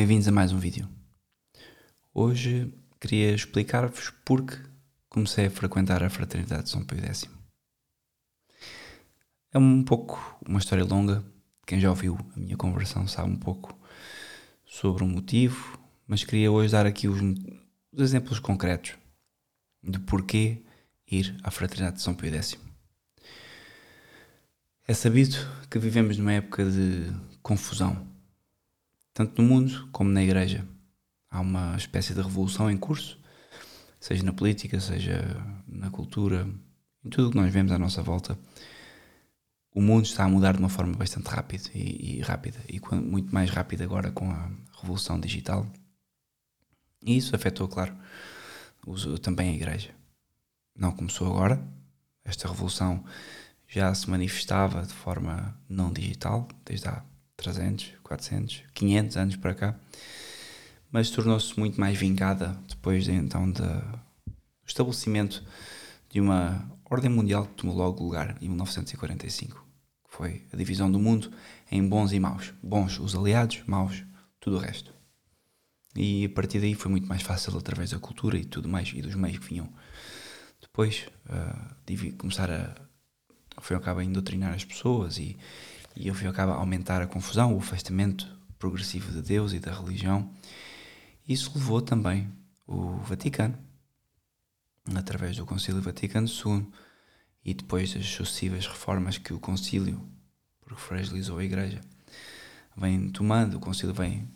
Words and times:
Bem-vindos 0.00 0.26
a 0.28 0.32
mais 0.32 0.50
um 0.50 0.58
vídeo. 0.58 0.88
Hoje 2.14 2.72
queria 2.98 3.34
explicar-vos 3.34 4.08
porque 4.24 4.56
comecei 5.10 5.44
a 5.44 5.50
frequentar 5.50 6.02
a 6.02 6.08
Fraternidade 6.08 6.62
de 6.62 6.70
São 6.70 6.82
Pio 6.82 7.04
X. 7.04 7.28
É 9.52 9.58
um 9.58 9.84
pouco 9.84 10.38
uma 10.48 10.58
história 10.58 10.86
longa, 10.86 11.22
quem 11.66 11.78
já 11.78 11.90
ouviu 11.90 12.16
a 12.34 12.40
minha 12.40 12.56
conversão 12.56 13.06
sabe 13.06 13.30
um 13.30 13.36
pouco 13.36 13.78
sobre 14.64 15.04
o 15.04 15.06
motivo, 15.06 15.78
mas 16.06 16.24
queria 16.24 16.50
hoje 16.50 16.72
dar 16.72 16.86
aqui 16.86 17.06
os, 17.06 17.20
os 17.92 18.00
exemplos 18.00 18.38
concretos 18.38 18.94
de 19.82 19.98
porquê 19.98 20.64
ir 21.10 21.36
à 21.42 21.50
Fraternidade 21.50 21.96
de 21.96 22.02
São 22.02 22.14
Pio 22.14 22.32
X. 22.32 22.58
É 24.88 24.94
sabido 24.94 25.36
que 25.70 25.78
vivemos 25.78 26.16
numa 26.16 26.32
época 26.32 26.64
de 26.64 27.12
confusão, 27.42 28.09
tanto 29.12 29.40
no 29.40 29.48
mundo 29.48 29.88
como 29.92 30.10
na 30.10 30.22
Igreja. 30.22 30.66
Há 31.30 31.40
uma 31.40 31.76
espécie 31.76 32.14
de 32.14 32.20
revolução 32.20 32.70
em 32.70 32.76
curso, 32.76 33.18
seja 33.98 34.22
na 34.22 34.32
política, 34.32 34.80
seja 34.80 35.22
na 35.66 35.90
cultura, 35.90 36.48
em 37.04 37.10
tudo 37.10 37.28
o 37.28 37.30
que 37.30 37.36
nós 37.36 37.52
vemos 37.52 37.72
à 37.72 37.78
nossa 37.78 38.02
volta. 38.02 38.38
O 39.72 39.80
mundo 39.80 40.04
está 40.04 40.24
a 40.24 40.28
mudar 40.28 40.52
de 40.54 40.58
uma 40.58 40.68
forma 40.68 40.96
bastante 40.96 41.28
rápida 41.28 41.70
e, 41.74 42.18
e 42.18 42.20
rápida, 42.20 42.58
e 42.68 42.80
muito 42.96 43.32
mais 43.32 43.50
rápida 43.50 43.84
agora 43.84 44.10
com 44.10 44.30
a 44.30 44.50
revolução 44.80 45.20
digital. 45.20 45.66
E 47.02 47.16
isso 47.16 47.34
afetou, 47.36 47.68
claro, 47.68 47.96
também 49.22 49.50
a 49.50 49.54
Igreja. 49.54 49.94
Não 50.76 50.92
começou 50.92 51.28
agora, 51.28 51.62
esta 52.24 52.48
revolução 52.48 53.04
já 53.68 53.94
se 53.94 54.10
manifestava 54.10 54.82
de 54.82 54.92
forma 54.92 55.56
não 55.68 55.92
digital, 55.92 56.48
desde 56.64 56.88
há 56.88 57.04
300, 57.40 57.94
400, 58.02 58.62
500 58.74 59.16
anos 59.16 59.36
para 59.36 59.54
cá, 59.54 59.80
mas 60.92 61.10
tornou-se 61.10 61.58
muito 61.58 61.80
mais 61.80 61.96
vingada 61.96 62.58
depois 62.68 63.04
de, 63.04 63.12
então 63.12 63.50
do 63.50 63.62
estabelecimento 64.66 65.42
de 66.10 66.20
uma 66.20 66.70
ordem 66.84 67.10
mundial 67.10 67.46
que 67.46 67.54
tomou 67.54 67.74
logo 67.74 68.04
lugar 68.04 68.36
em 68.42 68.48
1945, 68.48 69.64
que 70.08 70.14
foi 70.14 70.44
a 70.52 70.56
divisão 70.56 70.90
do 70.90 70.98
mundo 70.98 71.32
em 71.70 71.86
bons 71.86 72.12
e 72.12 72.20
maus. 72.20 72.52
Bons 72.62 72.98
os 72.98 73.14
aliados, 73.14 73.62
maus 73.66 74.04
tudo 74.38 74.56
o 74.56 74.60
resto. 74.60 74.92
E 75.96 76.26
a 76.26 76.28
partir 76.28 76.60
daí 76.60 76.74
foi 76.74 76.90
muito 76.90 77.08
mais 77.08 77.22
fácil 77.22 77.56
através 77.56 77.90
da 77.90 77.98
cultura 77.98 78.36
e 78.36 78.44
tudo 78.44 78.68
mais 78.68 78.92
e 78.94 79.00
dos 79.00 79.14
meios 79.14 79.38
que 79.38 79.48
vinham 79.48 79.72
depois 80.60 81.08
uh, 81.26 82.16
começar 82.18 82.50
a 82.50 82.74
foi 83.60 83.76
ao 83.76 83.82
cabo 83.82 84.00
a 84.00 84.04
doutrinar 84.04 84.54
as 84.54 84.64
pessoas 84.64 85.18
e, 85.18 85.36
e 85.96 86.12
fim 86.14 86.26
ao 86.26 86.32
cabo 86.32 86.52
a 86.52 86.56
aumentar 86.56 87.02
a 87.02 87.06
confusão, 87.06 87.54
o 87.54 87.58
afastamento 87.58 88.26
progressivo 88.58 89.12
de 89.12 89.22
Deus 89.22 89.52
e 89.52 89.58
da 89.58 89.72
religião. 89.72 90.30
Isso 91.28 91.52
levou 91.54 91.80
também 91.80 92.30
o 92.66 92.96
Vaticano, 92.98 93.58
através 94.94 95.36
do 95.36 95.46
Concílio 95.46 95.82
Vaticano 95.82 96.28
II 96.28 96.66
e 97.44 97.54
depois 97.54 97.94
das 97.94 98.06
sucessivas 98.06 98.66
reformas 98.66 99.18
que 99.18 99.32
o 99.32 99.40
Concílio, 99.40 100.00
porque 100.60 100.80
fragilizou 100.80 101.38
a 101.38 101.44
Igreja, 101.44 101.80
vem 102.76 103.10
tomando, 103.10 103.56
o 103.56 103.60
Concílio 103.60 103.94
vem 103.94 104.28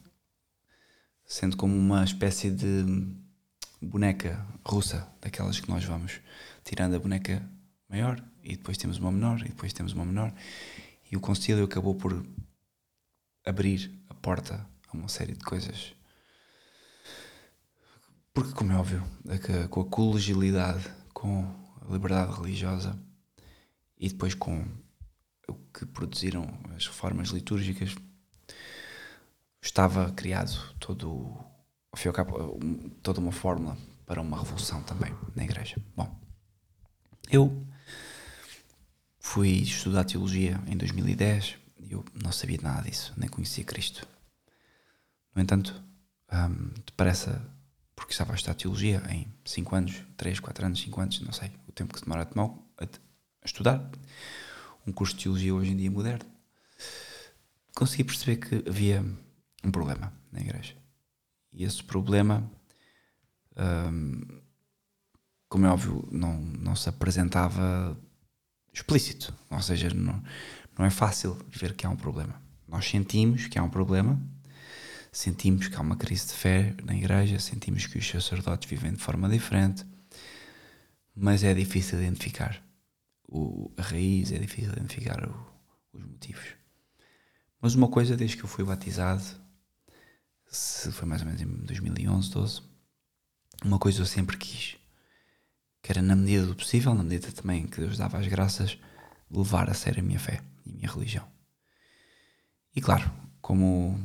sendo 1.24 1.56
como 1.56 1.74
uma 1.74 2.04
espécie 2.04 2.50
de 2.50 2.84
boneca 3.80 4.44
russa, 4.64 5.08
daquelas 5.20 5.60
que 5.60 5.68
nós 5.68 5.84
vamos 5.84 6.20
tirando 6.64 6.96
a 6.96 6.98
boneca 6.98 7.42
maior 7.88 8.22
e 8.42 8.56
depois 8.56 8.76
temos 8.76 8.98
uma 8.98 9.12
menor 9.12 9.40
e 9.40 9.48
depois 9.48 9.72
temos 9.72 9.92
uma 9.92 10.04
menor 10.04 10.32
e 11.10 11.16
o 11.16 11.20
concílio 11.20 11.64
acabou 11.64 11.94
por 11.94 12.24
abrir 13.44 13.90
a 14.08 14.14
porta 14.14 14.68
a 14.88 14.96
uma 14.96 15.08
série 15.08 15.34
de 15.34 15.44
coisas. 15.44 15.94
Porque 18.32 18.52
como 18.52 18.72
é 18.72 18.76
óbvio 18.76 19.02
com 19.70 19.80
a 19.80 19.84
colegialidade 19.84 20.90
com 21.12 21.44
a 21.80 21.92
liberdade 21.92 22.34
religiosa 22.34 22.98
e 23.96 24.08
depois 24.08 24.34
com 24.34 24.66
o 25.48 25.54
que 25.72 25.86
produziram 25.86 26.46
as 26.74 26.86
reformas 26.86 27.28
litúrgicas 27.28 27.94
estava 29.62 30.10
criado 30.12 30.74
todo 30.78 31.38
ao 31.92 32.12
cabo, 32.12 32.58
toda 33.02 33.20
uma 33.20 33.32
fórmula 33.32 33.78
para 34.04 34.20
uma 34.20 34.38
revolução 34.38 34.82
também 34.82 35.14
na 35.34 35.44
igreja. 35.44 35.76
Bom 35.96 36.24
eu 37.30 37.66
Fui 39.26 39.48
estudar 39.48 40.04
teologia 40.04 40.60
em 40.66 40.76
2010 40.76 41.56
e 41.80 41.92
eu 41.92 42.04
não 42.22 42.30
sabia 42.30 42.58
nada 42.62 42.82
disso, 42.82 43.12
nem 43.16 43.28
conhecia 43.28 43.64
Cristo. 43.64 44.06
No 45.34 45.42
entanto, 45.42 45.82
um, 46.30 46.68
depressa, 46.86 47.42
porque 47.96 48.12
estava 48.12 48.32
a 48.32 48.34
estudar 48.36 48.54
teologia 48.54 49.02
em 49.08 49.26
5 49.44 49.74
anos, 49.74 50.02
3, 50.18 50.38
4 50.38 50.66
anos, 50.66 50.80
5 50.82 51.00
anos, 51.00 51.20
não 51.20 51.32
sei, 51.32 51.50
o 51.66 51.72
tempo 51.72 51.94
que 51.94 52.02
demora 52.02 52.22
a, 52.22 52.26
tomar, 52.26 52.54
a, 52.78 52.84
a 52.84 53.46
estudar 53.46 53.90
um 54.86 54.92
curso 54.92 55.16
de 55.16 55.24
teologia 55.24 55.54
hoje 55.54 55.72
em 55.72 55.76
dia 55.78 55.90
moderno, 55.90 56.26
consegui 57.74 58.04
perceber 58.04 58.36
que 58.36 58.68
havia 58.68 59.02
um 59.64 59.70
problema 59.72 60.12
na 60.30 60.40
igreja. 60.40 60.76
E 61.50 61.64
esse 61.64 61.82
problema, 61.82 62.48
um, 63.56 64.20
como 65.48 65.66
é 65.66 65.70
óbvio, 65.70 66.06
não, 66.12 66.38
não 66.40 66.76
se 66.76 66.90
apresentava 66.90 67.98
explícito. 68.74 69.32
Ou 69.50 69.62
seja, 69.62 69.88
não, 69.94 70.22
não 70.76 70.84
é 70.84 70.90
fácil 70.90 71.38
ver 71.48 71.74
que 71.74 71.86
há 71.86 71.90
um 71.90 71.96
problema. 71.96 72.42
Nós 72.66 72.86
sentimos 72.86 73.46
que 73.46 73.58
há 73.58 73.62
um 73.62 73.70
problema, 73.70 74.20
sentimos 75.12 75.68
que 75.68 75.76
há 75.76 75.80
uma 75.80 75.96
crise 75.96 76.26
de 76.26 76.32
fé 76.32 76.74
na 76.82 76.94
igreja, 76.94 77.38
sentimos 77.38 77.86
que 77.86 77.98
os 77.98 78.06
sacerdotes 78.06 78.68
vivem 78.68 78.92
de 78.92 78.98
forma 79.00 79.28
diferente, 79.28 79.86
mas 81.14 81.44
é 81.44 81.54
difícil 81.54 82.00
identificar 82.00 82.60
o, 83.28 83.72
a 83.76 83.82
raiz, 83.82 84.32
é 84.32 84.38
difícil 84.38 84.72
identificar 84.72 85.26
o, 85.28 85.46
os 85.92 86.04
motivos. 86.04 86.56
Mas 87.60 87.74
uma 87.74 87.88
coisa, 87.88 88.16
desde 88.16 88.36
que 88.36 88.44
eu 88.44 88.48
fui 88.48 88.64
batizado, 88.64 89.22
se 90.50 90.90
foi 90.92 91.06
mais 91.06 91.22
ou 91.22 91.26
menos 91.28 91.40
em 91.40 91.46
2011, 91.46 92.30
12, 92.30 92.62
uma 93.64 93.78
coisa 93.78 94.02
eu 94.02 94.06
sempre 94.06 94.36
quis 94.36 94.76
que 95.84 95.92
era 95.92 96.00
na 96.00 96.16
medida 96.16 96.46
do 96.46 96.56
possível, 96.56 96.94
na 96.94 97.02
medida 97.02 97.30
também 97.30 97.66
que 97.66 97.78
Deus 97.78 97.98
dava 97.98 98.18
as 98.18 98.26
graças, 98.26 98.78
levar 99.30 99.68
a 99.68 99.74
sério 99.74 100.00
a 100.00 100.02
minha 100.02 100.18
fé 100.18 100.40
e 100.64 100.70
a 100.70 100.72
minha 100.72 100.90
religião. 100.90 101.28
E 102.74 102.80
claro, 102.80 103.10
como 103.42 104.02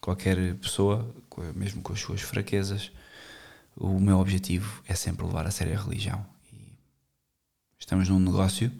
qualquer 0.00 0.54
pessoa, 0.54 1.14
mesmo 1.54 1.82
com 1.82 1.92
as 1.92 2.00
suas 2.00 2.22
fraquezas, 2.22 2.90
o 3.76 4.00
meu 4.00 4.18
objetivo 4.18 4.82
é 4.88 4.94
sempre 4.94 5.26
levar 5.26 5.46
a 5.46 5.50
sério 5.50 5.78
a 5.78 5.82
religião. 5.82 6.24
E 6.50 6.74
estamos 7.78 8.08
num 8.08 8.18
negócio 8.18 8.72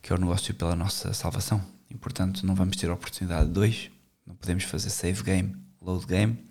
que 0.00 0.14
é 0.14 0.16
o 0.16 0.18
negócio 0.18 0.54
pela 0.54 0.74
nossa 0.74 1.12
salvação. 1.12 1.62
E 1.90 1.94
portanto 1.94 2.46
não 2.46 2.54
vamos 2.54 2.78
ter 2.78 2.88
a 2.88 2.94
oportunidade 2.94 3.48
de 3.48 3.52
dois, 3.52 3.90
não 4.26 4.34
podemos 4.34 4.64
fazer 4.64 4.88
save 4.88 5.22
game, 5.22 5.54
load 5.78 6.06
game. 6.06 6.42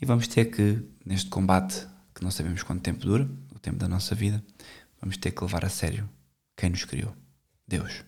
E 0.00 0.06
vamos 0.06 0.28
ter 0.28 0.44
que, 0.52 0.88
neste 1.04 1.28
combate, 1.28 1.84
que 2.14 2.22
não 2.22 2.30
sabemos 2.30 2.62
quanto 2.62 2.80
tempo 2.80 3.00
dura, 3.00 3.28
tempo 3.62 3.78
da 3.78 3.88
nossa 3.88 4.14
vida, 4.14 4.44
vamos 5.00 5.16
ter 5.16 5.30
que 5.30 5.42
levar 5.42 5.64
a 5.64 5.68
sério 5.68 6.08
quem 6.56 6.70
nos 6.70 6.84
criou, 6.84 7.14
Deus. 7.66 8.04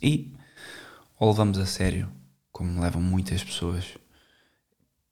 E 0.00 0.32
ou 1.18 1.30
levamos 1.30 1.58
a 1.58 1.66
sério, 1.66 2.10
como 2.52 2.80
levam 2.80 3.00
muitas 3.00 3.42
pessoas 3.42 3.96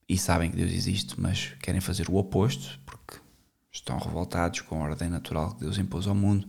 e 0.09 0.19
sabem 0.19 0.51
que 0.51 0.57
Deus 0.57 0.71
existe, 0.71 1.19
mas 1.19 1.55
querem 1.61 1.81
fazer 1.81 2.09
o 2.11 2.17
oposto 2.17 2.79
porque 2.85 3.19
estão 3.73 3.99
revoltados 3.99 4.61
com 4.61 4.83
a 4.83 4.89
ordem 4.89 5.09
natural 5.09 5.55
que 5.55 5.61
Deus 5.61 5.79
impôs 5.79 6.07
ao 6.07 6.15
mundo, 6.15 6.47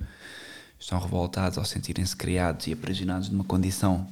estão 0.78 1.00
revoltados 1.00 1.57
ao 1.57 1.66
sentirem-se 1.66 2.16
criados 2.16 2.67
e 2.67 2.73
aprisionados 2.73 3.29
numa 3.29 3.45
condição 3.45 4.07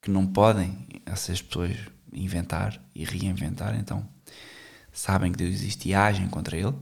que 0.00 0.10
não 0.10 0.26
podem 0.26 0.86
essas 1.06 1.40
pessoas 1.40 1.76
inventar 2.12 2.84
e 2.94 3.04
reinventar, 3.04 3.78
então 3.78 4.06
sabem 4.92 5.30
que 5.30 5.38
Deus 5.38 5.54
existe 5.54 5.90
e 5.90 5.94
agem 5.94 6.28
contra 6.28 6.56
Ele 6.56 6.74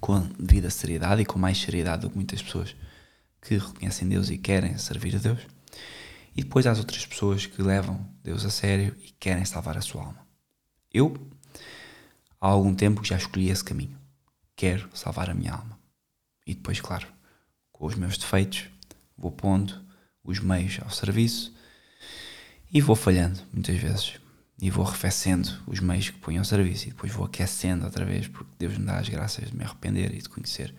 com 0.00 0.14
a 0.14 0.22
devida 0.38 0.70
seriedade 0.70 1.22
e 1.22 1.24
com 1.24 1.38
mais 1.38 1.58
seriedade 1.58 2.02
do 2.02 2.10
que 2.10 2.16
muitas 2.16 2.42
pessoas 2.42 2.74
que 3.40 3.58
reconhecem 3.58 4.08
Deus 4.08 4.30
e 4.30 4.38
querem 4.38 4.76
servir 4.78 5.16
a 5.16 5.18
Deus. 5.18 5.40
E 6.36 6.42
depois 6.42 6.66
há 6.66 6.72
as 6.72 6.78
outras 6.78 7.04
pessoas 7.06 7.46
que 7.46 7.62
levam 7.62 8.04
Deus 8.22 8.44
a 8.44 8.50
sério 8.50 8.96
e 9.00 9.10
querem 9.12 9.44
salvar 9.44 9.76
a 9.76 9.80
sua 9.80 10.02
alma. 10.02 10.26
Eu, 10.92 11.14
há 12.40 12.48
algum 12.48 12.74
tempo, 12.74 13.04
já 13.04 13.16
escolhi 13.16 13.50
esse 13.50 13.62
caminho. 13.62 13.98
Quero 14.56 14.88
salvar 14.94 15.30
a 15.30 15.34
minha 15.34 15.52
alma. 15.52 15.78
E 16.46 16.54
depois, 16.54 16.80
claro, 16.80 17.06
com 17.72 17.86
os 17.86 17.94
meus 17.94 18.18
defeitos, 18.18 18.64
vou 19.16 19.30
pondo 19.30 19.84
os 20.22 20.40
meios 20.40 20.78
ao 20.82 20.90
serviço 20.90 21.54
e 22.72 22.80
vou 22.80 22.96
falhando 22.96 23.40
muitas 23.52 23.76
vezes 23.76 24.23
e 24.64 24.70
vou 24.70 24.86
arrefecendo 24.86 25.50
os 25.66 25.78
meios 25.78 26.08
que 26.08 26.18
ponho 26.18 26.38
ao 26.38 26.44
serviço 26.44 26.86
e 26.86 26.90
depois 26.90 27.12
vou 27.12 27.26
aquecendo 27.26 27.84
outra 27.84 28.02
vez 28.02 28.28
porque 28.28 28.50
Deus 28.58 28.78
me 28.78 28.86
dá 28.86 28.98
as 28.98 29.06
graças 29.10 29.50
de 29.50 29.54
me 29.54 29.62
arrepender 29.62 30.14
e 30.14 30.22
de 30.22 30.28
conhecer 30.30 30.74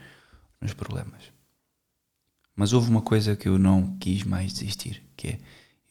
os 0.56 0.60
meus 0.60 0.74
problemas. 0.74 1.32
Mas 2.56 2.74
houve 2.74 2.90
uma 2.90 3.04
coisa 3.04 3.36
que 3.36 3.48
eu 3.48 3.60
não 3.60 3.96
quis 3.98 4.24
mais 4.24 4.54
desistir, 4.54 5.04
que 5.16 5.28
é 5.28 5.40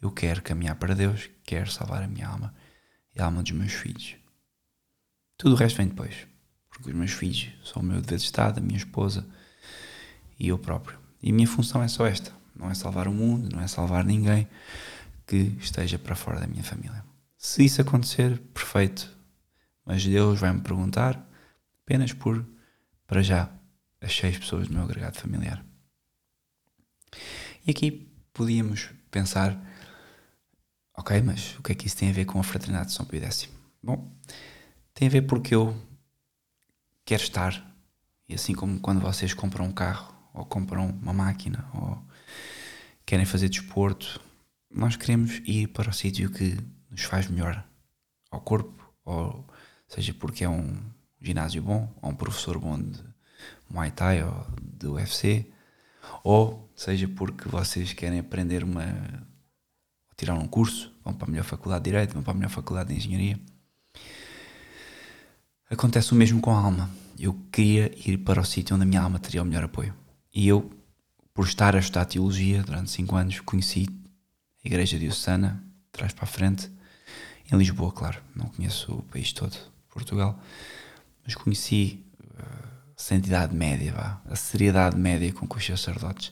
eu 0.03 0.11
quero 0.11 0.43
caminhar 0.43 0.75
para 0.75 0.93
Deus, 0.93 1.31
quero 1.45 1.71
salvar 1.71 2.03
a 2.03 2.09
minha 2.09 2.27
alma 2.27 2.53
e 3.15 3.21
a 3.23 3.27
alma 3.27 3.45
dos 3.45 3.53
meus 3.53 3.73
filhos. 3.73 4.17
Tudo 5.39 5.55
o 5.55 5.57
resto 5.57 5.77
vem 5.77 5.87
depois, 5.87 6.27
porque 6.71 6.91
os 6.91 6.97
meus 6.97 7.13
filhos 7.13 7.47
são 7.63 7.81
o 7.81 7.85
meu 7.85 8.01
dever 8.01 8.19
de 8.19 8.25
Estado, 8.25 8.59
a 8.59 8.61
minha 8.61 8.77
esposa 8.77 9.25
e 10.37 10.49
eu 10.49 10.59
próprio. 10.59 10.99
E 11.23 11.31
a 11.31 11.33
minha 11.33 11.47
função 11.47 11.81
é 11.81 11.87
só 11.87 12.05
esta: 12.09 12.33
não 12.57 12.69
é 12.69 12.75
salvar 12.75 13.07
o 13.07 13.15
mundo, 13.15 13.55
não 13.55 13.63
é 13.63 13.69
salvar 13.69 14.05
ninguém 14.05 14.49
que 15.29 15.57
esteja 15.61 15.97
para 15.97 16.17
fora 16.17 16.41
da 16.41 16.49
minha 16.49 16.65
família. 16.65 17.04
Se 17.45 17.63
isso 17.63 17.83
acontecer, 17.83 18.39
perfeito. 18.55 19.15
Mas 19.85 20.03
Deus 20.03 20.41
vai 20.41 20.51
me 20.51 20.63
perguntar 20.63 21.29
apenas 21.83 22.11
por, 22.11 22.43
para 23.07 23.23
já, 23.23 23.53
as 24.01 24.17
seis 24.17 24.39
pessoas 24.39 24.67
do 24.67 24.73
meu 24.73 24.83
agregado 24.83 25.19
familiar. 25.19 25.63
E 27.67 27.71
aqui 27.71 28.11
podíamos 28.33 28.89
pensar, 29.11 29.63
ok, 30.97 31.21
mas 31.21 31.55
o 31.59 31.63
que 31.63 31.73
é 31.73 31.75
que 31.75 31.87
isso 31.87 31.99
tem 31.99 32.09
a 32.09 32.15
ver 32.15 32.25
com 32.25 32.41
a 32.41 32.43
fraternidade 32.43 32.89
de 32.89 32.95
São 32.95 33.05
Pio 33.05 33.23
X? 33.23 33.51
Bom, 33.83 34.11
tem 34.95 35.07
a 35.07 35.11
ver 35.11 35.23
porque 35.27 35.55
eu 35.55 35.77
quero 37.05 37.23
estar, 37.23 37.77
e 38.27 38.35
assim 38.35 38.55
como 38.55 38.81
quando 38.81 39.03
vocês 39.03 39.35
compram 39.35 39.67
um 39.67 39.73
carro, 39.73 40.15
ou 40.33 40.47
compram 40.47 40.87
uma 40.87 41.13
máquina, 41.13 41.69
ou 41.75 42.03
querem 43.05 43.27
fazer 43.27 43.51
desporto, 43.51 44.19
nós 44.71 44.97
queremos 44.97 45.43
ir 45.45 45.69
para 45.69 45.91
o 45.91 45.93
sítio 45.93 46.31
que 46.31 46.57
nos 46.95 47.03
faz 47.03 47.29
melhor 47.29 47.63
ao 48.31 48.41
corpo, 48.41 48.89
ou 49.05 49.45
seja 49.89 50.15
porque 50.15 50.45
é 50.45 50.49
um 50.49 50.81
ginásio 51.21 51.61
bom, 51.61 51.93
ou 52.01 52.11
um 52.11 52.15
professor 52.15 52.59
bom 52.59 52.81
de 52.81 53.03
Muay 53.69 53.91
Thai 53.91 54.23
ou 54.23 54.47
de 54.63 54.87
UFC, 54.87 55.51
ou 56.23 56.71
seja 56.77 57.09
porque 57.09 57.49
vocês 57.49 57.93
querem 57.93 58.21
aprender 58.21 58.63
uma. 58.63 58.85
tirar 60.17 60.35
um 60.35 60.47
curso, 60.47 60.95
vão 61.05 61.13
para 61.13 61.27
a 61.27 61.31
melhor 61.31 61.45
faculdade 61.45 61.85
de 61.85 61.91
Direito, 61.91 62.15
vão 62.15 62.23
para 62.23 62.33
a 62.33 62.37
melhor 62.37 62.51
faculdade 62.51 62.91
de 62.91 62.97
Engenharia. 62.97 63.41
Acontece 65.69 66.13
o 66.13 66.15
mesmo 66.15 66.41
com 66.41 66.53
a 66.53 66.59
alma. 66.59 66.89
Eu 67.19 67.35
queria 67.51 67.91
ir 68.09 68.19
para 68.19 68.41
o 68.41 68.45
sítio 68.45 68.77
onde 68.77 68.85
a 68.85 68.87
minha 68.87 69.01
alma 69.01 69.19
teria 69.19 69.43
o 69.43 69.45
melhor 69.45 69.65
apoio. 69.65 69.95
E 70.33 70.47
eu, 70.47 70.71
por 71.33 71.47
estar 71.47 71.75
a 71.75 71.81
estudar 71.81 72.05
teologia 72.05 72.63
durante 72.63 72.91
5 72.91 73.17
anos, 73.17 73.41
conheci 73.41 73.89
a 74.65 74.69
Igreja 74.69 74.99
Diocesana, 74.99 75.65
trás 75.91 76.13
para 76.13 76.25
a 76.25 76.29
frente, 76.29 76.71
em 77.51 77.57
Lisboa, 77.57 77.93
claro. 77.93 78.23
Não 78.35 78.47
conheço 78.47 78.93
o 78.93 79.03
país 79.05 79.33
todo, 79.33 79.57
Portugal, 79.89 80.39
mas 81.25 81.35
conheci 81.35 82.05
uh, 82.21 82.93
a 82.97 83.03
santidade 83.03 83.55
média, 83.55 83.93
vá, 83.93 84.21
a 84.27 84.37
seriedade 84.37 84.97
média 84.97 85.33
com 85.33 85.47
que 85.47 85.57
os 85.57 85.65
sacerdotes 85.65 86.31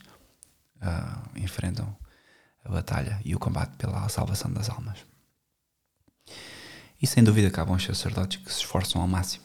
uh, 0.76 1.38
enfrentam 1.38 1.96
a 2.64 2.70
batalha 2.70 3.20
e 3.24 3.34
o 3.34 3.38
combate 3.38 3.76
pela 3.76 4.08
salvação 4.08 4.52
das 4.52 4.68
almas. 4.68 4.98
E 7.00 7.06
sem 7.06 7.22
dúvida 7.24 7.48
acabam 7.48 7.76
os 7.76 7.84
sacerdotes 7.84 8.40
que 8.42 8.52
se 8.52 8.58
esforçam 8.58 9.00
ao 9.00 9.08
máximo. 9.08 9.44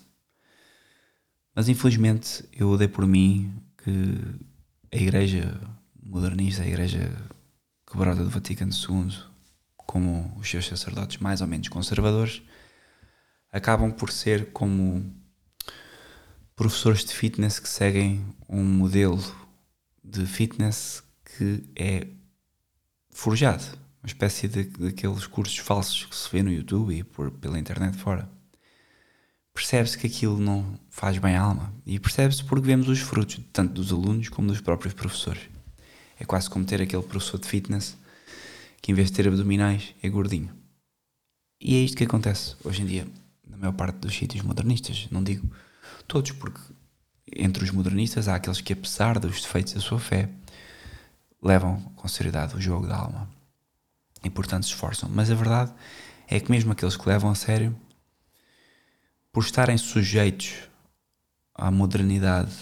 Mas 1.56 1.68
infelizmente 1.68 2.48
eu 2.54 2.78
dei 2.78 2.88
por 2.88 3.08
mim 3.08 3.52
que 3.78 4.96
a 4.96 4.98
Igreja 4.98 5.60
modernista, 6.04 6.62
a 6.62 6.68
Igreja 6.68 7.12
quebrada 7.90 8.24
do 8.24 8.30
Vaticano 8.30 8.72
II, 8.72 9.12
como 9.88 10.38
os 10.38 10.48
seus 10.48 10.68
sacerdotes 10.68 11.18
mais 11.18 11.42
ou 11.42 11.48
menos 11.48 11.70
conservadores, 11.70 12.44
acabam 13.52 13.92
por 13.92 14.12
ser 14.12 14.52
como 14.52 15.12
professores 16.56 17.06
de 17.06 17.14
fitness 17.14 17.60
que 17.60 17.70
seguem 17.70 18.24
um 18.48 18.64
modelo 18.64 19.24
de 20.04 20.26
fitness 20.26 21.02
que 21.24 21.64
é 21.76 22.08
forjado, 23.10 23.64
uma 24.04 24.08
espécie 24.08 24.48
de, 24.48 24.64
daqueles 24.66 25.26
cursos 25.26 25.58
falsos 25.58 26.06
que 26.06 26.16
se 26.16 26.30
vê 26.32 26.44
no 26.44 26.52
YouTube 26.52 26.96
e 26.96 27.04
por, 27.04 27.32
pela 27.32 27.58
internet 27.58 27.98
fora. 27.98 28.30
Percebe-se 29.54 29.98
que 29.98 30.06
aquilo 30.06 30.40
não 30.40 30.80
faz 30.90 31.18
bem 31.18 31.36
à 31.36 31.42
alma 31.42 31.74
e 31.86 32.00
percebe-se 32.00 32.44
porque 32.44 32.68
vemos 32.68 32.88
os 32.88 33.00
frutos, 33.00 33.40
tanto 33.52 33.74
dos 33.74 33.92
alunos 33.92 34.30
como 34.30 34.50
dos 34.50 34.62
próprios 34.62 34.94
professores. 34.94 35.44
É 36.20 36.26
quase 36.26 36.50
como 36.50 36.66
ter 36.66 36.82
aquele 36.82 37.04
professor 37.04 37.40
de 37.40 37.48
fitness 37.48 37.98
que, 38.82 38.92
em 38.92 38.96
vez 38.96 39.10
de 39.10 39.16
ter 39.16 39.28
abdominais, 39.28 39.94
é 40.02 40.10
gordinho. 40.10 40.56
E 41.60 41.76
é 41.76 41.80
isto 41.80 41.98
que 41.98 42.04
acontece 42.04 42.56
hoje 42.64 42.84
em 42.84 42.86
dia, 42.86 43.08
na 43.46 43.58
maior 43.58 43.74
parte 43.74 43.98
dos 43.98 44.16
sítios 44.16 44.44
modernistas. 44.44 45.08
Não 45.10 45.24
digo 45.24 45.50
todos, 46.08 46.32
porque 46.32 46.60
entre 47.36 47.64
os 47.64 47.72
modernistas 47.72 48.28
há 48.28 48.36
aqueles 48.36 48.62
que, 48.62 48.74
apesar 48.74 49.20
dos 49.20 49.42
defeitos 49.42 49.74
da 49.74 49.80
sua 49.80 50.00
fé, 50.00 50.30
levam 51.42 51.82
com 51.96 52.08
seriedade 52.08 52.56
o 52.56 52.62
jogo 52.62 52.88
da 52.88 52.98
alma 52.98 53.30
e, 54.24 54.30
portanto, 54.30 54.66
se 54.66 54.72
esforçam. 54.72 55.10
Mas 55.10 55.30
a 55.30 55.36
verdade 55.36 55.74
é 56.28 56.40
que, 56.40 56.52
mesmo 56.52 56.72
aqueles 56.72 56.96
que 56.96 57.08
levam 57.08 57.30
a 57.30 57.36
sério, 57.36 57.76
por 59.32 59.44
estarem 59.44 59.78
sujeitos 59.78 60.54
à 61.54 61.70
modernidade 61.70 62.56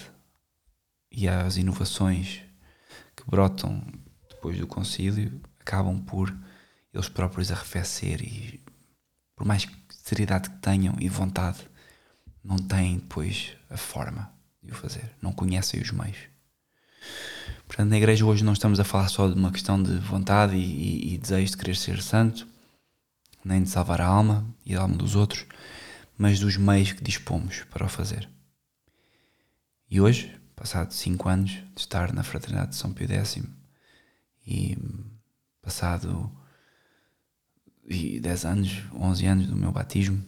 e 1.11 1.27
às 1.27 1.57
inovações 1.57 2.41
que 3.15 3.29
brotam 3.29 3.81
depois 4.29 4.57
do 4.57 4.67
concílio, 4.67 5.41
acabam 5.65 5.99
por 5.99 6.31
eles 6.93 7.09
próprios 7.09 7.51
arrefecer 7.51 8.21
e, 8.21 8.61
por 9.35 9.45
mais 9.45 9.67
seriedade 9.89 10.51
que 10.51 10.57
tenham 10.57 10.95
e 10.99 11.09
vontade, 11.09 11.67
não 12.43 12.57
têm 12.57 12.99
depois 12.99 13.57
a 13.69 13.75
forma 13.75 14.31
de 14.61 14.71
o 14.71 14.75
fazer, 14.75 15.11
não 15.19 15.33
conhecem 15.33 15.81
os 15.81 15.89
meios. 15.89 16.17
Portanto, 17.67 17.89
na 17.89 17.97
igreja 17.97 18.25
hoje 18.25 18.43
não 18.43 18.53
estamos 18.53 18.79
a 18.79 18.83
falar 18.83 19.09
só 19.09 19.27
de 19.27 19.33
uma 19.33 19.51
questão 19.51 19.81
de 19.81 19.97
vontade 19.97 20.55
e, 20.55 20.59
e, 20.59 21.13
e 21.15 21.17
desejo 21.17 21.51
de 21.51 21.57
querer 21.57 21.75
ser 21.75 22.01
santo, 22.01 22.47
nem 23.43 23.63
de 23.63 23.69
salvar 23.69 23.99
a 23.99 24.05
alma 24.05 24.45
e 24.65 24.75
a 24.75 24.81
alma 24.81 24.95
dos 24.95 25.15
outros, 25.15 25.45
mas 26.17 26.39
dos 26.39 26.57
meios 26.57 26.93
que 26.93 27.03
dispomos 27.03 27.63
para 27.71 27.85
o 27.85 27.89
fazer. 27.89 28.29
E 29.89 29.99
hoje, 29.99 30.35
passados 30.55 30.97
cinco 30.97 31.27
anos 31.27 31.51
de 31.51 31.81
estar 31.81 32.13
na 32.13 32.23
Fraternidade 32.23 32.71
de 32.71 32.75
São 32.77 32.93
Pio 32.93 33.07
X 33.07 33.41
e 34.47 34.77
passado 35.65 36.31
e 37.83 38.19
10 38.19 38.45
anos, 38.45 38.83
11 38.93 39.25
anos 39.25 39.47
do 39.47 39.55
meu 39.55 39.71
batismo, 39.71 40.23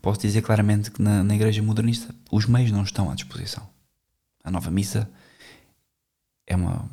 posso 0.00 0.20
dizer 0.20 0.40
claramente 0.40 0.90
que 0.90 1.02
na, 1.02 1.22
na 1.22 1.34
Igreja 1.34 1.62
Modernista 1.62 2.14
os 2.30 2.46
meios 2.46 2.70
não 2.70 2.82
estão 2.82 3.10
à 3.10 3.14
disposição. 3.14 3.68
A 4.42 4.50
nova 4.50 4.70
missa 4.70 5.10
é 6.46 6.56
uma 6.56 6.88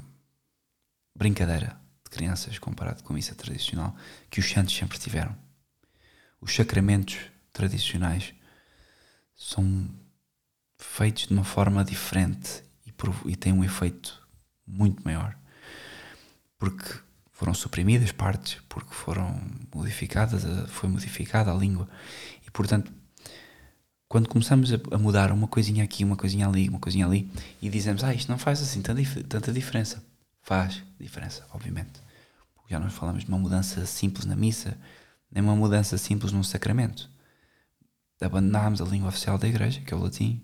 brincadeira 1.16 1.80
de 2.04 2.10
crianças 2.10 2.60
comparado 2.60 3.02
com 3.04 3.14
a 3.14 3.16
missa 3.16 3.34
tradicional 3.34 3.96
que 4.30 4.42
os 4.42 4.50
santos 4.50 4.76
sempre 4.76 5.00
tiveram. 5.00 5.34
Os 6.42 6.54
sacramentos 6.54 7.18
tradicionais 7.54 8.34
são 9.34 9.90
feitos 10.78 11.28
de 11.28 11.34
uma 11.34 11.46
forma 11.46 11.86
diferente 11.86 12.64
e, 12.86 12.94
e 13.32 13.36
têm 13.38 13.54
um 13.54 13.64
efeito 13.64 14.28
muito 14.68 15.02
maior. 15.06 15.38
Porque 16.58 17.05
foram 17.36 17.54
suprimidas 17.54 18.14
partes, 18.14 18.62
porque 18.70 18.94
foram 18.94 19.40
modificadas, 19.74 20.44
foi 20.70 20.88
modificada 20.88 21.52
a 21.52 21.54
língua. 21.54 21.88
E 22.48 22.50
portanto, 22.50 22.94
quando 24.08 24.30
começamos 24.30 24.72
a 24.72 24.98
mudar 24.98 25.34
uma 25.34 25.46
coisinha 25.46 25.84
aqui, 25.84 26.06
uma 26.06 26.16
coisinha 26.16 26.48
ali, 26.48 26.70
uma 26.70 26.80
coisinha 26.80 27.06
ali, 27.06 27.30
e 27.62 27.70
dizemos, 27.70 28.06
ah, 28.06 28.14
isto 28.14 28.32
não 28.32 28.38
faz 28.38 28.62
assim 28.62 28.82
tanta, 28.82 29.52
diferença. 29.52 30.02
Faz 30.42 30.82
diferença, 30.98 31.46
obviamente. 31.52 32.00
Porque 32.56 32.74
já 32.74 32.80
nós 32.80 32.94
falamos 32.94 33.26
de 33.26 33.30
uma 33.30 33.38
mudança 33.38 33.86
simples 33.86 34.26
na 34.26 34.38
missa, 34.38 34.78
nem 35.30 35.44
uma 35.44 35.58
mudança 35.58 35.98
simples 35.98 36.32
num 36.32 36.44
sacramento. 36.44 37.10
Abandonámos 38.22 38.80
a 38.80 38.86
língua 38.86 39.10
oficial 39.10 39.38
da 39.38 39.46
igreja, 39.46 39.82
que 39.82 39.94
é 39.94 39.98
o 39.98 40.00
latim, 40.00 40.42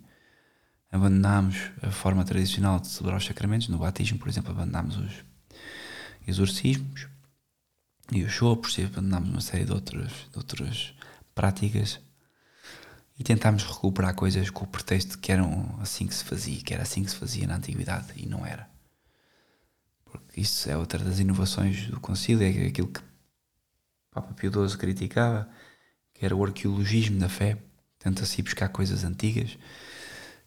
abandonámos 0.92 1.72
a 1.82 1.90
forma 1.90 2.26
tradicional 2.26 2.82
de 2.82 2.90
celebrar 2.90 3.18
os 3.18 3.26
sacramentos, 3.26 3.70
no 3.70 3.78
batismo, 3.78 4.20
por 4.20 4.28
exemplo, 4.28 4.52
abandonámos 4.52 4.98
os 4.98 5.31
exorcismos 6.28 7.08
e 8.12 8.24
os 8.24 8.34
sopros, 8.34 8.78
e 8.78 8.84
abandonámos 8.84 9.30
uma 9.30 9.42
série 9.42 9.66
de 9.66 9.72
outras, 9.72 10.12
de 10.32 10.38
outras 10.38 10.94
práticas 11.34 12.00
e 13.18 13.24
tentámos 13.24 13.64
recuperar 13.64 14.16
coisas 14.16 14.50
com 14.50 14.66
o 14.66 14.68
pretexto 14.68 15.12
de 15.12 15.18
que 15.20 15.32
eram 15.32 15.78
assim 15.80 16.08
que 16.08 16.16
se 16.16 16.24
fazia, 16.24 16.60
que 16.62 16.74
era 16.74 16.84
assim 16.84 17.04
que 17.04 17.12
se 17.12 17.16
fazia 17.16 17.46
na 17.46 17.56
antiguidade 17.56 18.12
e 18.16 18.26
não 18.26 18.46
era. 18.46 18.68
Porque 20.06 20.42
isso 20.42 20.70
é 20.70 20.76
outra 20.76 21.04
das 21.04 21.20
inovações 21.20 21.88
do 21.88 22.00
concílio, 22.00 22.44
é 22.44 22.68
aquilo 22.68 22.88
que 22.88 23.02
Papa 24.10 24.34
Pio 24.34 24.52
XII 24.52 24.78
criticava, 24.78 25.48
que 26.14 26.26
era 26.26 26.36
o 26.36 26.44
arqueologismo 26.44 27.20
da 27.20 27.30
fé, 27.30 27.58
tenta-se 28.00 28.42
buscar 28.42 28.70
coisas 28.70 29.04
antigas 29.04 29.58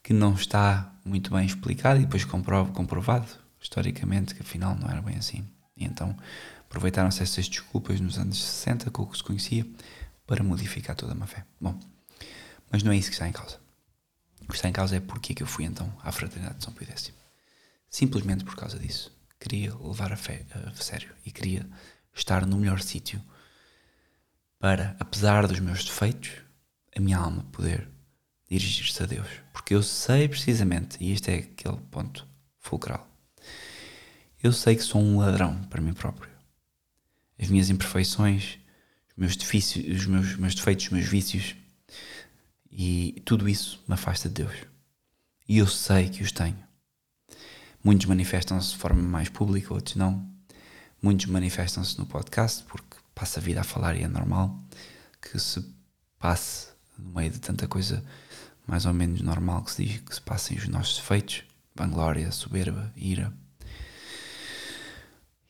que 0.03 0.13
não 0.13 0.35
está 0.35 0.93
muito 1.05 1.33
bem 1.33 1.47
explicado 1.47 2.01
e 2.01 2.05
depois 2.05 2.25
comprov 2.25 2.73
comprovado 2.73 3.27
historicamente 3.61 4.35
que 4.35 4.43
afinal 4.43 4.75
não 4.75 4.91
era 4.91 5.01
bem 5.01 5.17
assim. 5.17 5.49
E 5.77 5.85
então 5.85 6.17
aproveitaram-se 6.67 7.23
essas 7.23 7.49
desculpas 7.49 8.01
nos 8.01 8.19
anos 8.19 8.43
60 8.43 8.91
com 8.91 9.03
o 9.03 9.07
que 9.07 9.17
se 9.17 9.25
conhecia 9.25 9.67
para 10.27 10.43
modificar 10.43 10.97
toda 10.97 11.15
uma 11.15 11.27
fé. 11.27 11.45
Bom, 11.61 11.79
mas 12.71 12.83
não 12.83 12.93
é 12.93 12.97
isso 12.97 13.09
que 13.09 13.15
está 13.15 13.29
em 13.29 13.33
causa. 13.33 13.61
O 14.43 14.49
que 14.49 14.55
está 14.55 14.69
em 14.69 14.73
causa 14.73 14.97
é 14.97 15.01
porque 15.01 15.33
é 15.33 15.37
que 15.37 15.43
eu 15.43 15.47
fui 15.47 15.65
então 15.65 15.93
à 16.03 16.13
Fraternidade 16.13 16.59
de 16.59 16.65
São 16.65 16.73
Pio 16.73 16.87
X. 16.87 17.13
Simplesmente 17.89 18.45
por 18.45 18.57
causa 18.57 18.79
disso. 18.79 19.13
Queria 19.39 19.75
levar 19.77 20.13
a 20.13 20.17
fé 20.17 20.45
a 20.55 20.75
sério 20.75 21.15
e 21.25 21.31
queria 21.31 21.69
estar 22.15 22.47
no 22.47 22.57
melhor 22.57 22.81
sítio 22.81 23.23
para, 24.59 24.97
apesar 24.99 25.47
dos 25.47 25.61
meus 25.61 25.85
defeitos, 25.85 26.31
a 26.97 27.01
minha 27.01 27.19
alma 27.19 27.45
poder 27.53 27.89
dirigir-se 28.49 29.03
a 29.03 29.07
Deus. 29.07 29.29
Porque 29.53 29.75
eu 29.75 29.83
sei 29.83 30.29
precisamente, 30.29 30.97
e 31.01 31.13
este 31.13 31.31
é 31.31 31.35
aquele 31.39 31.77
ponto 31.91 32.27
fulcral, 32.59 33.07
eu 34.45 34.53
sei 34.53 34.77
que 34.77 34.83
sou 34.83 35.01
um 35.01 35.17
ladrão 35.17 35.59
para 35.71 35.81
mim 35.81 35.95
próprio. 35.95 36.31
As 37.41 37.49
minhas 37.49 37.71
imperfeições, 37.71 38.59
os 39.13 39.17
meus, 39.17 39.37
defícios, 39.37 40.03
os 40.03 40.07
meus, 40.07 40.37
meus 40.37 40.55
defeitos, 40.55 40.85
os 40.85 40.93
meus 40.93 41.07
vícios, 41.07 41.57
e 42.71 43.23
tudo 43.25 43.49
isso 43.49 43.83
me 43.89 43.95
afasta 43.95 44.29
de 44.29 44.35
Deus. 44.43 44.55
E 45.49 45.57
eu 45.57 45.67
sei 45.67 46.11
que 46.11 46.23
os 46.23 46.31
tenho. 46.31 46.59
Muitos 47.83 48.05
manifestam-se 48.05 48.73
de 48.73 48.77
forma 48.77 49.03
mais 49.03 49.31
pública, 49.31 49.73
outros 49.73 49.97
não. 49.97 50.31
Muitos 51.01 51.25
manifestam-se 51.25 51.99
no 51.99 52.05
podcast 52.05 52.65
porque 52.65 52.99
passa 53.15 53.41
a 53.41 53.43
vida 53.43 53.63
a 53.63 53.65
falar 53.65 53.97
e 53.97 54.03
é 54.03 54.09
normal 54.09 54.63
que 55.23 55.39
se 55.39 55.65
passe 56.19 56.69
no 56.99 57.15
meio 57.15 57.31
de 57.31 57.39
tanta 57.39 57.67
coisa 57.67 58.05
mais 58.67 58.85
ou 58.85 58.93
menos 58.93 59.23
normal 59.23 59.63
que 59.63 59.71
se 59.71 59.85
diz 59.87 60.01
que 60.03 60.15
se 60.15 60.21
passem 60.21 60.59
os 60.59 60.69
nossos 60.69 60.97
defeitos, 60.97 61.45
vanglória, 61.75 62.31
soberba, 62.31 62.93
ira. 62.95 63.33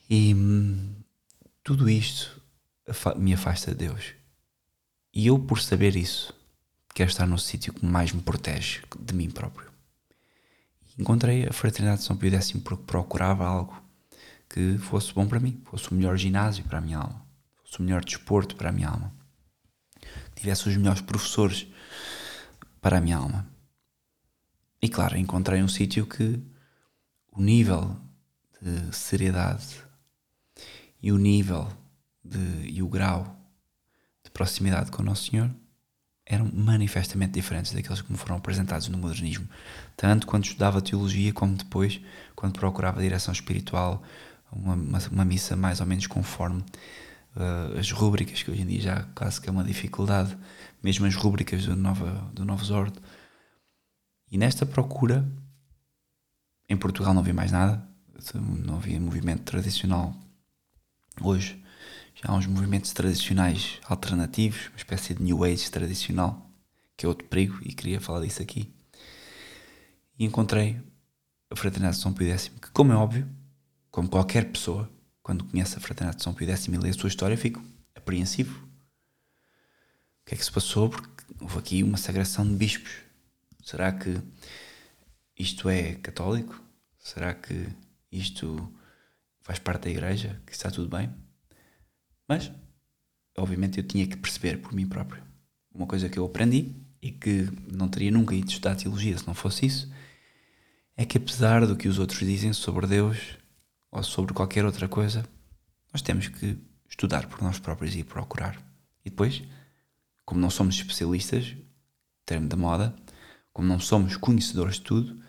E 0.09 0.35
hum, 0.35 0.95
tudo 1.63 1.89
isto 1.89 2.43
me 3.17 3.33
afasta 3.33 3.71
de 3.71 3.87
Deus. 3.89 4.15
E 5.13 5.27
eu, 5.27 5.39
por 5.39 5.61
saber 5.61 5.97
isso, 5.97 6.35
quero 6.95 7.11
estar 7.11 7.27
no 7.27 7.39
sítio 7.39 7.73
que 7.73 7.87
mais 7.87 8.13
me 8.13 8.21
protege 8.21 8.83
de 9.01 9.15
mim 9.15 9.31
próprio. 9.31 9.73
encontrei 10.99 11.47
a 11.47 11.53
Fraternidade 11.53 12.01
de 12.01 12.07
São 12.07 12.17
Pio 12.17 12.31
X 12.35 12.53
porque 12.63 12.85
procurava 12.85 13.47
algo 13.47 13.83
que 14.49 14.79
fosse 14.79 15.13
bom 15.13 15.27
para 15.27 15.41
mim, 15.41 15.61
fosse 15.65 15.91
o 15.91 15.95
melhor 15.95 16.17
ginásio 16.17 16.65
para 16.65 16.79
a 16.79 16.81
minha 16.81 16.99
alma, 16.99 17.27
fosse 17.63 17.81
o 17.81 17.83
melhor 17.83 18.05
desporto 18.05 18.55
para 18.57 18.69
a 18.69 18.73
minha 18.73 18.89
alma, 18.89 19.13
tivesse 20.37 20.69
os 20.69 20.77
melhores 20.77 21.01
professores 21.01 21.67
para 22.81 22.99
a 22.99 23.01
minha 23.01 23.17
alma. 23.17 23.49
E 24.83 24.89
claro, 24.89 25.17
encontrei 25.17 25.63
um 25.63 25.69
sítio 25.69 26.07
que 26.07 26.41
o 27.33 27.41
nível 27.41 27.97
de 28.61 28.95
seriedade 28.95 29.84
e 31.05 31.13
o 31.13 31.19
nível 31.19 31.69
de, 32.25 32.39
e 32.67 32.83
o 32.83 32.89
grau 32.89 33.37
de 34.25 34.31
proximidade 34.31 34.91
com 34.91 35.03
o 35.03 35.05
Nosso 35.05 35.31
Senhor 35.31 35.51
eram 36.25 36.51
manifestamente 36.51 37.35
diferentes 37.35 37.75
daqueles 37.75 38.01
que 38.01 38.11
me 38.11 38.17
foram 38.17 38.37
apresentados 38.37 38.89
no 38.89 38.97
modernismo, 38.97 39.47
tanto 39.99 40.27
quando 40.27 40.45
estudava 40.45 40.81
teologia 40.81 41.31
como 41.31 41.57
depois 41.57 42.01
quando 42.35 42.59
procurava 42.59 43.03
direção 43.03 43.33
espiritual, 43.33 44.03
uma, 44.51 44.73
uma, 44.73 44.99
uma 45.13 45.25
missa 45.27 45.55
mais 45.55 45.79
ou 45.79 45.87
menos 45.87 46.07
conforme 46.07 46.65
uh, 47.37 47.79
as 47.79 47.91
rúbricas, 47.91 48.43
que 48.43 48.51
hoje 48.51 48.63
em 48.63 48.67
dia 48.67 48.81
já 48.81 49.03
quase 49.15 49.39
que 49.39 49.51
é 49.51 49.53
uma 49.53 49.63
dificuldade, 49.63 50.35
mesmo 50.83 51.05
as 51.05 51.15
rúbricas 51.15 51.67
do, 51.67 51.77
Nova, 51.77 52.31
do 52.33 52.47
Novo 52.47 52.65
Zordo. 52.65 52.99
E 54.33 54.39
nesta 54.39 54.65
procura, 54.65 55.23
em 56.67 56.79
Portugal 56.79 57.13
não 57.13 57.23
vi 57.23 57.35
mais 57.35 57.53
nada, 57.53 57.87
não 58.35 58.77
havia 58.77 58.99
movimento 58.99 59.43
tradicional. 59.43 60.24
Hoje 61.21 61.63
já 62.15 62.31
há 62.31 62.35
uns 62.35 62.47
movimentos 62.47 62.93
tradicionais 62.93 63.79
alternativos, 63.85 64.69
uma 64.69 64.77
espécie 64.77 65.15
de 65.15 65.23
New 65.23 65.45
Age 65.45 65.71
tradicional, 65.71 66.51
que 66.97 67.07
é 67.07 67.09
outro 67.09 67.27
perigo, 67.29 67.59
e 67.63 67.73
queria 67.73 68.01
falar 68.01 68.21
disso 68.25 68.43
aqui. 68.43 68.73
E 70.19 70.25
encontrei 70.25 70.81
a 71.51 71.57
Fraternidade 71.57 71.97
de 71.97 72.03
São 72.03 72.13
Pio 72.13 72.29
X, 72.29 72.49
que, 72.49 72.71
como 72.73 72.93
é 72.93 72.97
óbvio, 72.97 73.29
como 73.91 74.09
qualquer 74.09 74.51
pessoa, 74.51 74.91
quando 75.23 75.45
conhece 75.45 75.77
a 75.77 75.81
Fraternidade 75.81 76.19
de 76.19 76.25
São 76.25 76.35
Pio 76.35 76.49
X 76.49 76.67
e 76.67 76.77
lê 76.77 76.91
a 76.91 76.93
sua 76.93 77.09
história, 77.09 77.37
fico 77.37 77.63
apreensivo. 77.95 78.65
O 78.65 80.27
que 80.27 80.35
é 80.35 80.37
que 80.37 80.45
se 80.45 80.53
passou? 80.53 80.91
Porque 80.91 81.25
houve 81.41 81.59
aqui 81.59 81.83
uma 81.83 81.97
sagração 81.97 82.47
de 82.47 82.55
bispos. 82.55 82.93
Será 83.63 83.93
que 83.93 84.21
isto 85.39 85.69
é 85.69 85.95
católico? 85.95 86.61
Será 86.99 87.35
que 87.35 87.69
isto 88.11 88.73
faz 89.45 89.61
parte 89.61 89.85
da 89.85 89.91
igreja? 89.91 90.43
Que 90.45 90.53
está 90.53 90.71
tudo 90.71 90.89
bem? 90.89 91.15
Mas, 92.27 92.51
obviamente, 93.39 93.79
eu 93.79 93.87
tinha 93.87 94.07
que 94.07 94.17
perceber 94.17 94.57
por 94.57 94.73
mim 94.73 94.89
próprio. 94.89 95.23
Uma 95.73 95.87
coisa 95.87 96.09
que 96.09 96.19
eu 96.19 96.25
aprendi 96.25 96.75
e 97.01 97.13
que 97.13 97.49
não 97.71 97.87
teria 97.87 98.11
nunca 98.11 98.35
ido 98.35 98.49
estudar 98.49 98.75
teologia 98.75 99.17
se 99.17 99.27
não 99.27 99.35
fosse 99.35 99.67
isso, 99.67 99.93
é 100.97 101.05
que 101.05 101.19
apesar 101.19 101.67
do 101.67 101.77
que 101.77 101.87
os 101.87 101.99
outros 101.99 102.21
dizem 102.21 102.53
sobre 102.53 102.87
Deus 102.87 103.37
ou 103.91 104.03
sobre 104.03 104.33
qualquer 104.33 104.65
outra 104.65 104.89
coisa, 104.89 105.25
nós 105.93 106.01
temos 106.01 106.29
que 106.29 106.57
estudar 106.89 107.27
por 107.29 107.43
nós 107.43 107.59
próprios 107.59 107.95
e 107.95 108.03
procurar. 108.03 108.57
E 109.05 109.11
depois, 109.11 109.43
como 110.25 110.41
não 110.41 110.49
somos 110.49 110.77
especialistas, 110.77 111.55
termo 112.25 112.49
da 112.49 112.57
moda, 112.57 112.97
como 113.53 113.69
não 113.69 113.79
somos 113.79 114.17
conhecedores 114.17 114.77
de 114.77 114.83
tudo, 114.83 115.24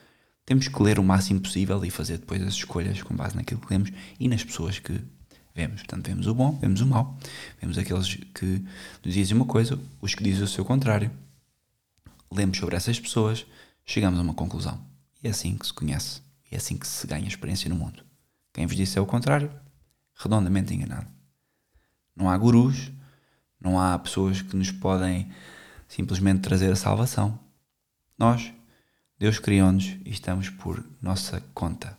temos 0.46 0.68
que 0.68 0.84
ler 0.84 1.00
o 1.00 1.04
máximo 1.04 1.42
possível 1.42 1.84
e 1.84 1.90
fazer 1.90 2.20
depois 2.20 2.42
as 2.42 2.54
escolhas 2.54 3.02
com 3.02 3.16
base 3.16 3.36
naquilo 3.36 3.60
que 3.60 3.74
lemos 3.74 3.92
e 4.20 4.28
nas 4.28 4.44
pessoas 4.44 4.78
que 4.78 5.02
vemos. 5.56 5.82
Portanto, 5.82 6.06
vemos 6.08 6.28
o 6.28 6.36
bom, 6.36 6.52
vemos 6.60 6.82
o 6.82 6.86
mau, 6.86 7.18
vemos 7.60 7.78
aqueles 7.78 8.16
que 8.34 8.64
nos 9.04 9.14
dizem 9.14 9.36
uma 9.36 9.46
coisa, 9.46 9.80
os 10.02 10.14
que 10.14 10.24
dizem 10.24 10.44
o 10.44 10.48
seu 10.48 10.64
contrário. 10.64 11.10
Lemos 12.32 12.58
sobre 12.58 12.76
essas 12.76 13.00
pessoas, 13.00 13.46
chegamos 13.86 14.20
a 14.20 14.22
uma 14.22 14.34
conclusão. 14.34 14.80
E 15.24 15.28
é 15.28 15.32
assim 15.32 15.58
que 15.58 15.66
se 15.66 15.74
conhece, 15.74 16.22
e 16.52 16.56
é 16.56 16.58
assim 16.58 16.78
que 16.78 16.86
se 16.86 17.08
ganha 17.08 17.28
experiência 17.28 17.70
no 17.70 17.76
mundo. 17.76 18.04
Quem 18.54 18.68
vos 18.68 18.76
disse 18.76 18.98
é 19.00 19.02
o 19.02 19.06
contrário, 19.06 19.52
redondamente 20.14 20.74
enganado. 20.74 21.08
Não 22.16 22.30
há 22.30 22.38
gurus, 22.38 22.92
não 23.60 23.80
há 23.80 23.98
pessoas 23.98 24.42
que 24.42 24.56
nos 24.56 24.72
podem 24.72 25.32
simplesmente 25.88 26.42
trazer 26.42 26.72
a 26.72 26.76
salvação. 26.76 27.40
Nós, 28.18 28.54
Deus 29.18 29.40
criou-nos 29.40 29.86
e 30.06 30.10
estamos 30.10 30.50
por 30.50 30.84
nossa 31.02 31.42
conta. 31.54 31.98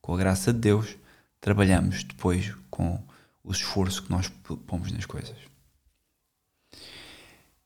Com 0.00 0.14
a 0.14 0.18
graça 0.18 0.52
de 0.52 0.58
Deus, 0.58 0.96
trabalhamos 1.40 2.02
depois 2.02 2.54
com 2.70 3.02
o 3.44 3.52
esforço 3.52 4.02
que 4.02 4.10
nós 4.10 4.28
pomos 4.66 4.90
nas 4.90 5.04
coisas. 5.04 5.36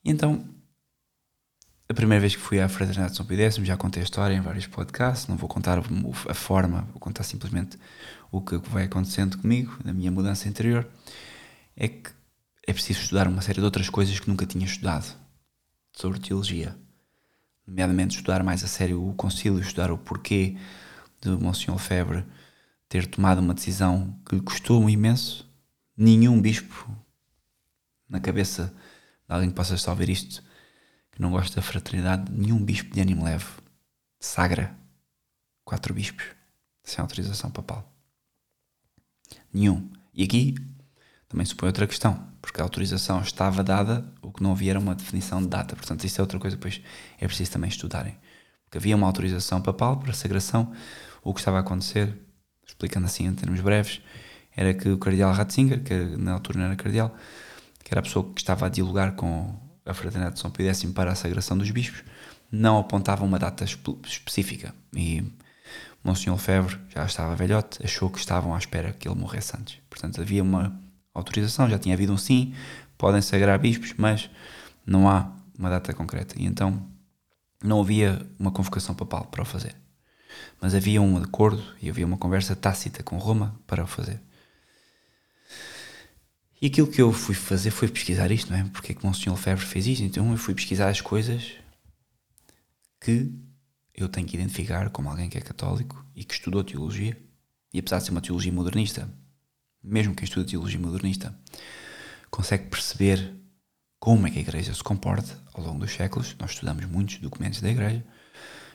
E 0.04 0.10
então, 0.10 0.44
a 1.88 1.94
primeira 1.94 2.20
vez 2.20 2.34
que 2.34 2.42
fui 2.42 2.60
à 2.60 2.68
Fraternidade 2.68 3.12
de 3.12 3.16
São 3.16 3.26
Pio 3.26 3.38
X, 3.38 3.56
já 3.56 3.76
contei 3.76 4.02
a 4.02 4.04
história 4.04 4.34
em 4.34 4.40
vários 4.40 4.66
podcasts, 4.66 5.28
não 5.28 5.36
vou 5.36 5.48
contar 5.48 5.78
a 5.78 6.34
forma, 6.34 6.82
vou 6.90 7.00
contar 7.00 7.22
simplesmente 7.22 7.78
o 8.32 8.40
que 8.40 8.56
vai 8.56 8.84
acontecendo 8.84 9.38
comigo, 9.38 9.78
na 9.84 9.92
minha 9.92 10.10
mudança 10.10 10.48
interior, 10.48 10.88
é 11.76 11.88
que 11.88 12.10
é 12.66 12.72
preciso 12.72 13.02
estudar 13.02 13.28
uma 13.28 13.42
série 13.42 13.60
de 13.60 13.64
outras 13.64 13.88
coisas 13.88 14.18
que 14.18 14.28
nunca 14.28 14.46
tinha 14.46 14.64
estudado 14.64 15.14
sobre 15.92 16.18
teologia. 16.18 16.76
Nomeadamente 17.66 18.16
estudar 18.16 18.42
mais 18.42 18.62
a 18.62 18.66
sério 18.66 19.06
o 19.06 19.14
concílio, 19.14 19.60
estudar 19.60 19.90
o 19.90 19.98
porquê 19.98 20.56
de 21.20 21.30
Monsenhor 21.30 21.78
Febre 21.78 22.24
ter 22.88 23.06
tomado 23.06 23.38
uma 23.38 23.54
decisão 23.54 24.18
que 24.26 24.36
lhe 24.36 24.42
custou 24.42 24.88
imenso. 24.88 25.48
Nenhum 25.96 26.40
bispo 26.40 26.94
na 28.08 28.20
cabeça 28.20 28.74
de 29.26 29.34
alguém 29.34 29.48
que 29.48 29.54
possa 29.54 29.74
a 29.74 29.92
ouvir 29.92 30.10
isto 30.10 30.42
que 31.10 31.22
não 31.22 31.30
gosta 31.30 31.56
da 31.56 31.62
fraternidade, 31.62 32.30
nenhum 32.32 32.62
bispo 32.62 32.92
de 32.92 33.00
ânimo 33.00 33.24
leve 33.24 33.46
sagra 34.18 34.76
quatro 35.64 35.94
bispos 35.94 36.26
sem 36.82 37.00
autorização 37.00 37.50
papal. 37.50 37.90
Nenhum. 39.52 39.90
E 40.12 40.24
aqui 40.24 40.54
também 41.34 41.44
se 41.44 41.54
põe 41.56 41.66
outra 41.66 41.84
questão, 41.84 42.28
porque 42.40 42.60
a 42.60 42.64
autorização 42.64 43.20
estava 43.20 43.64
dada, 43.64 44.08
o 44.22 44.30
que 44.30 44.40
não 44.40 44.52
havia 44.52 44.70
era 44.70 44.78
uma 44.78 44.94
definição 44.94 45.42
de 45.42 45.48
data. 45.48 45.74
Portanto, 45.74 46.04
isso 46.04 46.20
é 46.20 46.22
outra 46.22 46.38
coisa, 46.38 46.56
pois 46.56 46.80
é 47.18 47.26
preciso 47.26 47.50
também 47.50 47.68
estudarem. 47.68 48.16
Porque 48.64 48.78
havia 48.78 48.94
uma 48.94 49.04
autorização 49.08 49.60
papal 49.60 49.96
para 49.98 50.12
a 50.12 50.14
sagração, 50.14 50.72
o 51.24 51.34
que 51.34 51.40
estava 51.40 51.56
a 51.56 51.60
acontecer 51.60 52.16
explicando 52.64 53.06
assim 53.06 53.26
em 53.26 53.34
termos 53.34 53.60
breves, 53.60 54.00
era 54.56 54.72
que 54.72 54.88
o 54.88 54.96
cardeal 54.96 55.32
Ratzinger, 55.32 55.82
que 55.82 55.92
na 56.16 56.34
altura 56.34 56.60
não 56.60 56.66
era 56.66 56.76
cardeal, 56.76 57.12
que 57.82 57.92
era 57.92 57.98
a 57.98 58.02
pessoa 58.02 58.32
que 58.32 58.40
estava 58.40 58.66
a 58.66 58.68
dialogar 58.68 59.16
com 59.16 59.58
a 59.84 59.92
Fraternidade 59.92 60.36
de 60.36 60.40
São 60.40 60.52
Pio 60.52 60.68
X 60.68 60.84
para 60.92 61.10
a 61.10 61.14
sagração 61.16 61.58
dos 61.58 61.68
bispos, 61.72 62.04
não 62.48 62.78
apontava 62.78 63.24
uma 63.24 63.40
data 63.40 63.64
específica. 63.64 64.72
E 64.94 65.24
Monsenhor 66.04 66.38
Febre 66.38 66.78
já 66.94 67.04
estava 67.04 67.34
velhote, 67.34 67.84
achou 67.84 68.08
que 68.08 68.20
estavam 68.20 68.54
à 68.54 68.58
espera 68.58 68.92
que 68.92 69.08
ele 69.08 69.18
morresse 69.18 69.56
antes. 69.56 69.80
Portanto, 69.90 70.20
havia 70.20 70.40
uma 70.40 70.83
autorização, 71.14 71.70
já 71.70 71.78
tinha 71.78 71.94
havido 71.94 72.12
um 72.12 72.18
sim, 72.18 72.52
podem 72.98 73.22
sagrar 73.22 73.58
bispos, 73.58 73.94
mas 73.96 74.28
não 74.84 75.08
há 75.08 75.32
uma 75.58 75.70
data 75.70 75.94
concreta. 75.94 76.34
E 76.38 76.44
então 76.44 76.86
não 77.62 77.80
havia 77.80 78.20
uma 78.38 78.50
convocação 78.50 78.94
papal 78.94 79.26
para 79.26 79.42
o 79.42 79.44
fazer 79.46 79.74
mas 80.60 80.74
havia 80.74 81.00
um 81.00 81.16
acordo 81.16 81.62
e 81.80 81.88
havia 81.88 82.06
uma 82.06 82.16
conversa 82.16 82.56
tácita 82.56 83.02
com 83.02 83.18
Roma 83.18 83.60
para 83.66 83.84
o 83.84 83.86
fazer. 83.86 84.20
E 86.60 86.66
aquilo 86.66 86.86
que 86.86 87.02
eu 87.02 87.12
fui 87.12 87.34
fazer 87.34 87.70
foi 87.70 87.88
pesquisar 87.88 88.30
isto, 88.30 88.50
não 88.50 88.58
é? 88.58 88.64
Porque 88.64 88.92
é 88.92 88.94
que 88.94 89.04
Monsenhor 89.04 89.36
Lefebvre 89.36 89.66
fez 89.66 89.86
isto? 89.86 90.02
Então 90.02 90.30
eu 90.30 90.38
fui 90.38 90.54
pesquisar 90.54 90.88
as 90.88 91.00
coisas 91.00 91.52
que 93.00 93.30
eu 93.94 94.08
tenho 94.08 94.26
que 94.26 94.36
identificar 94.36 94.88
como 94.90 95.10
alguém 95.10 95.28
que 95.28 95.36
é 95.36 95.40
católico 95.40 96.04
e 96.16 96.24
que 96.24 96.32
estudou 96.32 96.64
teologia, 96.64 97.20
e 97.72 97.78
apesar 97.78 97.98
de 97.98 98.04
ser 98.04 98.10
uma 98.12 98.22
teologia 98.22 98.52
modernista, 98.52 99.08
mesmo 99.84 100.14
quem 100.14 100.24
estuda 100.24 100.48
teologia 100.48 100.80
modernista, 100.80 101.38
consegue 102.30 102.68
perceber 102.68 103.34
como 104.00 104.26
é 104.26 104.30
que 104.30 104.38
a 104.38 104.42
Igreja 104.42 104.74
se 104.74 104.82
comporta 104.82 105.38
ao 105.52 105.64
longo 105.64 105.80
dos 105.80 105.92
séculos. 105.92 106.34
Nós 106.38 106.52
estudamos 106.52 106.84
muitos 106.86 107.18
documentos 107.18 107.60
da 107.60 107.70
Igreja, 107.70 108.04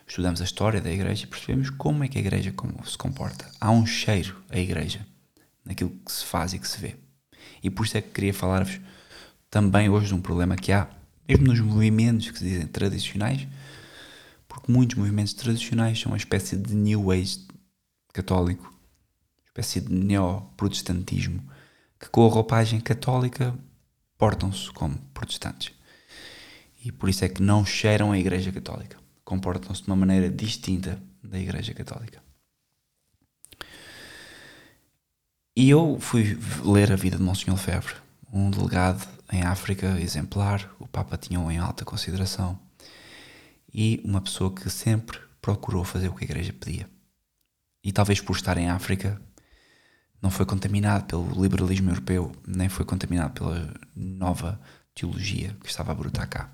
estudamos 0.08 0.42
a 0.42 0.44
história 0.44 0.80
da 0.80 0.92
Igreja 0.92 1.24
e 1.24 1.28
percebemos 1.28 1.70
como 1.70 2.04
é 2.04 2.08
que 2.08 2.18
a 2.18 2.22
Igreja 2.22 2.54
se 2.86 2.98
comporta. 2.98 3.50
Há 3.60 3.72
um 3.72 3.86
cheiro 3.86 4.42
à 4.50 4.58
Igreja 4.58 5.06
naquilo 5.66 5.92
que 6.06 6.12
se 6.12 6.26
faz 6.26 6.54
e 6.54 6.60
que 6.60 6.68
se 6.68 6.80
vê. 6.80 6.96
E 7.62 7.70
por 7.70 7.86
isso 7.86 7.98
é 7.98 8.02
que 8.02 8.10
queria 8.10 8.34
falar-vos 8.34 8.80
também 9.50 9.90
hoje 9.90 10.08
de 10.08 10.16
um 10.16 10.22
problema 10.22 10.56
que 10.56 10.72
há, 10.72 10.88
mesmo 11.28 11.48
nos 11.48 11.60
movimentos 11.60 12.32
que 12.32 12.40
se 12.40 12.46
dizem 12.46 12.68
tradicionais, 12.68 13.48
porque 14.48 14.72
muitos 14.72 14.98
movimentos 14.98 15.34
tradicionais 15.34 16.00
são 16.00 16.12
uma 16.12 16.18
espécie 16.18 16.56
de 16.56 16.74
New 16.74 17.12
Age 17.12 17.46
católico, 18.14 18.74
espécie 19.60 19.82
de 19.82 19.94
neoprotestantismo, 19.94 21.44
que 22.00 22.10
com 22.10 22.26
a 22.26 22.30
roupagem 22.30 22.80
católica 22.80 23.54
portam-se 24.18 24.72
como 24.72 24.98
protestantes. 25.14 25.74
E 26.84 26.92
por 26.92 27.10
isso 27.10 27.26
é 27.26 27.30
que 27.30 27.42
não 27.42 27.66
cheiram 27.66 28.12
a 28.12 28.18
Igreja 28.18 28.52
Católica. 28.52 28.98
Comportam-se 29.24 29.84
de 29.84 29.88
uma 29.88 29.98
maneira 29.98 30.30
distinta 30.30 31.02
da 31.22 31.38
Igreja 31.38 31.74
Católica. 31.74 32.24
E 35.56 35.70
eu 35.70 36.00
fui 36.00 36.40
ler 36.64 36.92
a 36.92 36.96
vida 36.96 37.18
de 37.18 37.24
Monsenhor 37.24 37.58
Lefebvre, 37.58 37.96
um 38.32 38.50
delegado 38.50 39.06
em 39.32 39.42
África 39.42 40.00
exemplar, 40.00 40.74
o 40.80 40.88
Papa 40.88 41.18
tinha-o 41.18 41.52
em 41.52 41.58
alta 41.58 41.84
consideração, 41.84 42.58
e 43.74 44.02
uma 44.06 44.22
pessoa 44.22 44.54
que 44.54 44.70
sempre 44.70 45.20
procurou 45.42 45.84
fazer 45.84 46.08
o 46.08 46.14
que 46.14 46.24
a 46.24 46.28
Igreja 46.28 46.54
pedia. 46.54 46.90
E 47.84 47.92
talvez 47.92 48.22
por 48.22 48.36
estar 48.36 48.58
em 48.58 48.70
África, 48.70 49.22
não 50.22 50.30
foi 50.30 50.46
contaminado 50.46 51.06
pelo 51.06 51.42
liberalismo 51.42 51.90
europeu, 51.90 52.32
nem 52.46 52.68
foi 52.70 52.86
contaminado 52.86 53.34
pela 53.34 53.74
nova 53.96 54.60
teologia 54.94 55.56
que 55.62 55.70
estava 55.70 55.92
a 55.92 55.96
brotar 55.96 56.28
cá. 56.28 56.50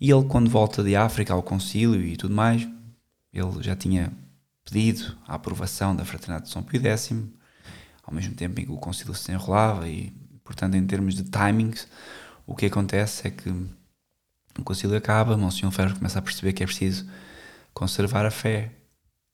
E 0.00 0.10
ele, 0.10 0.24
quando 0.24 0.50
volta 0.50 0.82
de 0.82 0.96
África 0.96 1.32
ao 1.32 1.42
concílio 1.42 2.02
e 2.02 2.16
tudo 2.16 2.34
mais, 2.34 2.66
ele 3.32 3.62
já 3.62 3.76
tinha 3.76 4.12
pedido 4.64 5.16
a 5.26 5.34
aprovação 5.34 5.94
da 5.94 6.04
Fraternidade 6.04 6.46
de 6.46 6.52
São 6.52 6.62
Pio 6.62 6.80
X, 6.82 7.12
ao 8.02 8.14
mesmo 8.14 8.34
tempo 8.34 8.60
em 8.60 8.64
que 8.64 8.72
o 8.72 8.76
concílio 8.76 9.14
se 9.14 9.30
enrolava 9.32 9.88
e, 9.88 10.10
portanto, 10.44 10.74
em 10.74 10.86
termos 10.86 11.14
de 11.14 11.24
timings, 11.24 11.86
o 12.46 12.54
que 12.54 12.66
acontece 12.66 13.28
é 13.28 13.30
que 13.30 13.50
o 14.58 14.64
concílio 14.64 14.96
acaba, 14.96 15.36
Monsenhor 15.36 15.72
Ferro 15.72 15.94
começa 15.94 16.18
a 16.18 16.22
perceber 16.22 16.52
que 16.52 16.62
é 16.62 16.66
preciso 16.66 17.06
conservar 17.72 18.26
a 18.26 18.30
fé 18.30 18.72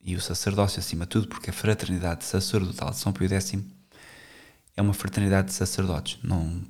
e 0.07 0.15
o 0.15 0.21
sacerdócio 0.21 0.79
acima 0.79 1.05
de 1.05 1.11
tudo, 1.11 1.27
porque 1.27 1.51
a 1.51 1.53
fraternidade 1.53 2.25
sacerdotal 2.25 2.91
de 2.91 2.97
São 2.97 3.13
Pio 3.13 3.29
X 3.29 3.59
é 4.77 4.81
uma 4.81 4.95
fraternidade 4.95 5.49
de 5.49 5.55
sacerdotes, 5.55 6.19
não, 6.23 6.63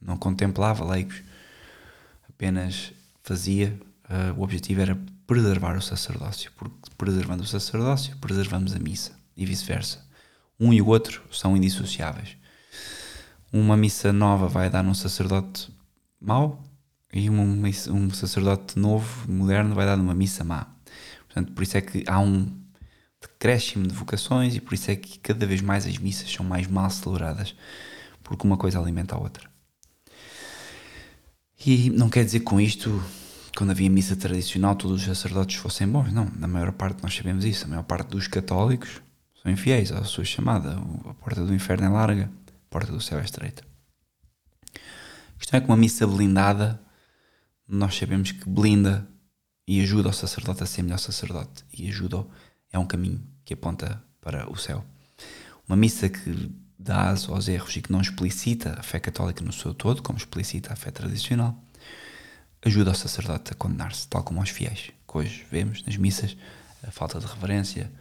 não 0.00 0.16
contemplava 0.16 0.84
leigos, 0.84 1.22
apenas 2.28 2.92
fazia, 3.22 3.78
uh, 4.10 4.36
o 4.36 4.42
objetivo 4.42 4.80
era 4.80 4.98
preservar 5.28 5.76
o 5.76 5.80
sacerdócio, 5.80 6.50
porque 6.56 6.90
preservando 6.98 7.44
o 7.44 7.46
sacerdócio, 7.46 8.16
preservamos 8.16 8.74
a 8.74 8.80
missa 8.80 9.12
e 9.36 9.46
vice-versa. 9.46 10.04
Um 10.58 10.72
e 10.72 10.82
o 10.82 10.88
outro 10.88 11.22
são 11.30 11.56
indissociáveis. 11.56 12.36
Uma 13.52 13.76
missa 13.76 14.12
nova 14.12 14.48
vai 14.48 14.68
dar 14.68 14.82
num 14.82 14.94
sacerdote 14.94 15.72
mau 16.20 16.64
e 17.12 17.30
um, 17.30 17.62
um 17.90 18.10
sacerdote 18.10 18.76
novo, 18.76 19.30
moderno, 19.30 19.74
vai 19.74 19.86
dar 19.86 19.96
numa 19.96 20.14
missa 20.14 20.42
má. 20.42 20.66
Portanto, 21.26 21.52
por 21.52 21.62
isso 21.62 21.76
é 21.76 21.80
que 21.80 22.02
há 22.08 22.18
um 22.18 22.61
decréscimo 23.22 23.86
de 23.86 23.94
vocações 23.94 24.54
e 24.54 24.60
por 24.60 24.74
isso 24.74 24.90
é 24.90 24.96
que 24.96 25.18
cada 25.18 25.46
vez 25.46 25.60
mais 25.60 25.86
as 25.86 25.96
missas 25.98 26.30
são 26.30 26.44
mais 26.44 26.66
mal 26.66 26.90
celebradas, 26.90 27.54
porque 28.22 28.46
uma 28.46 28.56
coisa 28.56 28.78
alimenta 28.78 29.14
a 29.14 29.18
outra. 29.18 29.50
E 31.64 31.90
não 31.90 32.08
quer 32.08 32.24
dizer 32.24 32.40
com 32.40 32.60
isto, 32.60 33.02
quando 33.56 33.70
havia 33.70 33.88
missa 33.88 34.16
tradicional, 34.16 34.74
todos 34.74 35.00
os 35.00 35.06
sacerdotes 35.06 35.56
fossem 35.56 35.86
bons. 35.86 36.12
Não, 36.12 36.28
na 36.36 36.48
maior 36.48 36.72
parte 36.72 37.02
nós 37.02 37.14
sabemos 37.14 37.44
isso. 37.44 37.64
A 37.66 37.68
maior 37.68 37.84
parte 37.84 38.08
dos 38.08 38.26
católicos 38.26 39.00
são 39.40 39.50
infiéis 39.50 39.92
à 39.92 40.02
sua 40.04 40.24
chamada. 40.24 40.76
A 41.08 41.14
porta 41.14 41.44
do 41.44 41.54
inferno 41.54 41.86
é 41.86 41.88
larga, 41.88 42.30
a 42.48 42.70
porta 42.70 42.90
do 42.90 43.00
céu 43.00 43.20
é 43.20 43.24
estreita. 43.24 43.62
A 44.74 45.38
questão 45.38 45.58
é 45.58 45.60
que 45.60 45.68
uma 45.68 45.76
missa 45.76 46.06
blindada, 46.06 46.82
nós 47.68 47.96
sabemos 47.96 48.32
que 48.32 48.48
blinda 48.48 49.08
e 49.66 49.80
ajuda 49.80 50.08
o 50.08 50.12
sacerdote 50.12 50.62
a 50.62 50.66
ser 50.66 50.82
melhor 50.82 50.98
sacerdote 50.98 51.64
e 51.72 51.88
ajuda 51.88 52.26
é 52.72 52.78
um 52.78 52.86
caminho 52.86 53.22
que 53.44 53.54
aponta 53.54 54.02
para 54.20 54.50
o 54.50 54.56
céu. 54.56 54.84
Uma 55.68 55.76
missa 55.76 56.08
que 56.08 56.50
dá 56.78 57.10
aso 57.10 57.32
aos 57.32 57.48
erros 57.48 57.76
e 57.76 57.82
que 57.82 57.92
não 57.92 58.00
explicita 58.00 58.78
a 58.78 58.82
fé 58.82 58.98
católica 58.98 59.44
no 59.44 59.52
seu 59.52 59.74
todo, 59.74 60.02
como 60.02 60.18
explicita 60.18 60.72
a 60.72 60.76
fé 60.76 60.90
tradicional, 60.90 61.56
ajuda 62.64 62.90
o 62.90 62.94
sacerdote 62.94 63.52
a 63.52 63.56
condenar-se, 63.56 64.08
tal 64.08 64.22
como 64.22 64.40
aos 64.40 64.50
fiéis, 64.50 64.90
que 65.06 65.18
hoje 65.18 65.46
vemos 65.50 65.82
nas 65.84 65.96
missas 65.96 66.36
a 66.82 66.90
falta 66.90 67.20
de 67.20 67.26
reverência, 67.26 67.92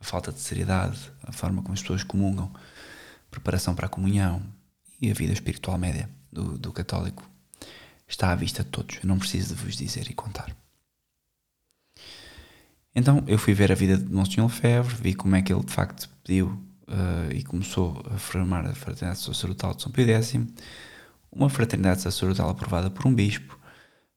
a 0.00 0.04
falta 0.04 0.32
de 0.32 0.40
seriedade, 0.40 0.98
a 1.22 1.32
forma 1.32 1.62
como 1.62 1.74
as 1.74 1.80
pessoas 1.80 2.04
comungam, 2.04 2.52
preparação 3.30 3.74
para 3.74 3.86
a 3.86 3.88
comunhão 3.88 4.42
e 5.00 5.10
a 5.10 5.14
vida 5.14 5.32
espiritual 5.32 5.78
média 5.78 6.08
do, 6.32 6.58
do 6.58 6.72
católico 6.72 7.28
está 8.06 8.32
à 8.32 8.34
vista 8.34 8.64
de 8.64 8.70
todos. 8.70 8.98
Eu 9.02 9.08
não 9.08 9.18
preciso 9.18 9.54
de 9.54 9.62
vos 9.62 9.76
dizer 9.76 10.10
e 10.10 10.14
contar. 10.14 10.54
Então 12.94 13.22
eu 13.26 13.38
fui 13.38 13.54
ver 13.54 13.70
a 13.70 13.74
vida 13.74 13.96
de 13.96 14.12
Monsenhor 14.12 14.48
Lefebvre, 14.48 14.94
vi 14.96 15.14
como 15.14 15.36
é 15.36 15.42
que 15.42 15.52
ele 15.52 15.64
de 15.64 15.72
facto 15.72 16.08
pediu 16.24 16.48
uh, 16.88 17.32
e 17.32 17.42
começou 17.44 18.02
a 18.12 18.18
formar 18.18 18.66
a 18.66 18.74
Fraternidade 18.74 19.20
Sacerdotal 19.20 19.74
de 19.74 19.82
São 19.82 19.92
Pio 19.92 20.08
X, 20.08 20.34
uma 21.30 21.48
fraternidade 21.48 22.02
sacerdotal 22.02 22.50
aprovada 22.50 22.90
por 22.90 23.06
um 23.06 23.14
bispo, 23.14 23.58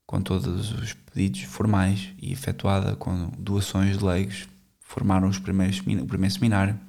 com 0.06 0.22
todos 0.22 0.72
os 0.72 0.94
pedidos 0.94 1.44
formais 1.44 2.10
e 2.20 2.34
efetuada 2.34 2.96
com 2.96 3.30
doações 3.38 3.98
de 3.98 4.04
leigos, 4.04 4.48
formaram 4.80 5.28
os 5.28 5.40
primeiros, 5.40 5.80
o 5.80 6.06
primeiro 6.06 6.34
seminário, 6.34 6.80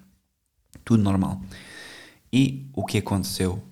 tudo 0.84 1.02
normal. 1.02 1.40
E 2.32 2.68
o 2.72 2.84
que 2.84 2.98
aconteceu 2.98 3.62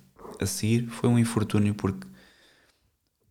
a 0.41 0.47
seguir 0.47 0.87
foi 0.89 1.09
um 1.09 1.19
infortúnio 1.19 1.75
porque 1.75 2.07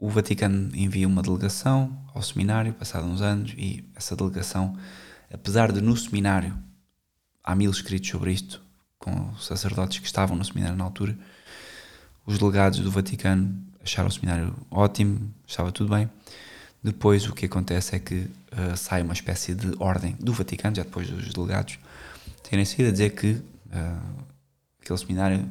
o 0.01 0.09
Vaticano 0.09 0.75
envia 0.75 1.07
uma 1.07 1.21
delegação 1.21 1.95
ao 2.11 2.23
seminário, 2.23 2.73
passados 2.73 3.07
uns 3.07 3.21
anos, 3.21 3.53
e 3.55 3.87
essa 3.95 4.15
delegação, 4.15 4.75
apesar 5.31 5.71
de 5.71 5.79
no 5.79 5.95
seminário 5.95 6.57
há 7.43 7.53
mil 7.53 7.69
escritos 7.69 8.09
sobre 8.09 8.33
isto, 8.33 8.63
com 8.97 9.31
sacerdotes 9.35 9.99
que 9.99 10.07
estavam 10.07 10.35
no 10.35 10.43
seminário 10.43 10.75
na 10.75 10.83
altura, 10.83 11.15
os 12.25 12.39
delegados 12.39 12.79
do 12.79 12.89
Vaticano 12.89 13.55
acharam 13.79 14.09
o 14.09 14.11
seminário 14.11 14.55
ótimo, 14.71 15.31
estava 15.47 15.71
tudo 15.71 15.93
bem. 15.93 16.09
Depois 16.83 17.27
o 17.27 17.33
que 17.33 17.45
acontece 17.45 17.95
é 17.95 17.99
que 17.99 18.21
uh, 18.53 18.75
sai 18.75 19.03
uma 19.03 19.13
espécie 19.13 19.53
de 19.53 19.71
ordem 19.77 20.15
do 20.19 20.33
Vaticano, 20.33 20.75
já 20.75 20.81
depois 20.81 21.07
dos 21.11 21.31
delegados 21.31 21.77
terem 22.49 22.65
sido 22.65 22.87
a 22.87 22.91
dizer 22.91 23.11
que 23.11 23.33
uh, 23.33 24.25
aquele 24.81 24.97
seminário 24.97 25.47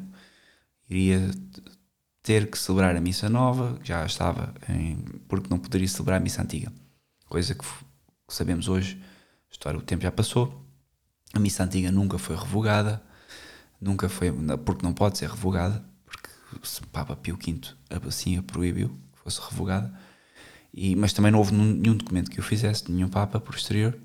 iria 0.89 1.31
ter 2.31 2.49
que 2.49 2.57
celebrar 2.57 2.95
a 2.95 3.01
missa 3.01 3.29
nova, 3.29 3.77
já 3.83 4.07
estava 4.07 4.55
em, 4.69 4.99
porque 5.27 5.49
não 5.51 5.59
poderia 5.59 5.89
celebrar 5.89 6.21
a 6.21 6.23
missa 6.23 6.41
antiga. 6.41 6.73
Coisa 7.29 7.57
que, 7.57 7.65
que 7.65 8.33
sabemos 8.33 8.69
hoje, 8.69 9.03
história, 9.51 9.77
o 9.77 9.83
tempo 9.83 10.05
já 10.05 10.13
passou. 10.13 10.65
A 11.35 11.41
missa 11.41 11.65
antiga 11.65 11.91
nunca 11.91 12.19
foi 12.19 12.37
revogada, 12.37 13.03
nunca 13.81 14.09
foi, 14.09 14.33
porque 14.65 14.87
não 14.87 14.93
pode 14.93 15.19
ser 15.19 15.29
revogada, 15.29 15.85
porque 16.05 16.29
o 16.55 16.87
Papa 16.87 17.17
Pio 17.17 17.37
V 17.37 17.63
assim 18.07 18.39
a 18.39 18.45
proibiu 18.45 18.91
que 19.13 19.19
fosse 19.25 19.41
revogada. 19.41 19.93
E, 20.73 20.95
mas 20.95 21.13
também 21.13 21.33
não 21.33 21.41
houve 21.41 21.53
nenhum 21.53 21.97
documento 21.97 22.31
que 22.31 22.39
o 22.39 22.45
fizesse, 22.45 22.93
nenhum 22.93 23.09
Papa 23.09 23.41
posterior, 23.41 23.99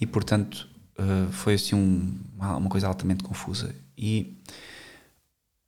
e 0.00 0.04
portanto 0.04 0.68
uh, 0.98 1.30
foi 1.30 1.54
assim 1.54 1.76
um, 1.76 2.18
uma 2.36 2.68
coisa 2.68 2.88
altamente 2.88 3.22
confusa. 3.22 3.72
E 3.96 4.36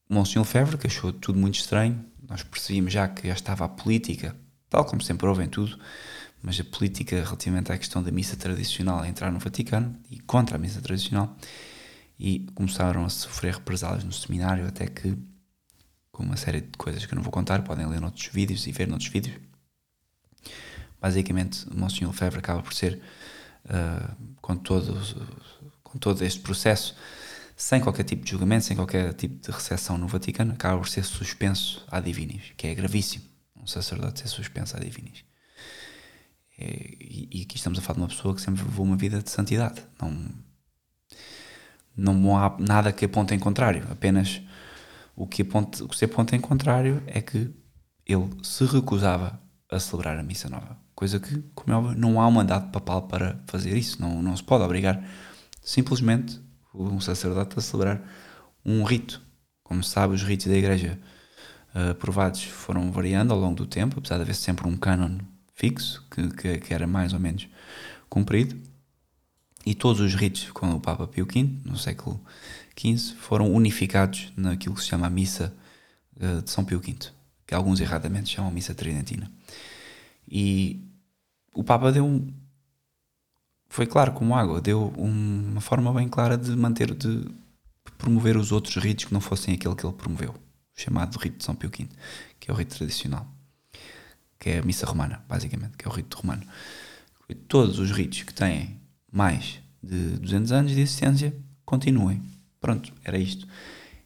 Monsenhor 0.08 0.44
Lefebvre, 0.44 0.78
que 0.78 0.86
achou 0.86 1.12
tudo 1.12 1.38
muito 1.38 1.56
estranho. 1.56 2.04
Nós 2.28 2.42
percebíamos 2.42 2.92
já 2.92 3.08
que 3.08 3.28
já 3.28 3.34
estava 3.34 3.64
a 3.64 3.68
política, 3.68 4.36
tal 4.68 4.84
como 4.84 5.02
sempre 5.02 5.26
houve 5.26 5.44
em 5.44 5.48
tudo, 5.48 5.78
mas 6.42 6.58
a 6.60 6.64
política 6.64 7.16
relativamente 7.16 7.72
à 7.72 7.78
questão 7.78 8.02
da 8.02 8.10
missa 8.10 8.36
tradicional 8.36 9.00
a 9.00 9.08
entrar 9.08 9.30
no 9.30 9.38
Vaticano 9.38 9.98
e 10.10 10.18
contra 10.20 10.56
a 10.56 10.58
missa 10.58 10.80
tradicional 10.80 11.36
e 12.18 12.46
começaram 12.54 13.04
a 13.04 13.08
sofrer 13.08 13.54
represálias 13.54 14.04
no 14.04 14.12
seminário 14.12 14.66
até 14.66 14.86
que 14.86 15.16
com 16.14 16.22
uma 16.22 16.36
série 16.36 16.60
de 16.60 16.78
coisas 16.78 17.04
que 17.04 17.12
eu 17.12 17.16
não 17.16 17.22
vou 17.22 17.32
contar, 17.32 17.62
podem 17.62 17.86
ler 17.86 18.00
noutros 18.00 18.28
vídeos 18.28 18.66
e 18.68 18.72
ver 18.72 18.86
noutros 18.86 19.10
vídeos. 19.10 19.36
Basicamente, 21.00 21.66
Monsenhor 21.74 22.12
Lefebvre 22.12 22.38
acaba 22.38 22.62
por 22.62 22.72
ser, 22.72 23.02
uh, 23.64 24.14
com, 24.40 24.56
todo, 24.56 24.96
com 25.82 25.98
todo 25.98 26.22
este 26.24 26.40
processo, 26.40 26.94
sem 27.56 27.80
qualquer 27.80 28.04
tipo 28.04 28.24
de 28.24 28.30
julgamento, 28.30 28.64
sem 28.64 28.76
qualquer 28.76 29.14
tipo 29.14 29.36
de 29.40 29.50
recepção 29.50 29.96
no 29.96 30.08
Vaticano, 30.08 30.52
acaba 30.52 30.78
por 30.78 30.88
ser 30.88 31.04
suspenso 31.04 31.84
a 31.90 32.00
divinis, 32.00 32.52
que 32.56 32.66
é 32.66 32.74
gravíssimo, 32.74 33.24
um 33.56 33.66
sacerdote 33.66 34.20
ser 34.20 34.28
suspenso 34.28 34.76
a 34.76 34.80
divinis. 34.80 35.24
É, 36.58 36.66
e, 37.00 37.28
e, 37.32 37.42
aqui 37.42 37.56
estamos 37.56 37.78
a 37.78 37.82
falar 37.82 37.96
de 37.96 38.02
uma 38.02 38.08
pessoa 38.08 38.34
que 38.34 38.40
sempre 38.40 38.62
levou 38.62 38.86
uma 38.86 38.96
vida 38.96 39.20
de 39.20 39.30
santidade. 39.30 39.82
Não, 40.00 40.30
não 41.96 42.36
há 42.36 42.56
nada 42.58 42.92
que 42.92 43.04
aponte 43.04 43.34
em 43.34 43.38
contrário, 43.38 43.86
apenas 43.90 44.40
O 45.16 45.26
que, 45.26 45.42
aponta, 45.42 45.84
o 45.84 45.88
que 45.88 45.96
se 45.96 46.04
aponta 46.04 46.34
em 46.34 46.40
contrário 46.40 47.02
é 47.06 47.20
que 47.20 47.52
ele 48.06 48.30
se 48.42 48.64
recusava 48.64 49.40
a 49.70 49.78
celebrar 49.78 50.18
a 50.18 50.22
missa 50.22 50.48
nova. 50.48 50.76
Coisa 50.94 51.18
que, 51.18 51.42
como 51.54 51.72
é 51.72 51.76
óbvio, 51.76 51.98
não 51.98 52.20
há 52.20 52.26
um 52.28 52.32
mandato 52.32 52.70
papal 52.70 53.02
para 53.02 53.40
fazer 53.46 53.76
isso. 53.76 54.00
Não, 54.00 54.22
não 54.22 54.36
se 54.36 54.42
pode 54.42 54.64
obrigar 54.64 55.02
simplesmente 55.62 56.40
um 56.74 57.00
sacerdote 57.00 57.58
a 57.58 57.62
celebrar 57.62 58.02
um 58.64 58.82
rito. 58.84 59.20
Como 59.62 59.82
se 59.82 59.90
sabe, 59.90 60.14
os 60.14 60.22
ritos 60.22 60.46
da 60.46 60.56
igreja 60.56 60.98
uh, 61.74 61.90
aprovados 61.90 62.42
foram 62.44 62.90
variando 62.90 63.32
ao 63.32 63.38
longo 63.38 63.54
do 63.54 63.66
tempo, 63.66 63.98
apesar 63.98 64.16
de 64.16 64.22
haver 64.22 64.34
sempre 64.34 64.66
um 64.66 64.76
cânon 64.76 65.18
fixo, 65.54 66.04
que, 66.10 66.28
que, 66.30 66.58
que, 66.58 66.74
era 66.74 66.86
mais 66.86 67.12
ou 67.12 67.20
menos 67.20 67.48
cumprido. 68.08 68.56
E 69.64 69.74
todos 69.74 70.00
os 70.00 70.14
ritos 70.14 70.50
com 70.50 70.70
o 70.72 70.80
Papa 70.80 71.06
Pio 71.06 71.24
V, 71.24 71.48
no 71.64 71.78
século 71.78 72.20
XV, 72.78 73.14
foram 73.16 73.50
unificados 73.52 74.32
naquilo 74.36 74.74
que 74.74 74.82
se 74.82 74.88
chama 74.88 75.06
a 75.06 75.10
Missa 75.10 75.54
uh, 76.16 76.42
de 76.42 76.50
São 76.50 76.64
Pio 76.64 76.80
V, 76.80 76.96
que 77.46 77.54
alguns 77.54 77.80
erradamente 77.80 78.34
chamam 78.34 78.50
Missa 78.50 78.74
Tridentina. 78.74 79.30
E 80.28 80.84
o 81.54 81.62
Papa 81.62 81.92
deu 81.92 82.04
um, 82.04 82.26
foi 83.74 83.88
claro 83.88 84.12
como 84.12 84.36
água, 84.36 84.60
deu 84.60 84.94
uma 84.96 85.60
forma 85.60 85.92
bem 85.92 86.08
clara 86.08 86.38
de 86.38 86.54
manter, 86.54 86.94
de 86.94 87.26
promover 87.98 88.36
os 88.36 88.52
outros 88.52 88.76
ritos 88.76 89.06
que 89.06 89.12
não 89.12 89.20
fossem 89.20 89.52
aquele 89.52 89.74
que 89.74 89.84
ele 89.84 89.92
promoveu, 89.92 90.30
o 90.30 90.80
chamado 90.80 91.18
rito 91.18 91.38
de 91.38 91.44
São 91.44 91.56
Pio 91.56 91.68
V, 91.68 91.88
que 92.38 92.48
é 92.48 92.54
o 92.54 92.56
rito 92.56 92.76
tradicional, 92.76 93.26
que 94.38 94.50
é 94.50 94.58
a 94.60 94.62
missa 94.62 94.86
romana, 94.86 95.24
basicamente, 95.28 95.76
que 95.76 95.88
é 95.88 95.90
o 95.90 95.92
rito 95.92 96.16
romano. 96.16 96.44
Todos 97.48 97.80
os 97.80 97.90
ritos 97.90 98.22
que 98.22 98.32
têm 98.32 98.80
mais 99.10 99.58
de 99.82 100.18
200 100.20 100.52
anos 100.52 100.70
de 100.70 100.80
existência 100.80 101.34
continuem. 101.64 102.22
Pronto, 102.60 102.92
era 103.02 103.18
isto. 103.18 103.44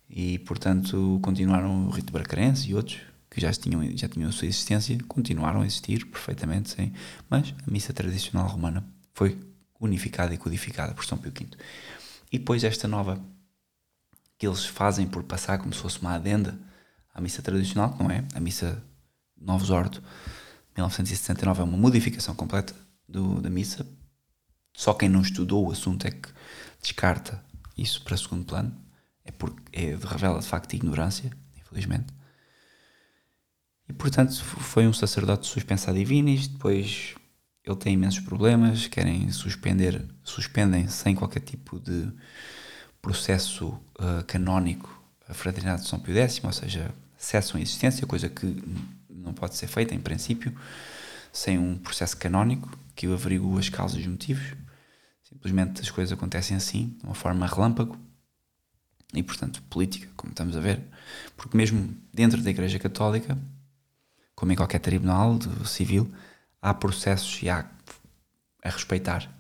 E, 0.09 0.39
portanto, 0.39 1.19
continuaram 1.21 1.89
o 1.89 1.91
rito 1.91 2.11
bracarense 2.11 2.71
e 2.71 2.75
outros 2.75 3.01
que 3.29 3.39
já 3.39 3.53
tinham, 3.53 3.85
já 3.95 4.09
tinham 4.09 4.31
a 4.31 4.33
sua 4.33 4.49
existência, 4.49 4.97
continuaram 5.07 5.61
a 5.61 5.67
existir 5.67 6.07
perfeitamente, 6.07 6.71
sim. 6.71 6.91
Mas 7.29 7.55
a 7.67 7.71
missa 7.71 7.93
tradicional 7.93 8.49
romana 8.49 8.83
foi 9.13 9.37
unificada 9.81 10.35
e 10.35 10.39
codificada 10.39 10.95
por 10.95 11.05
São 11.05 11.19
Pio 11.19 11.33
V. 11.33 11.49
E 12.33 12.39
depois 12.39 12.65
esta 12.65 12.87
nova 12.87 13.21
que 14.37 14.47
eles 14.47 14.65
fazem 14.65 15.07
por 15.07 15.23
passar 15.25 15.59
como 15.59 15.73
se 15.73 15.81
fosse 15.81 16.01
uma 16.01 16.15
adenda 16.15 16.59
à 17.13 17.21
missa 17.21 17.43
tradicional, 17.43 17.93
que 17.93 18.03
não 18.03 18.11
é? 18.11 18.25
A 18.35 18.41
missa 18.41 18.83
Novos 19.37 19.71
Ordo, 19.71 20.03
1969, 20.77 21.61
é 21.61 21.65
uma 21.65 21.77
modificação 21.77 22.35
completa 22.35 22.75
do, 23.09 23.41
da 23.41 23.51
missa. 23.51 23.87
Só 24.73 24.95
quem 24.95 25.09
não 25.09 25.23
estudou 25.23 25.67
o 25.67 25.73
assunto 25.73 26.07
é 26.07 26.11
que 26.11 26.29
descarta 26.81 27.43
isso 27.77 28.03
para 28.03 28.17
segundo 28.17 28.45
plano. 28.45 28.73
É 29.25 29.33
porque 29.33 29.61
é, 29.73 29.97
revela 29.97 30.39
de 30.39 30.47
facto 30.47 30.73
ignorância, 30.75 31.31
infelizmente. 31.57 32.07
E 33.89 33.93
portanto 33.93 34.43
foi 34.45 34.87
um 34.87 34.93
sacerdote 34.93 35.47
suspenso 35.47 35.91
a 35.91 35.93
divinis, 35.93 36.47
depois 36.47 37.15
ele 37.69 37.77
tem 37.77 37.95
imensos 37.95 38.21
problemas, 38.21 38.87
querem 38.87 39.31
suspender, 39.31 40.03
suspendem 40.25 40.89
sem 40.89 41.15
qualquer 41.15 41.41
tipo 41.41 41.79
de 41.79 42.11
processo 43.03 43.69
uh, 43.69 44.25
canónico 44.27 44.99
a 45.29 45.35
fraternidade 45.35 45.83
de 45.83 45.89
São 45.89 46.01
Pio 46.01 46.17
X, 46.17 46.41
ou 46.43 46.53
seja, 46.53 46.91
cessam 47.19 47.59
a 47.59 47.63
existência, 47.63 48.07
coisa 48.07 48.31
que 48.31 48.65
não 49.11 49.35
pode 49.35 49.57
ser 49.57 49.67
feita 49.67 49.95
em 49.95 50.01
princípio, 50.01 50.55
sem 51.31 51.59
um 51.59 51.77
processo 51.77 52.17
canónico 52.17 52.71
que 52.97 53.07
averigua 53.07 53.61
as 53.61 53.69
causas 53.69 53.99
e 53.99 54.01
os 54.01 54.07
motivos. 54.07 54.55
Simplesmente 55.23 55.83
as 55.83 55.91
coisas 55.91 56.13
acontecem 56.13 56.57
assim, 56.57 56.97
de 56.99 57.05
uma 57.05 57.15
forma 57.15 57.47
relâmpago 57.47 57.99
e, 59.13 59.23
portanto, 59.23 59.63
política, 59.65 60.09
como 60.17 60.31
estamos 60.31 60.57
a 60.57 60.61
ver, 60.61 60.81
porque 61.37 61.57
mesmo 61.57 61.95
dentro 62.13 62.43
da 62.43 62.49
Igreja 62.49 62.79
Católica, 62.79 63.37
como 64.35 64.53
em 64.53 64.57
qualquer 64.57 64.79
tribunal 64.79 65.39
civil, 65.67 66.11
há 66.61 66.75
processos 66.75 67.43
e 67.43 67.49
há 67.49 67.69
a 68.63 68.71
respeitar. 68.71 69.33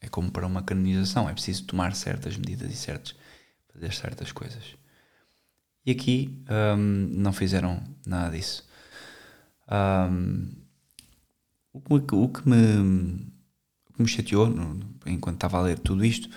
É 0.00 0.08
como 0.08 0.30
para 0.30 0.46
uma 0.46 0.62
canonização, 0.62 1.28
é 1.28 1.32
preciso 1.32 1.64
tomar 1.64 1.94
certas 1.94 2.36
medidas 2.36 2.70
e 2.70 2.76
certos, 2.76 3.16
fazer 3.72 3.92
certas 3.92 4.32
coisas. 4.32 4.76
E 5.84 5.90
aqui 5.90 6.44
um, 6.76 7.08
não 7.12 7.32
fizeram 7.32 7.82
nada 8.04 8.36
disso. 8.36 8.68
Um, 9.68 10.50
o, 11.72 12.00
que, 12.00 12.14
o, 12.14 12.28
que 12.28 12.48
me, 12.48 13.24
o 13.88 13.92
que 13.92 14.02
me 14.02 14.08
chateou 14.08 14.48
enquanto 15.06 15.36
estava 15.36 15.58
a 15.58 15.62
ler 15.62 15.78
tudo 15.78 16.04
isto 16.04 16.28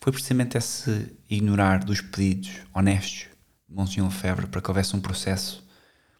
foi 0.00 0.12
precisamente 0.12 0.56
esse 0.56 1.12
ignorar 1.28 1.84
dos 1.84 2.00
pedidos 2.00 2.60
honestos 2.72 3.26
de 3.68 3.74
Monsenhor 3.74 4.08
Lefebvre 4.08 4.46
para 4.46 4.60
que 4.60 4.70
houvesse 4.70 4.94
um 4.96 5.00
processo. 5.00 5.64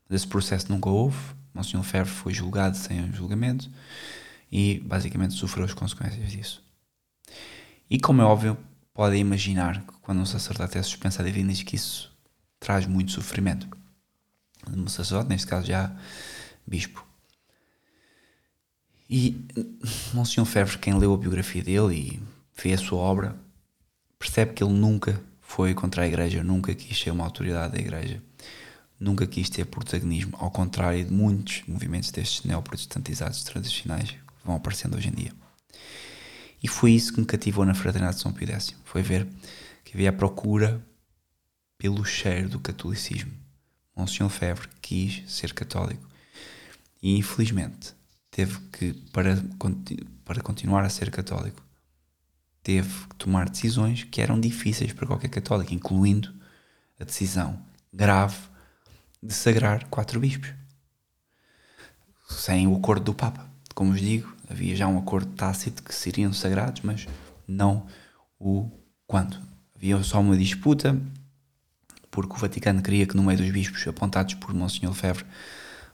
Mas 0.09 0.23
esse 0.23 0.29
processo 0.29 0.71
nunca 0.71 0.89
houve 0.89 1.19
Monsenhor 1.55 1.85
Ferro 1.85 2.07
foi 2.07 2.33
julgado 2.33 2.77
sem 2.77 3.13
julgamento 3.13 3.71
e 4.51 4.81
basicamente 4.81 5.35
sofreu 5.35 5.65
as 5.65 5.75
consequências 5.75 6.31
disso. 6.31 6.63
E 7.91 7.99
como 7.99 8.23
é 8.23 8.25
óbvio, 8.25 8.57
podem 8.93 9.21
imaginar 9.21 9.81
que 9.83 9.93
quando 10.01 10.21
um 10.21 10.27
sacerdote 10.27 10.79
é 10.79 10.83
suspenso 10.83 11.21
a 11.21 11.25
divinis 11.25 11.63
que 11.63 11.77
isso 11.77 12.13
traz 12.61 12.87
muito 12.87 13.13
sofrimento. 13.13 13.69
Um 14.69 14.87
sacerdote, 14.89 15.31
neste 15.31 15.47
caso 15.47 15.67
já 15.67 15.95
bispo. 16.67 17.07
E 19.09 19.47
Monsenhor 20.13 20.47
Ferro, 20.47 20.79
quem 20.79 20.95
leu 20.99 21.15
a 21.15 21.17
biografia 21.17 21.63
dele 21.63 21.95
e 21.95 22.23
vê 22.63 22.75
a 22.75 22.79
sua 22.79 22.99
obra, 22.99 23.39
percebe 24.19 24.53
que 24.53 24.63
ele 24.63 24.75
nunca 24.75 25.21
foi 25.41 25.73
contra 25.73 26.03
a 26.03 26.07
igreja, 26.07 26.43
nunca 26.43 26.75
quis 26.75 26.99
ser 26.99 27.11
uma 27.11 27.25
autoridade 27.25 27.73
da 27.73 27.79
igreja 27.79 28.23
nunca 28.99 29.27
quis 29.27 29.49
ter 29.49 29.65
protagonismo, 29.67 30.37
ao 30.39 30.51
contrário 30.51 31.05
de 31.05 31.13
muitos 31.13 31.63
movimentos 31.67 32.11
destes 32.11 32.45
neoprotestantizados 32.45 33.45
tradicionais 33.45 34.11
que 34.11 34.19
vão 34.45 34.57
aparecendo 34.57 34.97
hoje 34.97 35.09
em 35.09 35.13
dia. 35.13 35.33
E 36.63 36.67
foi 36.67 36.93
isso 36.93 37.13
que 37.13 37.21
me 37.21 37.27
cativou 37.27 37.65
na 37.65 37.75
Fraternidade 37.75 38.17
de 38.17 38.23
São 38.23 38.33
Pio 38.33 38.49
X, 38.49 38.75
foi 38.85 39.03
ver 39.03 39.27
que 39.85 39.95
havia 39.95 40.11
a 40.11 40.13
procura 40.13 40.85
pelo 41.77 42.05
cheiro 42.05 42.49
do 42.49 42.59
catolicismo. 42.59 43.33
Monsenhor 43.97 44.31
Febre 44.31 44.69
quis 44.83 45.23
ser 45.27 45.53
católico 45.53 46.07
e 47.03 47.17
infelizmente 47.17 47.95
teve 48.31 48.59
que, 48.73 48.93
para, 49.13 49.43
para 50.25 50.41
continuar 50.41 50.85
a 50.85 50.89
ser 50.89 51.11
católico, 51.11 51.63
teve 52.63 53.07
que 53.09 53.17
tomar 53.17 53.49
decisões 53.49 54.05
que 54.05 54.21
eram 54.21 54.39
difíceis 54.39 54.93
para 54.93 55.07
qualquer 55.07 55.29
católico, 55.29 55.73
incluindo 55.73 56.35
a 56.99 57.05
decisão 57.05 57.61
grave 57.93 58.37
de 59.23 59.35
sagrar 59.35 59.87
quatro 59.89 60.21
bispos. 60.21 60.53
Sem 62.29 62.67
o 62.67 62.77
acordo 62.77 63.05
do 63.05 63.15
Papa. 63.15 63.49
Como 63.75 63.93
vos 63.93 64.01
digo, 64.01 64.35
havia 64.49 64.75
já 64.77 64.87
um 64.87 64.99
acordo 64.99 65.33
tácito 65.35 65.83
que 65.83 65.95
seriam 65.95 66.33
sagrados, 66.33 66.83
mas 66.83 67.07
não 67.47 67.87
o 68.39 68.71
quando. 69.07 69.41
Havia 69.75 70.03
só 70.03 70.21
uma 70.21 70.37
disputa, 70.37 71.01
porque 72.11 72.35
o 72.35 72.37
Vaticano 72.37 72.83
queria 72.83 73.07
que 73.07 73.17
no 73.17 73.23
meio 73.23 73.39
dos 73.39 73.51
bispos 73.51 73.87
apontados 73.87 74.35
por 74.35 74.53
Monsenhor 74.53 74.93
Lefebvre 74.93 75.25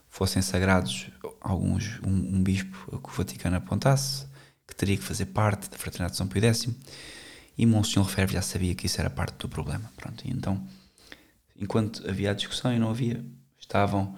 fossem 0.09 0.41
sagrados 0.41 1.07
alguns 1.41 1.99
um, 2.05 2.37
um, 2.37 2.43
bispo 2.43 2.99
que 2.99 3.09
o 3.09 3.11
Vaticano 3.11 3.57
apontasse, 3.57 4.25
que 4.67 4.75
teria 4.75 4.97
que 4.97 5.03
fazer 5.03 5.27
parte 5.27 5.69
da 5.69 5.77
Fraternidade 5.77 6.13
de 6.13 6.17
São 6.17 6.27
Pio 6.27 6.43
X, 6.43 6.67
e 7.57 7.65
Monsenhor 7.65 8.07
Lefebvre 8.07 8.33
já 8.33 8.41
sabia 8.41 8.73
que 8.73 8.87
isso 8.87 8.99
era 8.99 9.09
parte 9.09 9.37
do 9.37 9.49
problema. 9.49 9.91
Pronto, 9.95 10.23
então 10.25 10.65
enquanto 11.55 12.07
havia 12.09 12.31
a 12.31 12.33
discussão 12.33 12.73
e 12.73 12.79
não 12.79 12.89
havia, 12.89 13.23
estavam 13.57 14.15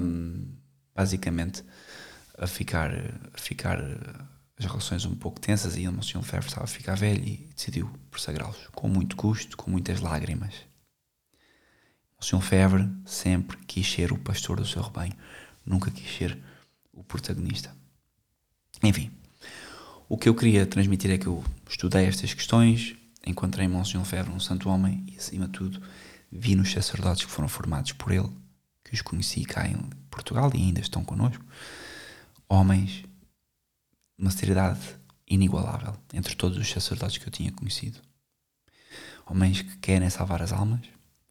um, 0.00 0.46
basicamente 0.94 1.62
a 2.38 2.46
ficar, 2.46 2.90
a 2.92 3.38
ficar 3.38 3.78
as 4.58 4.64
relações 4.64 5.04
um 5.04 5.14
pouco 5.14 5.40
tensas 5.40 5.76
e 5.76 5.86
o 5.86 5.92
Monsenhor 5.92 6.22
Ferro 6.22 6.46
estava 6.46 6.64
a 6.64 6.68
ficar 6.68 6.94
velho 6.94 7.24
e 7.26 7.48
decidiu 7.54 7.90
persagrá-los 8.10 8.68
com 8.72 8.88
muito 8.88 9.16
custo, 9.16 9.56
com 9.56 9.70
muitas 9.70 10.00
lágrimas. 10.00 10.54
Monsenhor 12.16 12.42
Febre 12.42 12.90
sempre 13.06 13.56
quis 13.66 13.90
ser 13.90 14.12
o 14.12 14.18
pastor 14.18 14.60
do 14.60 14.66
seu 14.66 14.82
rebanho, 14.82 15.14
nunca 15.64 15.90
quis 15.90 16.16
ser 16.16 16.38
o 16.92 17.02
protagonista. 17.02 17.74
Enfim, 18.82 19.10
o 20.08 20.18
que 20.18 20.28
eu 20.28 20.34
queria 20.34 20.66
transmitir 20.66 21.10
é 21.10 21.18
que 21.18 21.26
eu 21.26 21.42
estudei 21.68 22.04
estas 22.04 22.34
questões, 22.34 22.94
encontrei 23.26 23.68
Monsenhor 23.68 24.04
Febre 24.04 24.32
um 24.32 24.40
santo 24.40 24.68
homem 24.68 25.04
e, 25.10 25.16
acima 25.16 25.46
de 25.46 25.52
tudo, 25.52 25.80
vi 26.30 26.54
nos 26.54 26.70
sacerdotes 26.70 27.24
que 27.24 27.30
foram 27.30 27.48
formados 27.48 27.92
por 27.92 28.12
ele, 28.12 28.30
que 28.84 28.94
os 28.94 29.02
conheci 29.02 29.44
cá 29.44 29.66
em 29.66 29.76
Portugal 30.10 30.50
e 30.54 30.58
ainda 30.58 30.80
estão 30.80 31.04
connosco, 31.04 31.44
homens 32.48 33.04
uma 34.18 34.30
seriedade 34.30 34.80
inigualável 35.26 35.96
entre 36.12 36.34
todos 36.34 36.58
os 36.58 36.68
sacerdotes 36.68 37.18
que 37.18 37.26
eu 37.26 37.32
tinha 37.32 37.52
conhecido. 37.52 38.00
Homens 39.24 39.62
que 39.62 39.76
querem 39.78 40.10
salvar 40.10 40.42
as 40.42 40.52
almas, 40.52 40.80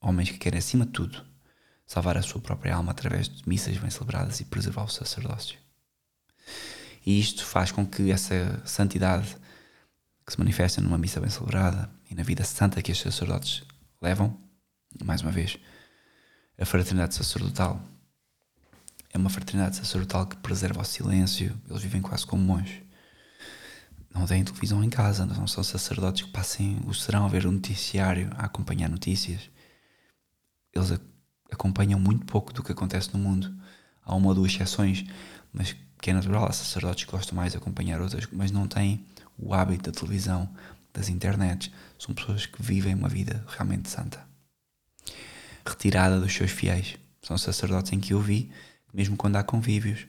homens 0.02 0.32
que 0.32 0.38
querem, 0.38 0.58
acima 0.58 0.86
de 0.86 0.92
tudo, 0.92 1.24
salvar 1.86 2.18
a 2.18 2.22
sua 2.22 2.42
própria 2.42 2.76
alma 2.76 2.92
através 2.92 3.30
de 3.30 3.48
missas 3.48 3.78
bem 3.78 3.90
celebradas 3.90 4.40
e 4.40 4.46
preservar 4.46 4.84
o 4.84 4.90
sacerdócio. 4.90 5.60
E 7.06 7.20
isto 7.20 7.46
faz 7.46 7.72
com 7.72 7.86
que 7.86 8.12
essa 8.12 8.62
santidade 8.66 9.36
que 10.26 10.32
se 10.32 10.40
manifesta 10.40 10.82
numa 10.82 10.98
missa 10.98 11.20
bem 11.20 11.30
celebrada 11.30 11.90
e 12.10 12.16
na 12.16 12.24
vida 12.24 12.44
santa 12.44 12.82
que 12.82 12.92
os 12.92 13.00
sacerdotes 13.00 13.64
levam 14.02 14.49
mais 15.04 15.22
uma 15.22 15.32
vez, 15.32 15.58
a 16.58 16.66
fraternidade 16.66 17.16
sacerdotal 17.16 17.82
é 19.12 19.18
uma 19.18 19.30
fraternidade 19.30 19.78
sacerdotal 19.78 20.28
que 20.28 20.38
preserva 20.38 20.82
o 20.82 20.86
silêncio, 20.86 21.60
eles 21.68 21.82
vivem 21.82 22.02
quase 22.02 22.26
como 22.26 22.44
monges. 22.44 22.82
Não 24.14 24.26
têm 24.26 24.44
televisão 24.44 24.84
em 24.84 24.90
casa, 24.90 25.26
não 25.26 25.48
são 25.48 25.64
sacerdotes 25.64 26.24
que 26.26 26.32
passem 26.32 26.80
o 26.86 26.94
serão 26.94 27.26
a 27.26 27.28
ver 27.28 27.46
o 27.46 27.52
noticiário, 27.52 28.30
a 28.36 28.46
acompanhar 28.46 28.90
notícias. 28.90 29.50
Eles 30.74 31.00
acompanham 31.52 32.00
muito 32.00 32.26
pouco 32.26 32.54
do 32.54 32.64
que 32.64 32.72
acontece 32.72 33.12
no 33.14 33.20
mundo. 33.20 33.54
Há 34.04 34.16
uma 34.16 34.30
ou 34.30 34.36
duas 34.36 34.54
exceções, 34.54 35.06
mas 35.54 35.76
que 36.02 36.10
é 36.10 36.14
natural. 36.14 36.48
Há 36.48 36.52
sacerdotes 36.52 37.06
que 37.06 37.12
gostam 37.12 37.36
mais 37.36 37.52
de 37.52 37.58
acompanhar 37.58 38.02
outras, 38.02 38.28
mas 38.32 38.52
não 38.52 38.68
têm 38.68 39.06
o 39.38 39.54
hábito 39.54 39.92
da 39.92 40.00
televisão, 40.00 40.50
das 40.94 41.10
internets. 41.10 41.72
São 41.98 42.14
pessoas 42.14 42.46
que 42.46 42.62
vivem 42.62 42.96
uma 42.96 43.10
vida 43.10 43.44
realmente 43.48 43.90
santa. 43.90 44.29
Retirada 45.70 46.20
dos 46.20 46.34
seus 46.34 46.50
fiéis. 46.50 46.98
São 47.22 47.38
sacerdotes 47.38 47.94
em 47.94 48.00
que 48.00 48.14
eu 48.14 48.20
vi, 48.20 48.52
mesmo 48.92 49.16
quando 49.16 49.36
há 49.36 49.44
convívios, 49.44 50.08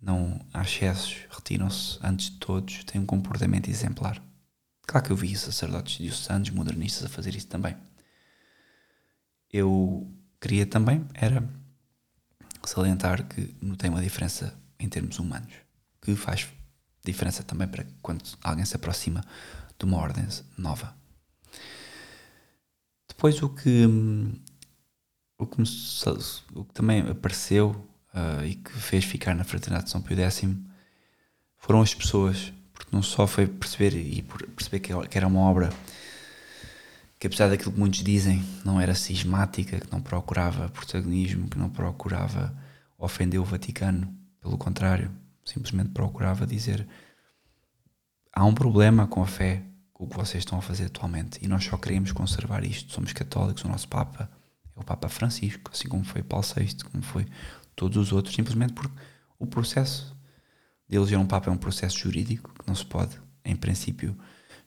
não 0.00 0.44
há 0.52 0.62
excessos, 0.62 1.18
retiram-se 1.30 1.98
antes 2.02 2.30
de 2.30 2.38
todos, 2.38 2.82
têm 2.84 3.00
um 3.00 3.06
comportamento 3.06 3.70
exemplar. 3.70 4.20
Claro 4.84 5.06
que 5.06 5.12
eu 5.12 5.16
vi 5.16 5.36
sacerdotes 5.36 5.98
diocesanos, 5.98 6.50
modernistas, 6.50 7.04
a 7.04 7.08
fazer 7.08 7.36
isso 7.36 7.46
também. 7.46 7.76
Eu 9.52 10.10
queria 10.40 10.66
também, 10.66 11.06
era 11.14 11.48
salientar 12.64 13.26
que 13.28 13.54
notei 13.62 13.88
uma 13.88 14.02
diferença 14.02 14.58
em 14.80 14.88
termos 14.88 15.20
humanos, 15.20 15.52
que 16.00 16.16
faz 16.16 16.48
diferença 17.04 17.44
também 17.44 17.68
para 17.68 17.86
quando 18.00 18.24
alguém 18.42 18.64
se 18.64 18.74
aproxima 18.74 19.24
de 19.78 19.84
uma 19.84 19.98
ordem 19.98 20.26
nova. 20.58 20.96
Depois 23.08 23.40
o 23.42 23.48
que, 23.48 23.86
o 25.42 25.46
que, 25.46 25.60
me, 25.60 25.66
o 26.54 26.64
que 26.64 26.72
também 26.72 27.00
apareceu 27.02 27.70
uh, 28.14 28.44
e 28.44 28.54
que 28.54 28.72
fez 28.72 29.04
ficar 29.04 29.34
na 29.34 29.44
Fraternidade 29.44 29.86
de 29.86 29.90
São 29.90 30.00
Pio 30.00 30.18
X 30.18 30.44
foram 31.58 31.80
as 31.80 31.94
pessoas, 31.94 32.52
porque 32.72 32.94
não 32.94 33.02
só 33.02 33.26
foi 33.26 33.46
perceber 33.46 33.96
e 33.96 34.22
perceber 34.22 34.80
que 34.80 35.16
era 35.16 35.26
uma 35.26 35.40
obra 35.40 35.70
que 37.18 37.28
apesar 37.28 37.48
daquilo 37.48 37.72
que 37.72 37.78
muitos 37.78 38.02
dizem, 38.02 38.42
não 38.64 38.80
era 38.80 38.96
cismática, 38.96 39.78
que 39.78 39.92
não 39.92 40.00
procurava 40.00 40.68
protagonismo, 40.68 41.48
que 41.48 41.56
não 41.56 41.70
procurava 41.70 42.52
ofender 42.98 43.40
o 43.40 43.44
Vaticano, 43.44 44.12
pelo 44.40 44.58
contrário, 44.58 45.08
simplesmente 45.44 45.90
procurava 45.90 46.44
dizer 46.44 46.84
há 48.32 48.44
um 48.44 48.52
problema 48.52 49.06
com 49.06 49.22
a 49.22 49.26
fé, 49.26 49.62
com 49.92 50.04
o 50.04 50.08
que 50.08 50.16
vocês 50.16 50.42
estão 50.42 50.58
a 50.58 50.62
fazer 50.62 50.86
atualmente, 50.86 51.38
e 51.40 51.46
nós 51.46 51.64
só 51.64 51.76
queremos 51.76 52.10
conservar 52.10 52.64
isto. 52.64 52.92
Somos 52.92 53.12
católicos, 53.12 53.62
o 53.62 53.68
nosso 53.68 53.86
Papa 53.86 54.28
o 54.82 54.84
Papa 54.84 55.08
Francisco, 55.08 55.70
assim 55.72 55.88
como 55.88 56.04
foi 56.04 56.22
Paulo 56.22 56.44
VI, 56.44 56.76
como 56.90 57.02
foi 57.02 57.26
todos 57.74 57.96
os 57.96 58.12
outros, 58.12 58.34
simplesmente 58.34 58.72
porque 58.72 58.94
o 59.38 59.46
processo 59.46 60.16
de 60.88 60.96
eleger 60.96 61.18
um 61.18 61.26
Papa 61.26 61.50
é 61.50 61.52
um 61.52 61.56
processo 61.56 61.98
jurídico 61.98 62.52
que 62.52 62.66
não 62.66 62.74
se 62.74 62.84
pode, 62.84 63.18
em 63.44 63.56
princípio, 63.56 64.16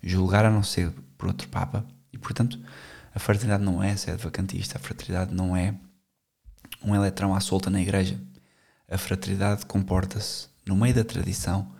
julgar 0.01 0.45
a 0.45 0.49
não 0.49 0.63
ser 0.63 0.91
por 1.17 1.27
outro 1.27 1.47
Papa, 1.49 1.85
e 2.11 2.17
portanto 2.17 2.59
a 3.13 3.19
fraternidade 3.19 3.63
não 3.63 3.81
é 3.81 3.95
sede 3.95 4.21
vacantista, 4.21 4.77
a 4.77 4.81
fraternidade 4.81 5.33
não 5.33 5.55
é 5.55 5.73
um 6.83 6.93
eletrão 6.93 7.33
à 7.33 7.39
solta 7.39 7.69
na 7.69 7.81
igreja. 7.81 8.19
A 8.89 8.97
fraternidade 8.97 9.65
comporta-se 9.65 10.47
no 10.65 10.75
meio 10.75 10.93
da 10.93 11.03
tradição 11.03 11.73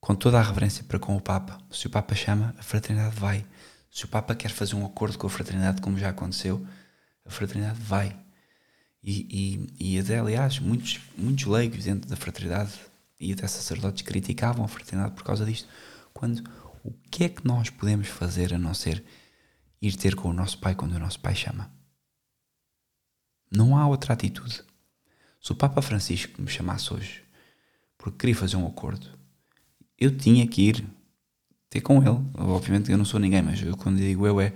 com 0.00 0.14
toda 0.14 0.38
a 0.38 0.42
reverência 0.42 0.84
para 0.84 0.98
com 0.98 1.16
o 1.16 1.20
Papa. 1.20 1.58
Se 1.70 1.86
o 1.86 1.90
Papa 1.90 2.14
chama, 2.14 2.54
a 2.58 2.62
fraternidade 2.62 3.14
vai. 3.16 3.46
Se 3.90 4.04
o 4.04 4.08
Papa 4.08 4.34
quer 4.34 4.50
fazer 4.50 4.74
um 4.74 4.84
acordo 4.84 5.16
com 5.16 5.26
a 5.26 5.30
fraternidade, 5.30 5.80
como 5.80 5.98
já 5.98 6.10
aconteceu, 6.10 6.66
a 7.28 7.30
fraternidade 7.30 7.78
vai. 7.80 8.16
E, 9.02 9.68
e, 9.78 9.94
e 9.94 9.98
até, 9.98 10.18
aliás, 10.18 10.58
muitos, 10.58 10.98
muitos 11.16 11.44
leigos 11.44 11.84
dentro 11.84 12.08
da 12.08 12.16
fraternidade 12.16 12.72
e 13.20 13.32
até 13.32 13.46
sacerdotes 13.46 14.02
criticavam 14.02 14.64
a 14.64 14.68
fraternidade 14.68 15.14
por 15.14 15.24
causa 15.24 15.44
disto. 15.44 15.68
Quando 16.12 16.42
o 16.82 16.92
que 17.10 17.24
é 17.24 17.28
que 17.28 17.46
nós 17.46 17.70
podemos 17.70 18.08
fazer 18.08 18.54
a 18.54 18.58
não 18.58 18.74
ser 18.74 19.04
ir 19.80 19.94
ter 19.96 20.16
com 20.16 20.28
o 20.28 20.32
nosso 20.32 20.58
Pai 20.58 20.74
quando 20.74 20.94
o 20.94 20.98
nosso 20.98 21.20
Pai 21.20 21.34
chama? 21.34 21.70
Não 23.50 23.76
há 23.76 23.86
outra 23.86 24.14
atitude. 24.14 24.62
Se 25.40 25.52
o 25.52 25.54
Papa 25.54 25.80
Francisco 25.80 26.40
me 26.40 26.48
chamasse 26.48 26.92
hoje 26.92 27.22
porque 27.96 28.18
queria 28.18 28.36
fazer 28.36 28.56
um 28.56 28.66
acordo, 28.66 29.06
eu 29.98 30.16
tinha 30.16 30.46
que 30.46 30.62
ir 30.62 30.84
ter 31.68 31.80
com 31.80 32.00
ele. 32.02 32.24
Obviamente 32.34 32.90
eu 32.90 32.98
não 32.98 33.04
sou 33.04 33.20
ninguém, 33.20 33.42
mas 33.42 33.60
quando 33.76 33.98
digo 33.98 34.26
eu 34.26 34.40
é 34.40 34.52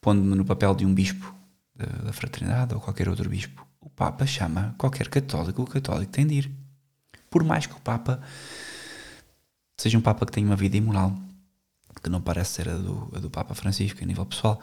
pondo-me 0.00 0.34
no 0.34 0.44
papel 0.44 0.74
de 0.74 0.86
um 0.86 0.94
bispo 0.94 1.37
da, 1.78 2.04
da, 2.04 2.12
fraternidade 2.12 2.74
ou 2.74 2.80
qualquer 2.80 3.08
outro 3.08 3.28
bispo. 3.28 3.66
O 3.80 3.88
Papa 3.88 4.26
chama 4.26 4.74
qualquer 4.76 5.08
católico, 5.08 5.62
o 5.62 5.66
católico 5.66 6.12
tem 6.12 6.26
de 6.26 6.34
ir. 6.34 6.50
Por 7.30 7.44
mais 7.44 7.66
que 7.66 7.74
o 7.74 7.80
Papa 7.80 8.20
seja 9.76 9.96
um 9.96 10.00
Papa 10.00 10.26
que 10.26 10.32
tenha 10.32 10.46
uma 10.46 10.56
vida 10.56 10.76
imoral, 10.76 11.16
que 12.02 12.10
não 12.10 12.20
parece 12.20 12.52
ser 12.52 12.68
a 12.68 12.76
do, 12.76 13.10
a 13.14 13.18
do 13.18 13.30
Papa 13.30 13.54
Francisco 13.54 14.02
a 14.02 14.06
nível 14.06 14.26
pessoal, 14.26 14.60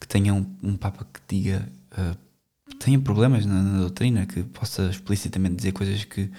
que 0.00 0.06
tenha 0.06 0.34
um, 0.34 0.46
um 0.62 0.76
Papa 0.76 1.06
que 1.12 1.20
diga. 1.28 1.66
Uh, 1.92 2.26
tenha 2.80 2.98
problemas 2.98 3.46
na, 3.46 3.62
na 3.62 3.78
doutrina, 3.78 4.26
que 4.26 4.42
possa 4.42 4.90
explicitamente 4.90 5.54
dizer 5.54 5.72
coisas 5.72 6.04
que 6.04 6.30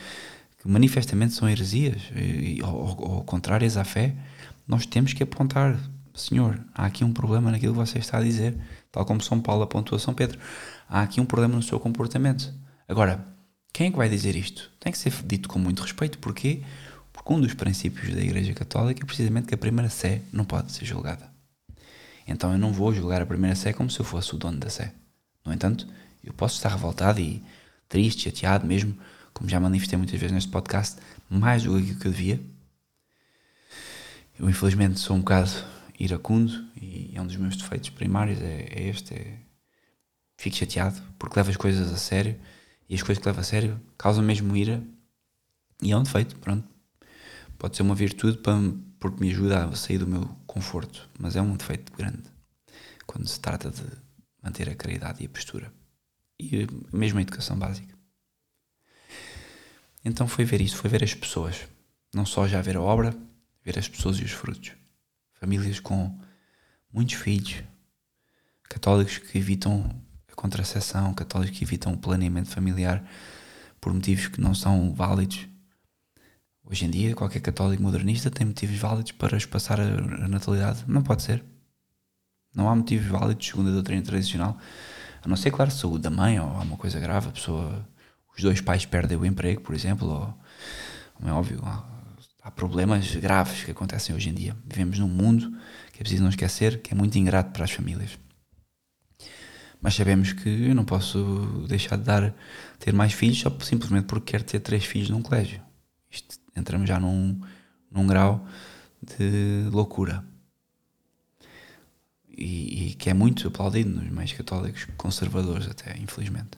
que 0.57 0.67
manifestamente 0.67 1.33
são 1.33 1.49
heresias 1.49 2.01
ou, 2.63 3.11
ou 3.11 3.23
contrárias 3.23 3.77
à 3.77 3.83
fé, 3.83 4.15
nós 4.67 4.85
temos 4.85 5.13
que 5.13 5.23
apontar, 5.23 5.79
Senhor, 6.13 6.59
há 6.73 6.85
aqui 6.85 7.03
um 7.03 7.13
problema 7.13 7.51
naquilo 7.51 7.73
que 7.73 7.79
você 7.79 7.99
está 7.99 8.17
a 8.17 8.23
dizer, 8.23 8.57
tal 8.97 9.05
como 9.05 9.21
São 9.21 9.39
Paulo 9.39 9.61
apontou 9.61 9.95
a 9.95 9.99
São 9.99 10.13
Pedro, 10.13 10.39
há 10.89 11.03
aqui 11.03 11.21
um 11.21 11.25
problema 11.25 11.55
no 11.55 11.61
seu 11.61 11.79
comportamento. 11.79 12.51
Agora, 12.87 13.23
quem 13.71 13.87
é 13.87 13.91
que 13.91 13.97
vai 13.97 14.09
dizer 14.09 14.35
isto? 14.35 14.71
Tem 14.79 14.91
que 14.91 14.97
ser 14.97 15.13
dito 15.23 15.47
com 15.47 15.59
muito 15.59 15.83
respeito, 15.83 16.17
porquê? 16.17 16.63
Porque 17.13 17.31
um 17.31 17.39
dos 17.39 17.53
princípios 17.53 18.15
da 18.15 18.21
Igreja 18.21 18.53
Católica 18.53 19.03
é 19.03 19.05
precisamente 19.05 19.47
que 19.47 19.53
a 19.53 19.57
primeira 19.57 19.89
sé 19.89 20.23
não 20.33 20.43
pode 20.43 20.71
ser 20.71 20.83
julgada. 20.83 21.29
Então 22.27 22.51
eu 22.51 22.57
não 22.57 22.73
vou 22.73 22.91
julgar 22.91 23.21
a 23.21 23.25
primeira 23.25 23.55
sé 23.55 23.71
como 23.71 23.89
se 23.89 23.99
eu 23.99 24.05
fosse 24.05 24.33
o 24.33 24.37
dono 24.37 24.57
da 24.57 24.69
sé. 24.69 24.91
No 25.45 25.53
entanto, 25.53 25.87
eu 26.23 26.33
posso 26.33 26.55
estar 26.55 26.69
revoltado 26.69 27.19
e 27.19 27.43
triste, 27.87 28.23
chateado 28.23 28.65
mesmo 28.65 28.97
como 29.31 29.47
já 29.47 29.59
manifestei 29.59 29.95
muitas 29.95 30.19
vezes 30.19 30.33
neste 30.33 30.49
podcast, 30.49 30.97
mais 31.29 31.61
do 31.61 31.79
que 31.79 32.07
eu 32.07 32.11
devia. 32.11 32.41
Eu 34.39 34.49
infelizmente 34.49 34.99
sou 34.99 35.15
um 35.15 35.19
bocado 35.19 35.51
iracundo 35.99 36.51
e 36.79 37.11
é 37.15 37.21
um 37.21 37.27
dos 37.27 37.35
meus 37.35 37.57
defeitos 37.57 37.89
primários, 37.89 38.41
é, 38.41 38.67
é 38.69 38.87
este, 38.89 39.13
é, 39.13 39.39
fico 40.37 40.55
chateado 40.55 41.01
porque 41.17 41.37
levo 41.37 41.49
as 41.49 41.57
coisas 41.57 41.91
a 41.91 41.97
sério 41.97 42.39
e 42.89 42.95
as 42.95 43.01
coisas 43.01 43.21
que 43.21 43.27
levo 43.27 43.39
a 43.39 43.43
sério 43.43 43.81
causam 43.97 44.23
mesmo 44.23 44.55
ira 44.55 44.83
e 45.81 45.91
é 45.91 45.97
um 45.97 46.03
defeito, 46.03 46.35
pronto. 46.37 46.67
Pode 47.57 47.75
ser 47.75 47.83
uma 47.83 47.95
virtude 47.95 48.37
para, 48.37 48.55
porque 48.99 49.19
me 49.19 49.31
ajuda 49.31 49.65
a 49.65 49.75
sair 49.75 49.97
do 49.97 50.07
meu 50.07 50.25
conforto, 50.45 51.09
mas 51.19 51.35
é 51.35 51.41
um 51.41 51.55
defeito 51.55 51.91
grande 51.93 52.23
quando 53.05 53.27
se 53.27 53.39
trata 53.39 53.71
de 53.71 53.83
manter 54.43 54.69
a 54.69 54.75
caridade 54.75 55.23
e 55.23 55.25
a 55.25 55.29
postura 55.29 55.71
e 56.39 56.67
mesmo 56.93 57.19
a 57.19 57.21
educação 57.21 57.57
básica. 57.57 57.95
Então 60.05 60.27
foi 60.27 60.45
ver 60.45 60.61
isso, 60.61 60.77
foi 60.77 60.89
ver 60.89 61.03
as 61.03 61.13
pessoas. 61.13 61.67
Não 62.13 62.25
só 62.25 62.47
já 62.47 62.61
ver 62.61 62.77
a 62.77 62.81
obra, 62.81 63.15
ver 63.63 63.77
as 63.77 63.87
pessoas 63.87 64.17
e 64.19 64.23
os 64.23 64.31
frutos. 64.31 64.71
Famílias 65.39 65.79
com 65.79 66.17
muitos 66.91 67.15
filhos, 67.15 67.63
católicos 68.69 69.17
que 69.17 69.37
evitam 69.37 69.89
a 70.31 70.35
contracepção, 70.35 71.13
católicos 71.13 71.57
que 71.57 71.63
evitam 71.63 71.93
o 71.93 71.97
planeamento 71.97 72.49
familiar 72.49 73.03
por 73.79 73.93
motivos 73.93 74.27
que 74.27 74.41
não 74.41 74.53
são 74.55 74.93
válidos. 74.93 75.47
Hoje 76.63 76.85
em 76.85 76.89
dia, 76.89 77.15
qualquer 77.15 77.39
católico 77.39 77.81
modernista 77.81 78.29
tem 78.29 78.45
motivos 78.45 78.77
válidos 78.77 79.13
para 79.13 79.37
espaçar 79.37 79.79
a, 79.79 80.27
natalidade. 80.27 80.83
Não 80.87 81.01
pode 81.01 81.23
ser. 81.23 81.43
Não 82.53 82.69
há 82.69 82.75
motivos 82.75 83.07
válidos, 83.07 83.47
segundo 83.47 83.69
a 83.69 83.73
doutrina 83.73 84.01
tradicional, 84.01 84.57
a 85.21 85.27
não 85.27 85.37
ser, 85.37 85.51
claro, 85.51 85.71
saúde 85.71 86.03
da 86.03 86.09
mãe 86.09 86.39
ou 86.39 86.47
há 86.47 86.61
uma 86.61 86.77
coisa 86.77 86.99
grave, 86.99 87.29
a 87.29 87.31
pessoa 87.31 87.87
os 88.37 88.43
dois 88.43 88.61
pais 88.61 88.85
perdem 88.85 89.17
o 89.17 89.25
emprego, 89.25 89.61
por 89.61 89.73
exemplo, 89.73 90.07
ou, 90.07 91.27
é 91.27 91.31
óbvio, 91.31 91.59
há 92.47 92.51
problemas 92.51 93.13
graves 93.13 93.65
que 93.65 93.71
acontecem 93.71 94.15
hoje 94.15 94.29
em 94.29 94.33
dia. 94.33 94.55
Vivemos 94.65 94.97
num 94.99 95.07
mundo 95.09 95.51
que 95.91 95.97
é 95.97 95.99
preciso 95.99 96.23
não 96.23 96.29
esquecer 96.29 96.81
que 96.81 96.93
é 96.93 96.95
muito 96.95 97.17
ingrato 97.17 97.51
para 97.51 97.65
as 97.65 97.71
famílias. 97.71 98.17
Mas 99.81 99.95
sabemos 99.95 100.31
que 100.31 100.47
eu 100.49 100.73
não 100.73 100.85
posso 100.85 101.65
deixar 101.67 101.97
de 101.97 102.03
dar, 102.03 102.33
ter 102.79 102.93
mais 102.93 103.11
filhos 103.11 103.39
só 103.39 103.55
simplesmente 103.59 104.05
porque 104.05 104.31
quero 104.31 104.45
ter 104.45 104.61
três 104.61 104.85
filhos 104.85 105.09
num 105.09 105.21
colégio. 105.21 105.61
Isto, 106.09 106.37
entramos 106.55 106.87
já 106.87 106.97
num, 106.97 107.39
num 107.91 108.07
grau 108.07 108.47
de 109.03 109.67
loucura. 109.69 110.23
E, 112.29 112.91
e, 112.91 112.93
que 112.93 113.09
é 113.09 113.13
muito 113.13 113.47
aplaudido 113.47 113.89
nos 113.89 114.09
meios 114.09 114.31
católicos 114.31 114.87
conservadores 114.95 115.67
até, 115.67 115.97
infelizmente. 115.97 116.51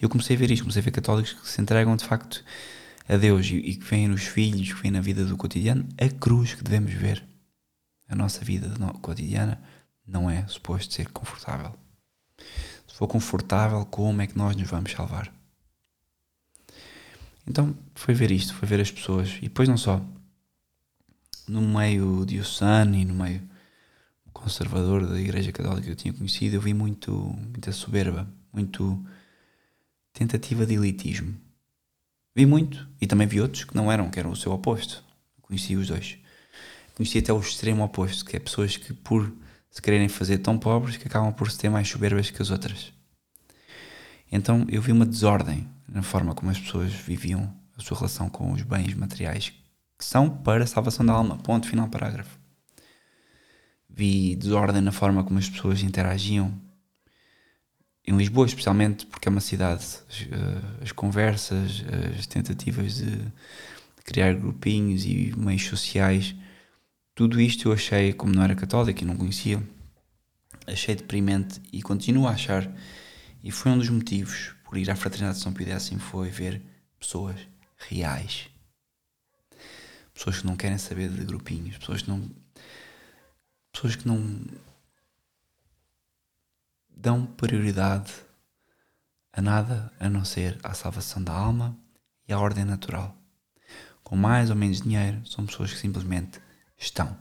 Eu 0.00 0.10
comecei 0.10 0.36
a 0.36 0.38
ver 0.38 0.50
isto, 0.50 0.62
comecei 0.62 0.82
a 0.82 0.84
ver 0.84 0.90
católicos 0.90 1.32
que 1.32 1.48
se 1.48 1.60
entregam 1.62 1.96
de 1.96 2.04
facto 2.04 2.44
a 3.08 3.16
Deus 3.16 3.46
e, 3.46 3.74
que 3.74 3.84
veem 3.84 4.08
nos 4.08 4.24
filhos, 4.24 4.72
que 4.72 4.82
veem 4.82 4.92
na 4.92 5.00
vida 5.00 5.24
do 5.24 5.36
cotidiano, 5.36 5.86
a 5.98 6.08
cruz 6.08 6.54
que 6.54 6.62
devemos 6.62 6.92
ver. 6.92 7.24
A 8.08 8.14
nossa 8.14 8.44
vida 8.44 8.68
cotidiana 9.00 9.60
não 10.06 10.30
é 10.30 10.46
suposto 10.46 10.94
ser 10.94 11.10
confortável. 11.10 11.74
Se 12.86 12.94
for 12.94 13.08
confortável, 13.08 13.84
como 13.86 14.22
é 14.22 14.26
que 14.26 14.36
nós 14.36 14.56
nos 14.56 14.68
vamos 14.68 14.92
salvar? 14.92 15.32
Então 17.46 17.76
foi 17.94 18.14
ver 18.14 18.30
isto, 18.30 18.54
foi 18.54 18.68
ver 18.68 18.80
as 18.80 18.90
pessoas, 18.90 19.36
e 19.38 19.42
depois 19.42 19.68
não 19.68 19.76
só, 19.76 20.04
no 21.46 21.60
meio 21.62 22.24
diocesano 22.26 22.96
e 22.96 23.04
no 23.04 23.14
meio 23.14 23.42
conservador 24.32 25.06
da 25.06 25.18
Igreja 25.20 25.52
Católica 25.52 25.82
que 25.86 25.90
eu 25.90 25.96
tinha 25.96 26.12
conhecido, 26.12 26.56
eu 26.56 26.60
vi 26.60 26.74
muito, 26.74 27.12
muita 27.12 27.72
soberba, 27.72 28.28
muito 28.52 29.04
tentativa 30.12 30.66
de 30.66 30.74
elitismo. 30.74 31.45
Vi 32.36 32.44
muito, 32.44 32.86
e 33.00 33.06
também 33.06 33.26
vi 33.26 33.40
outros 33.40 33.64
que 33.64 33.74
não 33.74 33.90
eram, 33.90 34.10
que 34.10 34.18
eram 34.20 34.30
o 34.30 34.36
seu 34.36 34.52
oposto. 34.52 35.02
Conheci 35.40 35.74
os 35.74 35.88
dois. 35.88 36.18
Conheci 36.94 37.16
até 37.16 37.32
o 37.32 37.40
extremo 37.40 37.82
oposto, 37.82 38.26
que 38.26 38.36
é 38.36 38.38
pessoas 38.38 38.76
que, 38.76 38.92
por 38.92 39.32
se 39.70 39.80
quererem 39.80 40.06
fazer 40.06 40.38
tão 40.38 40.58
pobres, 40.58 40.98
que 40.98 41.08
acabam 41.08 41.32
por 41.32 41.50
se 41.50 41.58
ter 41.58 41.70
mais 41.70 41.88
soberbas 41.88 42.30
que 42.30 42.42
as 42.42 42.50
outras. 42.50 42.92
Então 44.30 44.66
eu 44.68 44.82
vi 44.82 44.92
uma 44.92 45.06
desordem 45.06 45.66
na 45.88 46.02
forma 46.02 46.34
como 46.34 46.50
as 46.50 46.60
pessoas 46.60 46.92
viviam 46.92 47.50
a 47.74 47.80
sua 47.80 47.96
relação 47.96 48.28
com 48.28 48.52
os 48.52 48.60
bens 48.60 48.92
materiais 48.92 49.54
que 49.98 50.04
são 50.04 50.28
para 50.28 50.64
a 50.64 50.66
salvação 50.66 51.06
da 51.06 51.14
alma. 51.14 51.38
Ponto 51.38 51.66
final 51.66 51.88
parágrafo. 51.88 52.38
Vi 53.88 54.36
desordem 54.36 54.82
na 54.82 54.92
forma 54.92 55.24
como 55.24 55.38
as 55.38 55.48
pessoas 55.48 55.82
interagiam. 55.82 56.52
Em 58.06 58.16
Lisboa, 58.16 58.46
especialmente, 58.46 59.04
porque 59.06 59.28
é 59.28 59.30
uma 59.30 59.40
cidade, 59.40 59.82
as, 59.82 60.22
eh, 60.22 60.82
as 60.82 60.92
conversas, 60.92 61.84
as 62.16 62.26
tentativas 62.26 62.96
de 62.98 63.20
criar 64.04 64.34
grupinhos 64.34 65.04
e 65.04 65.34
meios 65.36 65.64
sociais, 65.64 66.34
tudo 67.14 67.40
isto 67.40 67.68
eu 67.68 67.72
achei, 67.72 68.12
como 68.12 68.32
não 68.32 68.42
era 68.42 68.54
católico 68.54 69.02
e 69.02 69.06
não 69.06 69.16
conhecia, 69.16 69.60
achei 70.66 70.94
deprimente 70.94 71.60
e 71.72 71.82
continuo 71.82 72.26
a 72.26 72.32
achar. 72.32 72.70
E 73.42 73.50
foi 73.50 73.72
um 73.72 73.78
dos 73.78 73.88
motivos 73.88 74.54
por 74.64 74.76
ir 74.76 74.90
à 74.90 74.96
Fraternidade 74.96 75.38
de 75.38 75.44
São 75.44 75.52
Pio 75.52 75.66
X 75.66 75.90
foi 75.98 76.28
ver 76.28 76.60
pessoas 76.98 77.36
reais. 77.88 78.48
Pessoas 80.12 80.40
que 80.40 80.46
não 80.46 80.56
querem 80.56 80.78
saber 80.78 81.08
de 81.08 81.24
grupinhos, 81.24 81.78
pessoas 81.78 82.02
que 82.02 82.08
não. 82.08 82.30
Pessoas 83.72 83.96
que 83.96 84.08
não 84.08 84.44
dão 87.06 87.24
prioridade 87.24 88.12
a 89.32 89.40
nada 89.40 89.92
a 90.00 90.08
não 90.10 90.24
ser 90.24 90.58
à 90.64 90.74
salvação 90.74 91.22
da 91.22 91.32
alma 91.32 91.78
e 92.26 92.32
à 92.32 92.40
ordem 92.40 92.64
natural. 92.64 93.16
Com 94.02 94.16
mais 94.16 94.50
ou 94.50 94.56
menos 94.56 94.80
dinheiro, 94.80 95.24
são 95.24 95.46
pessoas 95.46 95.72
que 95.72 95.78
simplesmente 95.78 96.40
estão. 96.76 97.16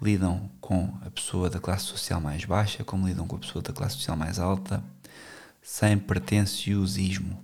Lidam 0.00 0.48
com 0.60 0.96
a 1.04 1.10
pessoa 1.10 1.50
da 1.50 1.58
classe 1.58 1.86
social 1.86 2.20
mais 2.20 2.44
baixa, 2.44 2.84
como 2.84 3.08
lidam 3.08 3.26
com 3.26 3.34
a 3.34 3.40
pessoa 3.40 3.60
da 3.60 3.72
classe 3.72 3.96
social 3.96 4.16
mais 4.16 4.38
alta, 4.38 4.84
sem 5.60 5.98
pretenciosismo, 5.98 7.42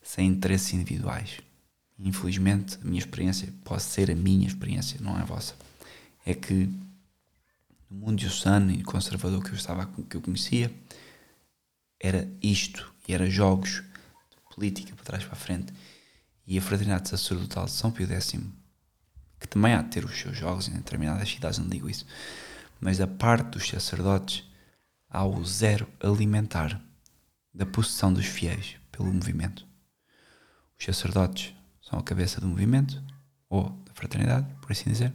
sem 0.00 0.28
interesses 0.28 0.74
individuais. 0.74 1.40
Infelizmente, 1.98 2.78
a 2.80 2.84
minha 2.84 3.00
experiência 3.00 3.52
pode 3.64 3.82
ser 3.82 4.12
a 4.12 4.14
minha 4.14 4.46
experiência, 4.46 5.00
não 5.00 5.18
é 5.18 5.22
a 5.22 5.24
vossa. 5.24 5.56
É 6.24 6.34
que 6.34 6.72
no 7.90 7.98
mundo 7.98 8.16
diocesano 8.16 8.70
e 8.70 8.82
conservador 8.82 9.42
que 9.42 9.50
eu 9.50 9.54
estava 9.54 9.86
que 9.86 10.16
eu 10.16 10.20
conhecia, 10.20 10.72
era 12.00 12.30
isto, 12.42 12.94
e 13.06 13.14
era 13.14 13.28
jogos 13.28 13.82
de 14.30 14.54
política 14.54 14.94
para 14.94 15.04
trás 15.04 15.24
para 15.24 15.32
a 15.32 15.36
frente. 15.36 15.72
E 16.46 16.56
a 16.58 16.62
Fraternidade 16.62 17.08
Sacerdotal 17.08 17.66
de 17.66 17.72
São 17.72 17.90
Pio 17.90 18.06
X, 18.06 18.34
que 19.40 19.48
também 19.48 19.74
há 19.74 19.82
de 19.82 19.90
ter 19.90 20.04
os 20.04 20.18
seus 20.18 20.36
jogos 20.36 20.68
em 20.68 20.72
determinadas 20.72 21.28
cidades, 21.28 21.58
não 21.58 21.68
digo 21.68 21.90
isso, 21.90 22.06
mas 22.80 22.98
da 22.98 23.06
parte 23.06 23.50
dos 23.50 23.68
sacerdotes 23.68 24.44
há 25.08 25.24
o 25.24 25.44
zero 25.44 25.88
alimentar 26.00 26.80
da 27.52 27.66
possessão 27.66 28.12
dos 28.12 28.26
fiéis 28.26 28.76
pelo 28.92 29.12
movimento. 29.12 29.66
Os 30.78 30.84
sacerdotes 30.84 31.54
são 31.82 31.98
a 31.98 32.02
cabeça 32.02 32.40
do 32.40 32.46
movimento, 32.46 33.02
ou 33.48 33.70
da 33.84 33.92
fraternidade, 33.94 34.46
por 34.60 34.70
assim 34.70 34.90
dizer, 34.90 35.12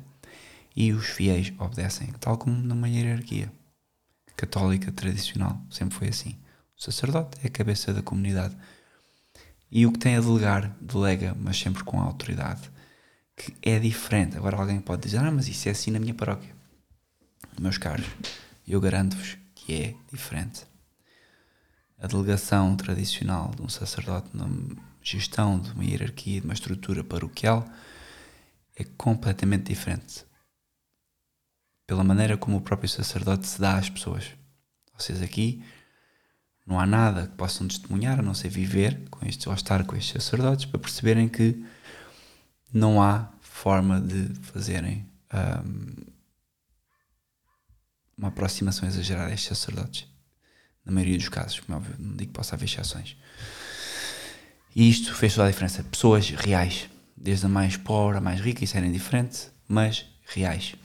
e 0.76 0.92
os 0.92 1.06
fiéis 1.06 1.54
obedecem, 1.60 2.12
tal 2.20 2.38
como 2.38 2.56
numa 2.56 2.90
hierarquia 2.90 3.52
católica 4.36 4.92
tradicional, 4.92 5.62
sempre 5.70 5.96
foi 5.98 6.08
assim. 6.10 6.40
O 6.78 6.82
sacerdote 6.82 7.38
é 7.44 7.48
a 7.48 7.52
cabeça 7.52 7.94
da 7.94 8.02
comunidade. 8.02 8.58
E 9.72 9.86
o 9.86 9.92
que 9.92 10.00
tem 10.00 10.16
a 10.16 10.22
delegar, 10.22 10.76
delega, 10.82 11.36
mas 11.40 11.58
sempre 11.58 11.84
com 11.84 12.00
autoridade, 12.00 12.70
que 13.36 13.54
é 13.62 13.80
diferente. 13.80 14.38
Agora 14.38 14.58
alguém 14.58 14.80
pode 14.80 15.04
dizer, 15.04 15.20
ah, 15.20 15.32
mas 15.32 15.48
isso 15.48 15.68
é 15.68 15.72
assim 15.72 15.92
na 15.92 16.00
minha 16.00 16.14
paróquia. 16.14 16.56
Meus 17.60 17.78
caros, 17.78 18.06
eu 18.68 18.82
garanto-vos 18.82 19.38
que 19.56 19.74
é 19.74 19.96
diferente. 20.12 20.66
A 22.00 22.08
delegação 22.08 22.76
tradicional 22.76 23.52
de 23.56 23.62
um 23.62 23.70
sacerdote 23.70 24.30
na 24.36 24.48
gestão 25.02 25.60
de 25.60 25.72
uma 25.72 25.86
hierarquia, 25.86 26.42
de 26.42 26.46
uma 26.46 26.54
estrutura 26.54 27.04
paroquial, 27.04 27.66
é 28.76 28.84
completamente 28.84 29.66
diferente 29.66 30.26
pela 31.86 32.04
maneira 32.04 32.38
como 32.38 32.58
o 32.58 32.62
próprio 32.62 32.90
sacerdote 32.90 33.48
se 33.48 33.60
dá 33.60 33.78
às 33.78 33.90
pessoas. 33.90 34.32
Vocês 34.98 35.22
aqui 35.22 35.64
não 36.66 36.80
há 36.80 36.86
nada 36.86 37.28
que 37.28 37.36
possam 37.36 37.68
testemunhar 37.68 38.20
a 38.20 38.22
não 38.22 38.34
ser 38.34 38.50
viver 38.50 39.10
com 39.10 39.26
estes 39.26 39.46
ou 39.48 39.54
estar 39.54 39.84
com 39.84 39.96
estes 39.96 40.14
sacerdotes 40.14 40.66
para 40.66 40.80
perceberem 40.80 41.28
que 41.28 41.64
não 42.72 43.02
há 43.02 43.30
forma 43.42 44.00
de 44.00 44.34
fazerem 44.42 45.06
um, 45.66 45.96
uma 48.18 48.30
aproximação 48.30 48.88
exagerada 48.88 49.32
a 49.32 49.34
estes 49.34 49.58
sacerdotes. 49.58 50.08
Na 50.86 50.92
maioria 50.92 51.18
dos 51.18 51.30
casos, 51.30 51.60
como 51.60 51.78
é 51.78 51.82
óbvio, 51.82 51.96
não 52.00 52.16
digo 52.16 52.32
que 52.32 52.38
possa 52.38 52.56
haver 52.56 52.66
exceções. 52.66 53.18
E 54.76 54.90
isto 54.90 55.14
fez 55.14 55.36
toda 55.36 55.48
a 55.48 55.52
diferença. 55.52 55.84
Pessoas 55.84 56.30
reais, 56.30 56.90
desde 57.16 57.46
a 57.46 57.50
mais 57.50 57.78
pobre 57.78 58.18
a 58.18 58.22
mais 58.22 58.40
rica, 58.40 58.64
isso 58.64 58.76
era 58.76 58.86
indiferente, 58.86 59.50
mas 59.68 60.06
reais 60.26 60.76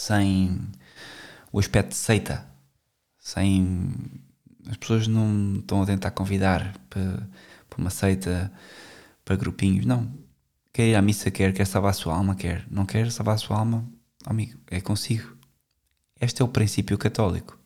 sem 0.00 0.58
o 1.52 1.58
aspecto 1.58 1.90
de 1.90 1.96
seita, 1.96 2.46
sem 3.18 3.94
as 4.68 4.76
pessoas 4.76 5.06
não 5.06 5.56
estão 5.56 5.82
a 5.82 5.86
tentar 5.86 6.10
convidar 6.12 6.74
para, 6.88 7.28
para 7.68 7.78
uma 7.78 7.90
seita, 7.90 8.52
para 9.24 9.36
grupinhos, 9.36 9.84
não. 9.84 10.10
Quer 10.72 10.88
ir 10.88 10.94
à 10.94 11.02
missa, 11.02 11.30
quer, 11.30 11.52
quer 11.52 11.66
salvar 11.66 11.90
a 11.90 11.94
sua 11.94 12.14
alma, 12.14 12.34
quer. 12.34 12.66
Não 12.70 12.86
quer 12.86 13.10
salvar 13.10 13.34
a 13.34 13.38
sua 13.38 13.58
alma, 13.58 13.84
amigo, 14.24 14.58
é 14.68 14.80
consigo. 14.80 15.36
Este 16.20 16.42
é 16.42 16.44
o 16.44 16.48
princípio 16.48 16.96
católico. 16.96 17.58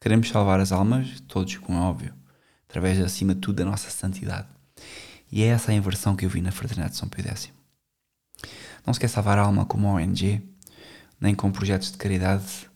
Queremos 0.00 0.28
salvar 0.28 0.60
as 0.60 0.72
almas, 0.72 1.20
todos, 1.20 1.56
como 1.56 1.78
é 1.78 1.80
óbvio, 1.80 2.14
através, 2.68 3.00
acima 3.00 3.34
de 3.34 3.40
tudo, 3.40 3.56
da 3.56 3.64
nossa 3.64 3.90
santidade. 3.90 4.48
E 5.32 5.42
é 5.42 5.46
essa 5.46 5.72
a 5.72 5.74
inversão 5.74 6.14
que 6.14 6.24
eu 6.24 6.30
vi 6.30 6.40
na 6.40 6.52
Fraternidade 6.52 6.92
de 6.92 6.98
São 6.98 7.08
Pio 7.08 7.26
X. 7.26 7.50
Não 8.86 8.92
se 8.92 9.00
quer 9.00 9.08
salvar 9.08 9.38
a 9.38 9.42
alma 9.42 9.64
como 9.64 9.88
ONG, 9.88 10.42
nem 11.24 11.34
com 11.34 11.50
projetos 11.50 11.90
de 11.90 11.96
caridade 11.96 12.68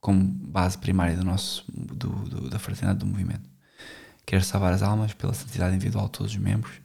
como 0.00 0.22
base 0.22 0.78
primária 0.78 1.16
do 1.16 1.24
nosso, 1.24 1.64
do, 1.68 2.08
do, 2.08 2.48
da 2.48 2.60
fraternidade 2.60 3.00
do 3.00 3.06
movimento. 3.06 3.50
Quer 4.24 4.44
salvar 4.44 4.72
as 4.72 4.82
almas 4.82 5.12
pela 5.14 5.34
santidade 5.34 5.74
individual 5.74 6.06
de 6.06 6.12
todos 6.12 6.32
os 6.32 6.38
membros, 6.38 6.80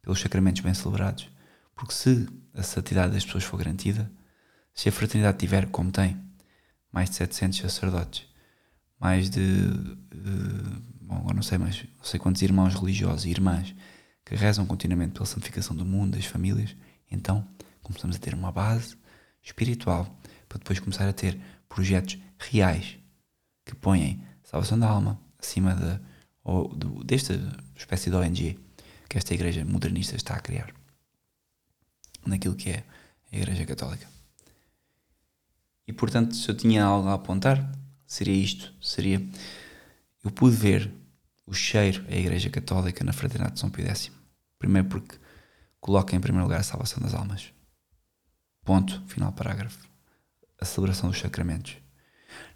pelos 0.00 0.20
sacramentos 0.20 0.62
bem 0.62 0.72
celebrados, 0.72 1.28
porque 1.74 1.92
se 1.92 2.28
a 2.54 2.62
santidade 2.62 3.12
das 3.12 3.24
pessoas 3.24 3.42
for 3.42 3.56
garantida, 3.56 4.08
se 4.72 4.88
a 4.88 4.92
fraternidade 4.92 5.38
tiver, 5.38 5.66
como 5.66 5.90
tem, 5.90 6.16
mais 6.92 7.10
de 7.10 7.16
700 7.16 7.58
sacerdotes, 7.58 8.24
mais 9.00 9.28
de, 9.28 9.68
bom, 11.00 11.16
agora 11.16 11.34
não 11.34 11.42
sei, 11.42 11.58
mas 11.58 11.84
não 11.98 12.04
sei 12.04 12.20
quantos 12.20 12.40
irmãos 12.40 12.74
religiosos 12.74 13.24
e 13.24 13.30
irmãs 13.30 13.74
que 14.24 14.36
rezam 14.36 14.64
continuamente 14.64 15.14
pela 15.14 15.26
santificação 15.26 15.74
do 15.74 15.84
mundo, 15.84 16.16
das 16.16 16.24
famílias, 16.24 16.76
então 17.10 17.44
começamos 17.82 18.14
a 18.14 18.18
ter 18.20 18.32
uma 18.32 18.52
base 18.52 18.96
espiritual, 19.44 20.18
para 20.48 20.58
depois 20.58 20.80
começar 20.80 21.08
a 21.08 21.12
ter 21.12 21.38
projetos 21.68 22.18
reais 22.38 22.96
que 23.64 23.74
põem 23.74 24.24
salvação 24.42 24.78
da 24.78 24.88
alma 24.88 25.20
acima 25.38 25.74
de, 25.74 26.00
ou, 26.42 26.68
do, 26.68 27.04
desta 27.04 27.34
espécie 27.76 28.10
de 28.10 28.16
ONG 28.16 28.58
que 29.08 29.18
esta 29.18 29.34
igreja 29.34 29.64
modernista 29.64 30.16
está 30.16 30.34
a 30.34 30.40
criar 30.40 30.72
naquilo 32.26 32.54
que 32.54 32.70
é 32.70 32.84
a 33.32 33.36
Igreja 33.36 33.66
Católica. 33.66 34.08
E 35.86 35.92
portanto, 35.92 36.34
se 36.34 36.48
eu 36.48 36.56
tinha 36.56 36.84
algo 36.84 37.08
a 37.08 37.14
apontar, 37.14 37.70
seria 38.06 38.34
isto: 38.34 38.72
seria 38.80 39.20
eu 40.24 40.30
pude 40.30 40.56
ver 40.56 40.90
o 41.46 41.52
cheiro 41.52 42.04
à 42.08 42.16
Igreja 42.16 42.48
Católica 42.48 43.04
na 43.04 43.12
Fraternidade 43.12 43.54
de 43.54 43.60
São 43.60 43.68
Pio 43.70 43.86
X. 43.86 44.10
Primeiro 44.58 44.88
porque 44.88 45.18
coloca 45.80 46.16
em 46.16 46.20
primeiro 46.20 46.44
lugar 46.44 46.60
a 46.60 46.64
salvação 46.64 47.02
das 47.02 47.12
almas. 47.12 47.52
Ponto, 48.64 49.02
final 49.06 49.32
parágrafo. 49.32 49.88
A 50.60 50.64
celebração 50.64 51.10
dos 51.10 51.18
sacramentos. 51.18 51.76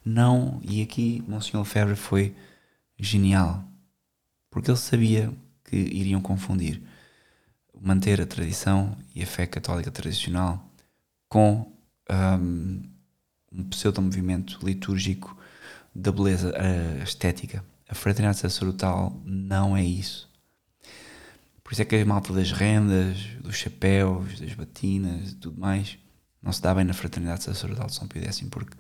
Não, 0.05 0.61
e 0.63 0.83
aqui 0.83 1.23
Monsenhor 1.29 1.65
Febre 1.65 1.95
foi 1.95 2.35
genial, 2.99 3.63
porque 4.51 4.71
ele 4.71 4.79
sabia 4.79 5.33
que 5.65 5.77
iriam 5.77 6.21
confundir 6.21 6.83
manter 7.81 8.21
a 8.21 8.27
tradição 8.27 8.97
e 9.15 9.23
a 9.23 9.27
fé 9.27 9.47
católica 9.47 9.91
tradicional 9.91 10.69
com 11.29 11.73
um, 12.11 12.83
um 13.53 13.65
pseudo-movimento 13.69 14.59
litúrgico 14.65 15.37
da 15.95 16.11
beleza 16.11 16.51
uh, 16.51 17.03
estética. 17.03 17.65
A 17.89 17.95
fraternidade 17.95 18.39
sacerdotal 18.39 19.21
não 19.25 19.77
é 19.77 19.85
isso. 19.85 20.28
Por 21.69 21.73
isso 21.75 21.83
é 21.83 21.85
que 21.85 21.97
a 21.97 22.07
malta 22.07 22.33
das 22.33 22.51
rendas, 22.51 23.27
dos 23.43 23.57
chapéus, 23.57 24.41
das 24.41 24.55
batinas 24.55 25.33
e 25.33 25.35
tudo 25.35 25.61
mais 25.61 25.99
não 26.41 26.51
se 26.51 26.62
dá 26.62 26.75
bem 26.75 26.83
na 26.83 26.95
fraternidade 26.95 27.45
sacerdotal 27.45 27.89
de 27.89 27.95
São 27.95 28.09
Pio 28.09 28.25
X, 28.25 28.41
porque 28.51 28.75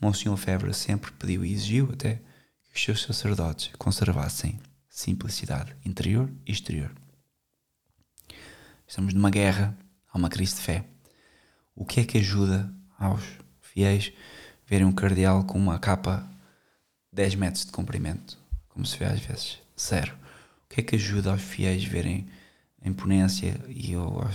Monsenhor 0.00 0.36
Febre 0.36 0.74
sempre 0.74 1.12
pediu 1.12 1.44
e 1.44 1.52
exigiu 1.52 1.90
até 1.92 2.16
que 2.64 2.74
os 2.74 2.82
seus 2.82 3.02
sacerdotes 3.02 3.70
conservassem 3.78 4.58
simplicidade 4.88 5.76
interior 5.84 6.28
e 6.44 6.50
exterior. 6.50 6.90
Estamos 8.84 9.14
numa 9.14 9.30
guerra, 9.30 9.78
há 10.12 10.18
uma 10.18 10.28
crise 10.28 10.56
de 10.56 10.62
fé. 10.62 10.84
O 11.72 11.84
que 11.84 12.00
é 12.00 12.04
que 12.04 12.18
ajuda 12.18 12.68
aos 12.98 13.22
fiéis 13.60 14.12
verem 14.66 14.88
um 14.88 14.92
cardeal 14.92 15.44
com 15.44 15.56
uma 15.56 15.78
capa 15.78 16.28
10 17.12 17.36
metros 17.36 17.64
de 17.64 17.70
comprimento, 17.70 18.36
como 18.70 18.84
se 18.84 18.98
vê 18.98 19.04
às 19.04 19.20
vezes? 19.20 19.60
Zero. 19.80 20.23
O 20.74 20.76
que 20.76 20.80
é 20.80 20.82
que 20.82 20.96
ajuda 20.96 21.30
aos 21.30 21.40
fiéis 21.40 21.84
verem 21.84 22.26
a 22.82 22.88
imponência 22.88 23.64
e 23.68 23.96
o 23.96 24.26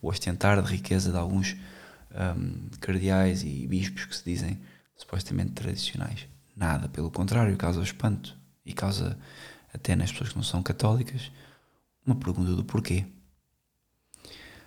ostentar 0.00 0.62
de 0.62 0.70
riqueza 0.70 1.10
de 1.10 1.16
alguns 1.16 1.56
um, 2.12 2.68
cardeais 2.78 3.42
e 3.42 3.66
bispos 3.66 4.04
que 4.04 4.16
se 4.16 4.24
dizem 4.24 4.60
supostamente 4.94 5.50
tradicionais? 5.50 6.28
Nada, 6.54 6.88
pelo 6.88 7.10
contrário, 7.10 7.56
causa 7.56 7.82
espanto 7.82 8.38
e 8.64 8.72
causa 8.72 9.18
até 9.74 9.96
nas 9.96 10.12
pessoas 10.12 10.28
que 10.28 10.36
não 10.36 10.44
são 10.44 10.62
católicas 10.62 11.32
uma 12.06 12.14
pergunta 12.14 12.54
do 12.54 12.62
porquê. 12.62 13.04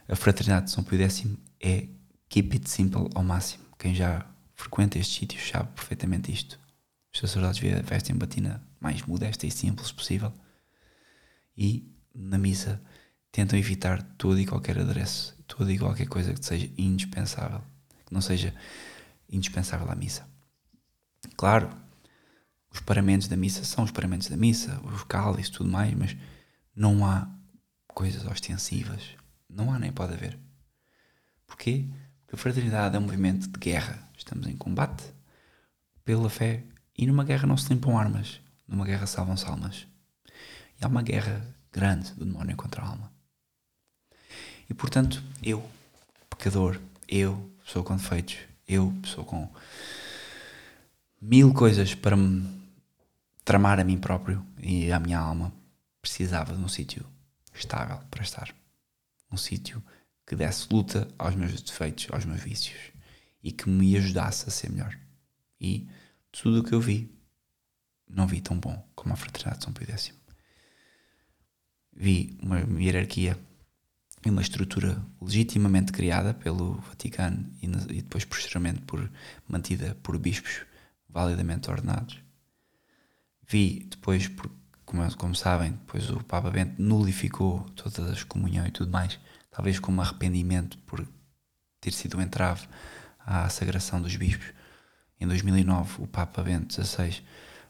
A 0.10 0.16
fraternidade 0.18 0.66
de 0.66 0.72
São 0.72 0.84
Pio 0.84 1.02
X 1.02 1.26
é 1.62 1.88
keep 2.28 2.52
it 2.52 2.70
simple 2.70 3.08
ao 3.16 3.24
máximo. 3.24 3.64
Quem 3.80 3.96
já 3.96 4.30
frequenta 4.56 5.00
estes 5.00 5.16
sítios 5.16 5.48
sabe 5.48 5.70
perfeitamente 5.74 6.34
isto. 6.34 6.60
Os 7.14 7.20
sacerdotes 7.20 7.62
vestem 7.84 8.16
batina 8.16 8.64
mais 8.80 9.02
modesta 9.04 9.46
e 9.46 9.52
simples 9.52 9.92
possível 9.92 10.34
e 11.58 11.92
na 12.14 12.38
missa 12.38 12.82
tentam 13.32 13.58
evitar 13.58 14.02
todo 14.18 14.40
e 14.40 14.46
qualquer 14.46 14.80
adereço, 14.80 15.38
toda 15.48 15.72
e 15.72 15.78
qualquer 15.78 16.08
coisa 16.08 16.34
que 16.34 16.46
seja 16.46 16.70
indispensável, 16.78 17.62
que 18.06 18.14
não 18.14 18.22
seja 18.22 18.54
indispensável 19.30 19.90
à 19.90 19.96
missa. 19.96 20.28
Claro, 21.38 21.70
os 22.72 22.80
paramentos 22.80 23.28
da 23.28 23.38
missa 23.38 23.64
são 23.64 23.84
os 23.84 23.92
paramentos 23.92 24.28
da 24.28 24.38
missa, 24.38 24.82
os 24.86 25.04
cálices 25.04 25.50
e 25.50 25.58
tudo 25.58 25.70
mais, 25.70 25.94
mas 25.94 26.18
não 26.76 27.06
há 27.06 27.30
coisas 27.88 28.26
ostensivas. 28.26 29.02
Não 29.50 29.74
há 29.74 29.78
nem 29.78 29.92
pode 29.92 30.14
haver. 30.14 30.40
Porquê? 31.46 31.88
Porque 32.22 32.36
a 32.36 32.38
fraternidade 32.38 32.96
é 32.96 33.00
um 33.00 33.04
movimento 33.04 33.48
de 33.48 33.60
guerra. 33.60 34.10
Estamos 34.18 34.48
em 34.48 34.56
combate 34.56 35.04
pela 36.04 36.30
fé 36.30 36.64
e 37.02 37.08
numa 37.08 37.24
guerra 37.24 37.48
não 37.48 37.58
se 37.58 37.68
limpam 37.74 37.98
armas. 37.98 38.40
Numa 38.68 38.86
guerra 38.86 39.08
salvam-se 39.08 39.44
almas. 39.48 39.88
E 40.80 40.86
há 40.86 40.88
uma 40.88 41.02
guerra 41.02 41.44
grande 41.74 42.12
do 42.12 42.24
demónio 42.24 42.56
contra 42.56 42.84
a 42.84 42.88
alma. 42.88 43.12
E 44.70 44.74
portanto, 44.76 45.22
eu, 45.42 45.68
pecador, 46.30 46.80
eu, 47.10 47.52
pessoa 47.66 47.84
com 47.84 47.98
defeitos, 47.98 48.38
eu, 48.68 48.94
pessoa 49.02 49.26
com 49.26 49.52
mil 51.20 51.52
coisas 51.56 51.96
para 51.96 52.16
me 52.16 52.48
tramar 53.44 53.80
a 53.80 53.84
mim 53.84 53.98
próprio 53.98 54.46
e 54.60 54.92
à 54.92 55.00
minha 55.00 55.18
alma, 55.18 55.52
precisava 56.04 56.54
de 56.54 56.62
um 56.62 56.68
sítio 56.68 57.04
estável 57.52 57.98
para 58.12 58.22
estar. 58.22 58.54
Um 59.32 59.38
sítio 59.38 59.84
que 60.28 60.36
desse 60.36 60.68
luta 60.72 61.08
aos 61.18 61.34
meus 61.34 61.60
defeitos, 61.64 62.08
aos 62.12 62.26
meus 62.26 62.42
vícios 62.42 62.92
e 63.44 63.52
que 63.52 63.68
me 63.68 63.98
ajudasse 63.98 64.48
a 64.48 64.52
ser 64.52 64.70
melhor. 64.70 64.96
E 65.60 65.90
tudo 66.32 66.60
o 66.62 66.64
que 66.64 66.74
eu 66.74 66.82
vi, 66.82 67.10
não 68.10 68.28
vi 68.28 68.42
tão 68.42 68.58
bom 68.60 68.88
como 68.96 69.14
a 69.14 69.18
Fraternidade 69.18 69.60
de 69.60 69.66
São 69.66 69.74
Pio 69.74 69.90
X. 69.90 70.14
Vi 71.94 72.38
uma 72.42 72.60
hierarquia 72.82 73.38
e 74.26 74.30
uma 74.30 74.42
estrutura 74.42 75.04
legitimamente 75.22 75.92
criada 75.92 76.34
pelo 76.34 76.76
Vaticano 76.82 77.52
e, 77.62 77.68
depois 77.68 78.24
posteriormente 78.24 78.82
por, 78.82 79.10
mantida 79.48 79.96
por 80.04 80.18
bispos 80.18 80.66
validamente 81.10 81.70
ordenados. 81.70 82.20
Vi 83.48 83.88
depois, 83.90 84.30
como, 84.86 85.16
como 85.18 85.36
sabem, 85.36 85.72
depois 85.72 86.10
o 86.10 86.24
Papa 86.24 86.50
Bento 86.50 86.82
nulificou 86.82 87.62
todas 87.76 88.00
as 88.00 88.24
comunhões 88.24 88.70
e 88.70 88.72
tudo 88.72 88.92
mais, 88.92 89.20
talvez 89.50 89.80
como 89.80 90.02
arrependimento 90.02 90.78
por 90.80 91.06
ter 91.82 91.92
sido 91.92 92.18
um 92.18 92.22
entrave 92.22 92.68
à 93.20 93.50
sagração 93.50 94.02
dos 94.02 94.16
bispos. 94.16 94.54
Em 95.22 95.28
2009, 95.28 96.02
o 96.02 96.08
Papa 96.08 96.42
Bento 96.42 96.74
XVI 96.74 97.22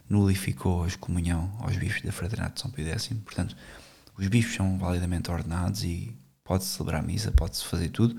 nulificou 0.09 0.85
a 0.85 0.87
excomunhão 0.87 1.53
aos 1.59 1.75
bispos 1.75 2.01
da 2.01 2.11
Fraternidade 2.13 2.55
de 2.55 2.61
São 2.61 2.71
Pio 2.71 2.87
X. 2.87 3.09
Portanto, 3.25 3.57
os 4.17 4.25
bispos 4.29 4.55
são 4.55 4.79
validamente 4.79 5.29
ordenados 5.29 5.83
e 5.83 6.17
pode-se 6.45 6.69
celebrar 6.69 7.03
missa, 7.03 7.29
pode-se 7.29 7.65
fazer 7.65 7.89
tudo, 7.89 8.17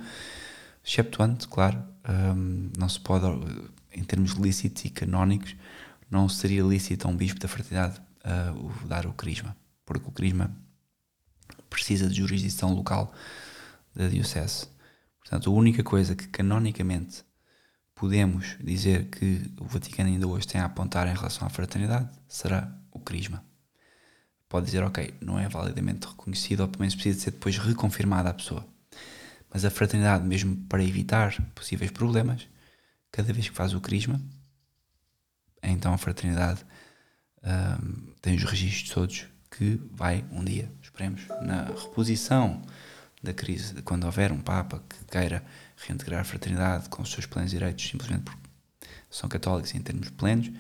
exceptuante, 0.84 1.48
claro, 1.48 1.82
um, 2.36 2.70
não 2.76 2.90
se 2.90 3.00
pode, 3.00 3.24
em 3.90 4.04
termos 4.04 4.32
lícitos 4.32 4.84
e 4.84 4.90
canónicos, 4.90 5.56
não 6.10 6.28
seria 6.28 6.62
lícito 6.62 7.08
a 7.08 7.10
um 7.10 7.16
bispo 7.16 7.40
da 7.40 7.48
fraternidade 7.48 8.02
uh, 8.26 8.86
dar 8.86 9.06
o 9.06 9.14
crisma, 9.14 9.56
porque 9.86 10.06
o 10.08 10.12
crisma 10.12 10.54
precisa 11.70 12.06
de 12.06 12.16
jurisdição 12.16 12.74
local 12.74 13.14
da 13.94 14.08
diocese. 14.08 14.66
Portanto, 15.20 15.48
a 15.48 15.54
única 15.54 15.82
coisa 15.82 16.14
que 16.14 16.28
canonicamente 16.28 17.24
podemos 17.95 18.57
dizer 18.61 19.09
que 19.11 19.53
o 19.61 19.64
Vaticano 19.64 20.09
ainda 20.09 20.26
hoje 20.26 20.47
tem 20.47 20.61
a 20.61 20.64
apontar 20.64 21.07
em 21.07 21.14
relação 21.14 21.47
à 21.47 21.51
fraternidade 21.51 22.09
será 22.28 22.72
o 22.90 22.99
crisma. 22.99 23.45
Pode 24.49 24.66
dizer, 24.66 24.82
ok, 24.82 25.14
não 25.20 25.38
é 25.38 25.49
validamente 25.49 26.07
reconhecido, 26.07 26.61
ou 26.61 26.68
pelo 26.68 26.80
menos 26.80 26.95
precisa 26.95 27.16
de 27.16 27.24
ser 27.24 27.30
depois 27.30 27.57
reconfirmada 27.57 28.28
a 28.28 28.34
pessoa. 28.34 28.66
Mas 29.53 29.64
a 29.64 29.70
fraternidade, 29.70 30.26
mesmo 30.26 30.57
para 30.68 30.82
evitar 30.82 31.40
possíveis 31.55 31.90
problemas, 31.90 32.47
cada 33.11 33.32
vez 33.32 33.49
que 33.49 33.55
faz 33.55 33.74
o 33.74 33.80
crisma, 33.80 34.20
então 35.62 35.93
a 35.93 35.99
fraternidade 35.99 36.64
um, 37.43 38.12
tem 38.20 38.34
os 38.34 38.45
registros 38.45 38.90
todos 38.90 39.26
que 39.51 39.80
vai 39.90 40.24
um 40.30 40.43
dia, 40.43 40.70
esperemos, 40.82 41.26
na 41.43 41.64
reposição 41.64 42.62
da 43.22 43.32
crise, 43.32 43.80
quando 43.82 44.05
houver 44.05 44.32
um 44.32 44.40
Papa 44.40 44.82
que 44.88 45.05
queira 45.05 45.45
reintegrar 45.86 46.20
a 46.20 46.24
fraternidade 46.24 46.88
com 46.88 47.02
os 47.02 47.10
seus 47.10 47.26
plenos 47.26 47.50
direitos, 47.50 47.86
simplesmente 47.88 48.22
porque 48.24 48.42
são 49.10 49.28
católicos 49.28 49.74
em 49.74 49.80
termos 49.80 50.10
plenos, 50.10 50.50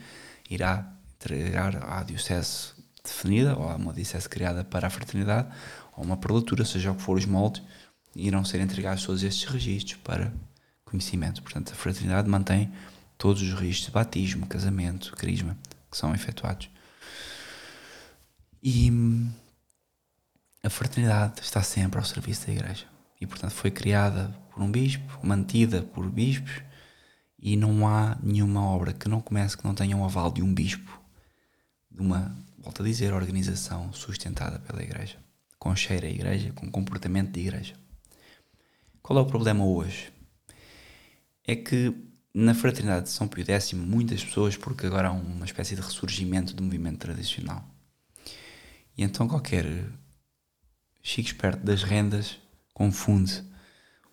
irá 0.50 0.92
entregar 1.16 1.76
à 1.90 2.02
diocese 2.02 2.72
definida, 3.02 3.56
ou 3.56 3.68
a 3.68 3.76
uma 3.76 3.92
diocese 3.92 4.28
criada 4.28 4.64
para 4.64 4.86
a 4.86 4.90
fraternidade, 4.90 5.48
ou 5.96 6.04
uma 6.04 6.16
prelatura, 6.16 6.64
seja 6.64 6.92
o 6.92 6.94
que 6.94 7.02
for 7.02 7.16
os 7.16 7.26
moldes, 7.26 7.62
irão 8.14 8.44
ser 8.44 8.60
entregados 8.60 9.04
todos 9.04 9.22
estes 9.22 9.44
registros 9.44 9.98
para 10.02 10.32
conhecimento. 10.84 11.42
Portanto, 11.42 11.72
a 11.72 11.76
fraternidade 11.76 12.28
mantém 12.28 12.72
todos 13.16 13.42
os 13.42 13.52
registros 13.54 13.86
de 13.86 13.92
batismo, 13.92 14.46
casamento, 14.46 15.12
crisma, 15.16 15.56
que 15.90 15.96
são 15.96 16.14
efetuados. 16.14 16.68
E 18.62 18.90
a 20.62 20.70
fraternidade 20.70 21.40
está 21.40 21.62
sempre 21.62 21.98
ao 21.98 22.04
serviço 22.04 22.46
da 22.46 22.52
Igreja. 22.52 22.86
E, 23.20 23.26
portanto, 23.26 23.52
foi 23.52 23.70
criada 23.70 24.34
por 24.52 24.62
um 24.62 24.70
bispo, 24.70 25.18
mantida 25.26 25.82
por 25.82 26.08
bispos, 26.10 26.62
e 27.38 27.56
não 27.56 27.88
há 27.88 28.16
nenhuma 28.22 28.64
obra 28.64 28.92
que 28.92 29.08
não 29.08 29.20
comece 29.20 29.56
que 29.56 29.64
não 29.64 29.74
tenha 29.74 29.96
um 29.96 30.04
aval 30.04 30.30
de 30.30 30.42
um 30.42 30.54
bispo, 30.54 31.00
de 31.90 32.00
uma, 32.00 32.36
volto 32.58 32.82
a 32.82 32.86
dizer, 32.86 33.12
organização 33.12 33.92
sustentada 33.92 34.58
pela 34.60 34.82
Igreja, 34.82 35.18
com 35.58 35.74
cheiro 35.74 36.06
à 36.06 36.10
Igreja, 36.10 36.52
com 36.52 36.70
comportamento 36.70 37.32
de 37.32 37.40
Igreja. 37.40 37.74
Qual 39.02 39.18
é 39.18 39.22
o 39.22 39.26
problema 39.26 39.64
hoje? 39.64 40.12
É 41.44 41.56
que 41.56 41.92
na 42.32 42.54
fraternidade 42.54 43.06
de 43.06 43.10
São 43.10 43.26
Pio 43.26 43.44
X, 43.44 43.72
muitas 43.72 44.24
pessoas, 44.24 44.56
porque 44.56 44.86
agora 44.86 45.08
há 45.08 45.12
uma 45.12 45.44
espécie 45.44 45.74
de 45.74 45.82
ressurgimento 45.82 46.54
do 46.54 46.62
movimento 46.62 46.98
tradicional. 46.98 47.64
E 48.96 49.02
então 49.02 49.26
qualquer 49.26 49.66
chico 51.02 51.26
esperto 51.26 51.64
das 51.64 51.82
rendas 51.82 52.38
confunde 52.72 53.44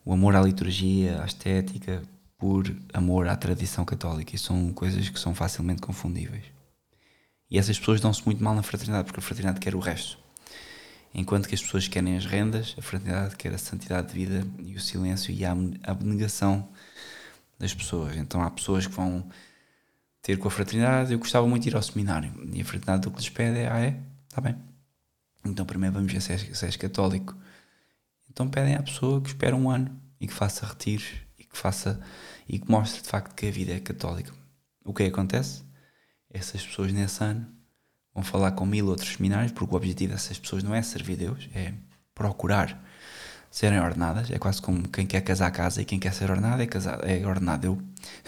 o 0.10 0.14
amor 0.14 0.36
à 0.36 0.41
liturgia, 0.41 1.22
à 1.22 1.26
estética, 1.28 2.01
por 2.36 2.66
amor 2.95 3.28
à 3.28 3.36
tradição 3.36 3.86
católica. 3.86 4.36
E 4.36 4.39
são 4.39 4.74
coisas 4.74 5.07
que 5.07 5.20
são 5.20 5.36
facilmente 5.36 5.84
confundíveis. 5.84 6.45
E 7.47 7.60
essas 7.60 7.78
pessoas 7.78 8.01
dão-se 8.01 8.26
muito 8.26 8.43
mal 8.43 8.55
na 8.55 8.64
fraternidade, 8.64 9.05
porque 9.05 9.20
a 9.20 9.22
fraternidade 9.22 9.60
quer 9.60 9.76
o 9.76 9.80
resto. 9.80 10.18
Enquanto 11.14 11.47
que 11.47 11.53
as 11.53 11.62
pessoas 11.62 11.88
querem 11.88 12.18
as 12.18 12.26
rendas, 12.26 12.76
a 12.76 12.82
fraternidade 12.82 13.36
quer 13.36 13.53
a 13.53 13.57
santidade 13.60 14.07
de 14.07 14.14
vida 14.16 14.47
e 14.57 14.74
o 14.74 14.80
silêncio 14.80 15.32
e 15.32 15.45
a 15.45 15.51
abnegação 15.84 16.68
das 17.60 17.76
pessoas. 17.76 18.18
Então 18.18 18.41
há 18.41 18.49
pessoas 18.49 18.88
que 18.88 18.93
vão 18.95 19.30
ter 20.24 20.39
com 20.39 20.47
a 20.47 20.51
fraternidade. 20.51 21.14
Eu 21.14 21.20
gostava 21.20 21.47
muito 21.47 21.62
de 21.62 21.70
ir 21.70 21.76
ao 21.76 21.84
seminário. 21.84 22.34
E 22.51 22.62
a 22.62 22.66
fraternidade 22.66 23.07
o 23.07 23.12
que 23.12 23.20
lhes 23.20 23.30
pede 23.30 23.60
é: 23.60 23.72
ah, 23.72 23.80
é? 23.80 23.99
Está 24.28 24.41
bem. 24.41 24.55
Então 25.45 25.68
primeiro 25.68 25.93
vamos 25.93 26.12
ver 26.12 26.20
se 26.20 26.32
és, 26.32 26.57
se 26.57 26.66
és 26.66 26.76
católico. 26.76 27.38
Então 28.40 28.50
pedem 28.50 28.76
à 28.76 28.82
pessoa 28.82 29.20
que 29.20 29.28
espera 29.28 29.54
um 29.54 29.70
ano 29.70 30.00
e 30.18 30.26
que 30.26 30.34
faça 30.34 30.66
retiros 30.66 31.10
e 31.38 31.44
que 31.44 31.58
faça 31.58 32.00
e 32.48 32.58
que 32.58 32.72
mostre 32.72 33.02
de 33.02 33.10
facto 33.10 33.36
que 33.36 33.46
a 33.46 33.52
vida 33.52 33.74
é 33.74 33.82
católica. 33.82 34.32
O 34.86 34.94
que 34.94 35.04
acontece? 35.04 35.62
Essas 36.30 36.66
pessoas 36.66 36.94
nesse 36.94 37.22
ano 37.22 37.46
vão 38.14 38.24
falar 38.24 38.54
com 38.54 38.66
mil 38.66 38.88
outros 38.88 39.10
seminários, 39.10 39.52
porque 39.52 39.74
o 39.74 39.78
objetivo 39.78 40.14
dessas 40.14 40.40
pessoas 40.40 40.64
não 40.64 40.74
é 40.74 40.82
servir 40.82 41.18
Deus, 41.18 41.50
é 41.54 41.74
procurar 42.16 42.82
serem 43.52 43.82
ordenadas. 43.82 44.32
É 44.32 44.40
quase 44.40 44.62
como 44.62 44.88
quem 44.88 45.06
quer 45.06 45.20
casar 45.20 45.52
casa 45.52 45.82
e 45.82 45.86
quem 45.86 46.00
quer 46.00 46.14
ser 46.14 46.32
ordenado 46.32 46.62
é, 46.62 46.66
casado, 46.66 47.06
é 47.06 47.28
ordenado. 47.28 47.68
Eu, 47.68 47.82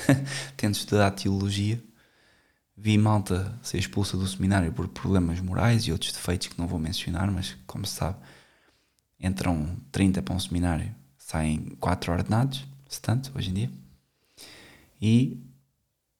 tendo 0.58 0.76
estudado 0.76 1.22
teologia, 1.22 1.82
vi 2.76 2.98
malta 2.98 3.58
ser 3.64 3.78
expulsa 3.78 4.18
do 4.18 4.28
seminário 4.28 4.74
por 4.74 4.90
problemas 4.90 5.40
morais 5.40 5.84
e 5.84 5.92
outros 5.94 6.12
defeitos 6.12 6.48
que 6.48 6.60
não 6.60 6.68
vou 6.68 6.80
mencionar, 6.80 7.32
mas 7.32 7.56
como 7.66 7.86
se 7.86 7.94
sabe, 7.94 8.18
entram 9.22 9.78
30 9.92 10.22
para 10.22 10.34
um 10.34 10.40
seminário, 10.40 10.94
saem 11.18 11.76
4 11.80 12.12
ordenados, 12.12 12.66
se 12.88 13.02
tanto, 13.02 13.32
hoje 13.36 13.50
em 13.52 13.54
dia. 13.54 13.72
E 15.02 15.40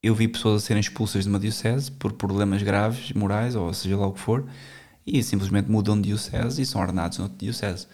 eu 0.02 0.16
vi 0.16 0.28
pessoas 0.28 0.64
a 0.64 0.66
serem 0.66 0.80
expulsas 0.80 1.24
de 1.24 1.30
uma 1.30 1.40
diocese 1.40 1.92
por 1.92 2.14
problemas 2.14 2.64
graves, 2.64 3.12
morais, 3.14 3.56
ou 3.56 3.74
seja 3.74 3.98
lá 3.98 4.08
o 4.08 4.14
que 4.14 4.20
for, 4.20 4.48
e 5.06 5.22
simplesmente 5.24 5.70
mudam 5.70 6.00
de 6.00 6.10
diocese 6.10 6.62
e 6.62 6.66
são 6.66 6.82
ordenados 6.82 7.18
noutra 7.18 7.38
diocese. 7.38 7.88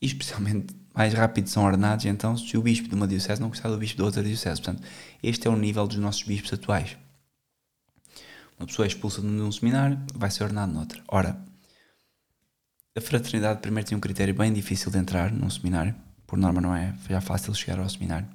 E 0.00 0.06
especialmente 0.06 0.74
mais 0.94 1.12
rápido 1.14 1.48
são 1.48 1.64
ordenados, 1.64 2.04
então, 2.06 2.36
se 2.36 2.56
o 2.56 2.62
bispo 2.62 2.88
de 2.88 2.94
uma 2.94 3.06
diocese 3.06 3.40
não 3.40 3.48
gostar 3.48 3.68
do 3.68 3.78
bispo 3.78 3.96
de 3.96 4.02
outra 4.02 4.22
diocese. 4.22 4.60
Portanto, 4.60 4.82
este 5.22 5.46
é 5.46 5.50
o 5.50 5.56
nível 5.56 5.86
dos 5.86 5.98
nossos 5.98 6.22
bispos 6.22 6.52
atuais. 6.52 6.96
Uma 8.58 8.66
pessoa 8.66 8.86
é 8.86 8.88
expulsa 8.88 9.20
de 9.20 9.26
um 9.26 9.52
seminário, 9.52 10.00
vai 10.14 10.30
ser 10.30 10.44
ordenado 10.44 10.72
noutra. 10.72 11.02
Ora, 11.08 11.38
a 12.96 13.00
fraternidade 13.00 13.60
primeiro 13.60 13.86
tem 13.86 13.96
um 13.96 14.00
critério 14.00 14.34
bem 14.34 14.52
difícil 14.52 14.90
de 14.90 14.96
entrar 14.96 15.30
num 15.30 15.50
seminário, 15.50 15.94
por 16.26 16.38
norma 16.38 16.60
não 16.60 16.74
é 16.74 16.94
já 17.08 17.20
fácil 17.20 17.54
chegar 17.54 17.78
ao 17.78 17.88
seminário. 17.88 18.26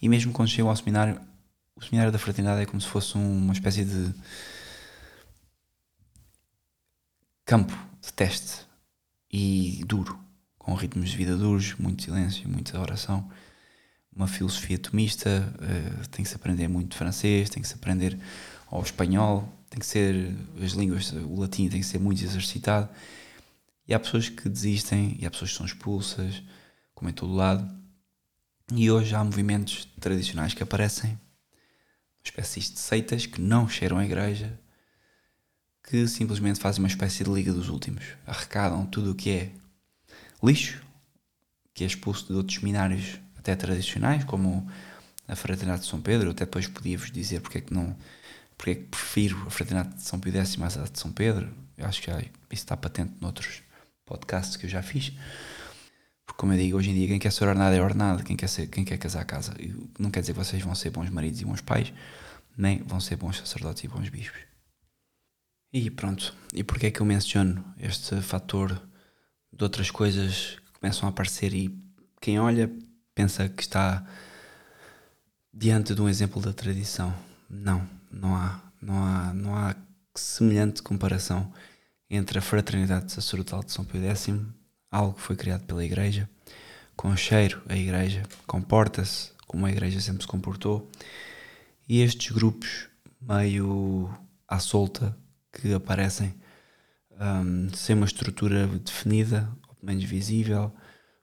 E 0.00 0.08
mesmo 0.08 0.32
quando 0.32 0.48
chegam 0.48 0.68
ao 0.68 0.76
seminário, 0.76 1.18
o 1.74 1.82
seminário 1.82 2.12
da 2.12 2.18
fraternidade 2.18 2.62
é 2.62 2.66
como 2.66 2.80
se 2.80 2.86
fosse 2.86 3.16
uma 3.16 3.54
espécie 3.54 3.84
de 3.84 4.14
campo 7.46 7.72
de 8.02 8.12
teste 8.12 8.66
e 9.32 9.82
duro, 9.86 10.18
com 10.58 10.74
ritmos 10.74 11.10
de 11.10 11.16
vida 11.16 11.36
duros, 11.36 11.74
muito 11.78 12.02
silêncio, 12.02 12.46
muita 12.48 12.78
oração, 12.78 13.30
uma 14.14 14.28
filosofia 14.28 14.78
tomista, 14.78 15.52
uh, 15.56 16.08
tem 16.08 16.22
que 16.22 16.28
se 16.28 16.36
aprender 16.36 16.68
muito 16.68 16.96
francês, 16.96 17.48
tem 17.48 17.62
que 17.62 17.68
se 17.68 17.74
aprender 17.74 18.18
ao 18.70 18.82
espanhol, 18.82 19.50
tem 19.70 19.78
que 19.78 19.86
ser 19.86 20.34
as 20.62 20.72
línguas, 20.72 21.12
o 21.12 21.40
latim 21.40 21.68
tem 21.68 21.80
que 21.80 21.86
ser 21.86 21.98
muito 21.98 22.22
exercitado. 22.22 22.88
E 23.88 23.94
há 23.94 24.00
pessoas 24.00 24.28
que 24.28 24.48
desistem, 24.48 25.16
e 25.20 25.26
há 25.26 25.30
pessoas 25.30 25.52
que 25.52 25.56
são 25.56 25.66
expulsas, 25.66 26.42
como 26.94 27.08
em 27.08 27.12
todo 27.12 27.34
lado. 27.34 27.68
E 28.72 28.90
hoje 28.90 29.14
há 29.14 29.22
movimentos 29.22 29.86
tradicionais 30.00 30.54
que 30.54 30.62
aparecem, 30.62 31.18
espécies 32.24 32.70
de 32.70 32.80
seitas 32.80 33.26
que 33.26 33.40
não 33.40 33.68
cheiram 33.68 33.98
a 33.98 34.04
igreja, 34.04 34.58
que 35.84 36.08
simplesmente 36.08 36.58
fazem 36.58 36.82
uma 36.82 36.88
espécie 36.88 37.22
de 37.22 37.30
liga 37.30 37.52
dos 37.52 37.68
últimos. 37.68 38.04
Arrecadam 38.26 38.84
tudo 38.86 39.12
o 39.12 39.14
que 39.14 39.30
é 39.30 39.52
lixo, 40.42 40.82
que 41.72 41.84
é 41.84 41.86
expulso 41.86 42.26
de 42.26 42.32
outros 42.32 42.58
seminários 42.58 43.20
até 43.36 43.54
tradicionais, 43.54 44.24
como 44.24 44.68
a 45.28 45.36
Fraternidade 45.36 45.82
de 45.82 45.88
São 45.88 46.00
Pedro. 46.00 46.28
Eu 46.28 46.32
até 46.32 46.44
depois 46.44 46.66
podia-vos 46.66 47.12
dizer 47.12 47.40
porque 47.40 47.58
é 47.58 47.60
que 47.60 47.72
não 47.72 47.96
porque 48.56 48.70
é 48.70 48.74
que 48.74 48.84
prefiro 48.84 49.44
a 49.46 49.50
Fraternidade 49.50 49.96
de 49.96 50.02
São 50.02 50.18
Pio 50.18 50.32
X 50.32 50.58
à 50.60 50.84
de 50.84 50.98
São 50.98 51.12
Pedro. 51.12 51.54
Eu 51.76 51.86
acho 51.86 52.00
que 52.00 52.10
já, 52.10 52.18
isso 52.20 52.32
está 52.50 52.76
patente 52.76 53.12
noutros 53.20 53.62
podcasts 54.06 54.56
que 54.56 54.64
eu 54.64 54.70
já 54.70 54.82
fiz. 54.82 55.12
Porque, 56.24 56.38
como 56.38 56.52
eu 56.52 56.58
digo, 56.58 56.78
hoje 56.78 56.90
em 56.90 56.94
dia, 56.94 57.08
quem 57.08 57.18
quer 57.18 57.30
ser 57.30 57.44
ordenado 57.44 57.76
é 57.76 57.82
ordenado, 57.82 58.24
quem 58.24 58.36
quer, 58.36 58.48
ser, 58.48 58.68
quem 58.68 58.84
quer 58.84 58.96
casar, 58.96 59.24
casa. 59.24 59.54
não 59.98 60.10
quer 60.10 60.20
dizer 60.20 60.32
que 60.32 60.38
vocês 60.38 60.62
vão 60.62 60.74
ser 60.74 60.90
bons 60.90 61.10
maridos 61.10 61.40
e 61.40 61.44
bons 61.44 61.60
pais, 61.60 61.92
nem 62.56 62.78
vão 62.78 63.00
ser 63.00 63.16
bons 63.16 63.38
sacerdotes 63.38 63.84
e 63.84 63.88
bons 63.88 64.08
bispos. 64.08 64.40
E 65.72 65.90
pronto. 65.90 66.34
E 66.54 66.64
porquê 66.64 66.86
é 66.86 66.90
que 66.90 67.00
eu 67.00 67.06
menciono 67.06 67.64
este 67.78 68.20
fator 68.22 68.80
de 69.52 69.62
outras 69.62 69.90
coisas 69.90 70.58
que 70.64 70.80
começam 70.80 71.06
a 71.06 71.10
aparecer 71.10 71.52
e 71.52 71.76
quem 72.20 72.38
olha 72.40 72.70
pensa 73.14 73.48
que 73.48 73.62
está 73.62 74.06
diante 75.52 75.94
de 75.94 76.00
um 76.00 76.08
exemplo 76.08 76.40
da 76.40 76.52
tradição? 76.52 77.14
Não, 77.48 77.88
não 78.10 78.34
há, 78.34 78.60
não 78.80 79.04
há, 79.04 79.34
não 79.34 79.54
há 79.54 79.76
semelhante 80.14 80.82
comparação 80.82 81.52
entre 82.08 82.38
a 82.38 82.42
fraternidade 82.42 83.12
sacerdotal 83.12 83.62
de 83.62 83.72
São 83.72 83.84
Pio 83.84 84.02
X 84.02 84.30
algo 84.90 85.14
que 85.14 85.22
foi 85.22 85.36
criado 85.36 85.64
pela 85.64 85.84
Igreja, 85.84 86.28
com 86.96 87.14
cheiro 87.16 87.62
a 87.68 87.76
Igreja, 87.76 88.22
comporta-se 88.46 89.32
como 89.46 89.66
a 89.66 89.70
Igreja 89.70 90.00
sempre 90.00 90.22
se 90.22 90.28
comportou, 90.28 90.90
e 91.88 92.00
estes 92.00 92.32
grupos 92.32 92.88
meio 93.20 94.10
à 94.48 94.58
solta 94.58 95.16
que 95.52 95.72
aparecem 95.72 96.34
um, 97.20 97.68
sem 97.74 97.96
uma 97.96 98.06
estrutura 98.06 98.66
definida, 98.66 99.48
ou 99.68 99.76
menos 99.82 100.04
visível, 100.04 100.72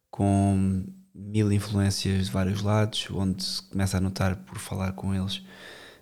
com 0.09 0.85
mil 1.13 1.51
influências 1.51 2.25
de 2.25 2.31
vários 2.31 2.61
lados, 2.61 3.07
onde 3.11 3.43
se 3.43 3.61
começa 3.63 3.97
a 3.97 4.01
notar 4.01 4.35
por 4.37 4.57
falar 4.57 4.93
com 4.93 5.13
eles 5.13 5.43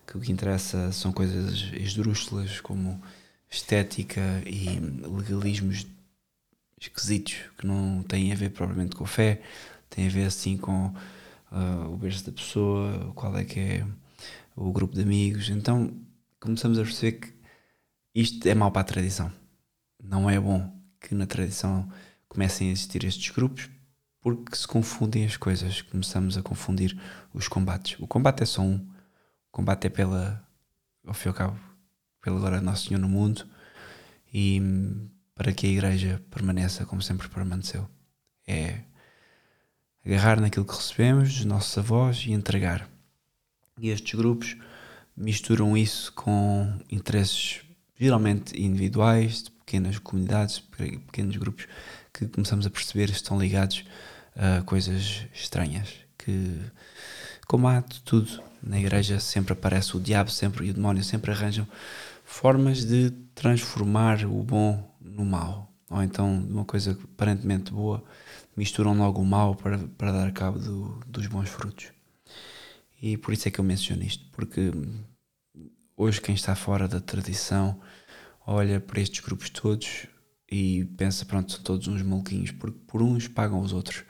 que 0.05 0.17
o 0.17 0.21
que 0.21 0.31
interessa 0.31 0.91
são 0.91 1.11
coisas 1.11 1.71
esdrúxulas 1.73 2.59
como 2.59 3.01
estética 3.51 4.21
e 4.45 4.79
legalismos 5.05 5.85
esquisitos 6.79 7.35
que 7.57 7.67
não 7.67 8.01
têm 8.01 8.31
a 8.31 8.35
ver 8.35 8.49
propriamente 8.49 8.95
com 8.95 9.03
a 9.03 9.07
fé, 9.07 9.41
têm 9.89 10.07
a 10.07 10.09
ver 10.09 10.25
assim 10.25 10.57
com 10.57 10.87
uh, 11.51 11.93
o 11.93 11.97
berço 11.97 12.25
da 12.25 12.31
pessoa, 12.31 13.11
qual 13.13 13.37
é 13.37 13.43
que 13.43 13.59
é 13.59 13.85
o 14.55 14.71
grupo 14.71 14.95
de 14.95 15.01
amigos. 15.01 15.49
Então 15.49 15.93
começamos 16.39 16.79
a 16.79 16.83
perceber 16.83 17.19
que 17.19 17.33
isto 18.15 18.45
é 18.47 18.55
mau 18.55 18.71
para 18.71 18.81
a 18.81 18.85
tradição. 18.85 19.31
Não 20.01 20.29
é 20.29 20.39
bom 20.39 20.73
que 20.99 21.13
na 21.13 21.27
tradição 21.27 21.87
comecem 22.27 22.69
a 22.69 22.71
existir 22.71 23.03
estes 23.03 23.29
grupos 23.29 23.69
porque 24.21 24.55
se 24.55 24.67
confundem 24.67 25.25
as 25.25 25.35
coisas. 25.35 25.81
Começamos 25.81 26.37
a 26.37 26.41
confundir 26.41 26.97
os 27.33 27.47
combates. 27.47 27.99
O 27.99 28.07
combate 28.07 28.43
é 28.43 28.45
só 28.45 28.61
um. 28.61 28.75
O 28.75 29.51
combate 29.51 29.87
é 29.87 29.89
pela, 29.89 30.41
ao 31.05 31.13
fim 31.13 31.27
e 31.27 31.29
ao 31.29 31.33
cabo, 31.33 31.59
pela 32.21 32.39
glória 32.39 32.59
de 32.59 32.65
Nosso 32.65 32.87
Senhor 32.87 32.99
no 32.99 33.09
mundo 33.09 33.45
e 34.33 34.61
para 35.35 35.51
que 35.51 35.67
a 35.67 35.69
Igreja 35.69 36.21
permaneça 36.29 36.85
como 36.85 37.01
sempre 37.01 37.27
permaneceu. 37.27 37.89
É 38.47 38.81
agarrar 40.05 40.39
naquilo 40.39 40.65
que 40.65 40.75
recebemos 40.75 41.35
dos 41.35 41.45
nossos 41.45 41.77
avós 41.77 42.23
e 42.25 42.31
entregar. 42.31 42.87
E 43.79 43.89
estes 43.89 44.13
grupos 44.13 44.55
misturam 45.15 45.77
isso 45.77 46.11
com 46.13 46.79
interesses 46.91 47.61
geralmente 47.97 48.59
individuais, 48.59 49.43
de 49.43 49.51
pequenas 49.51 49.99
comunidades, 49.99 50.59
pequenos 50.59 51.37
grupos 51.37 51.67
que 52.11 52.27
começamos 52.27 52.65
a 52.65 52.69
perceber 52.69 53.09
estão 53.09 53.39
ligados 53.39 53.85
a 54.35 54.63
coisas 54.63 55.25
estranhas. 55.33 55.89
Que, 56.17 56.59
como 57.47 57.67
há 57.67 57.79
de 57.79 58.01
tudo 58.01 58.41
na 58.61 58.79
igreja, 58.79 59.19
sempre 59.19 59.53
aparece 59.53 59.95
o 59.95 59.99
diabo 59.99 60.29
sempre 60.31 60.67
e 60.67 60.71
o 60.71 60.73
demónio 60.73 61.03
sempre 61.03 61.31
arranjam 61.31 61.67
formas 62.31 62.85
de 62.85 63.11
transformar 63.35 64.25
o 64.25 64.41
bom 64.41 64.95
no 65.01 65.25
mal. 65.25 65.69
Ou 65.89 66.01
então, 66.01 66.33
uma 66.33 66.63
coisa 66.63 66.97
aparentemente 67.13 67.73
boa, 67.73 68.01
misturam 68.55 68.97
logo 68.97 69.21
o 69.21 69.25
mal 69.25 69.53
para, 69.53 69.77
para 69.77 70.11
dar 70.13 70.31
cabo 70.31 70.57
do, 70.57 70.99
dos 71.05 71.27
bons 71.27 71.49
frutos. 71.49 71.91
E 73.01 73.17
por 73.17 73.33
isso 73.33 73.47
é 73.47 73.51
que 73.51 73.59
eu 73.59 73.65
menciono 73.65 74.03
isto, 74.03 74.25
porque 74.31 74.71
hoje 75.97 76.21
quem 76.21 76.33
está 76.33 76.55
fora 76.55 76.87
da 76.87 77.01
tradição 77.01 77.79
olha 78.47 78.79
para 78.79 79.01
estes 79.01 79.19
grupos 79.19 79.49
todos 79.49 80.07
e 80.49 80.85
pensa, 80.97 81.25
pronto, 81.25 81.51
são 81.51 81.61
todos 81.61 81.87
uns 81.87 82.01
maluquinhos, 82.01 82.51
porque 82.51 82.79
por 82.87 83.01
uns 83.01 83.27
pagam 83.27 83.59
os 83.59 83.73
outros. 83.73 84.03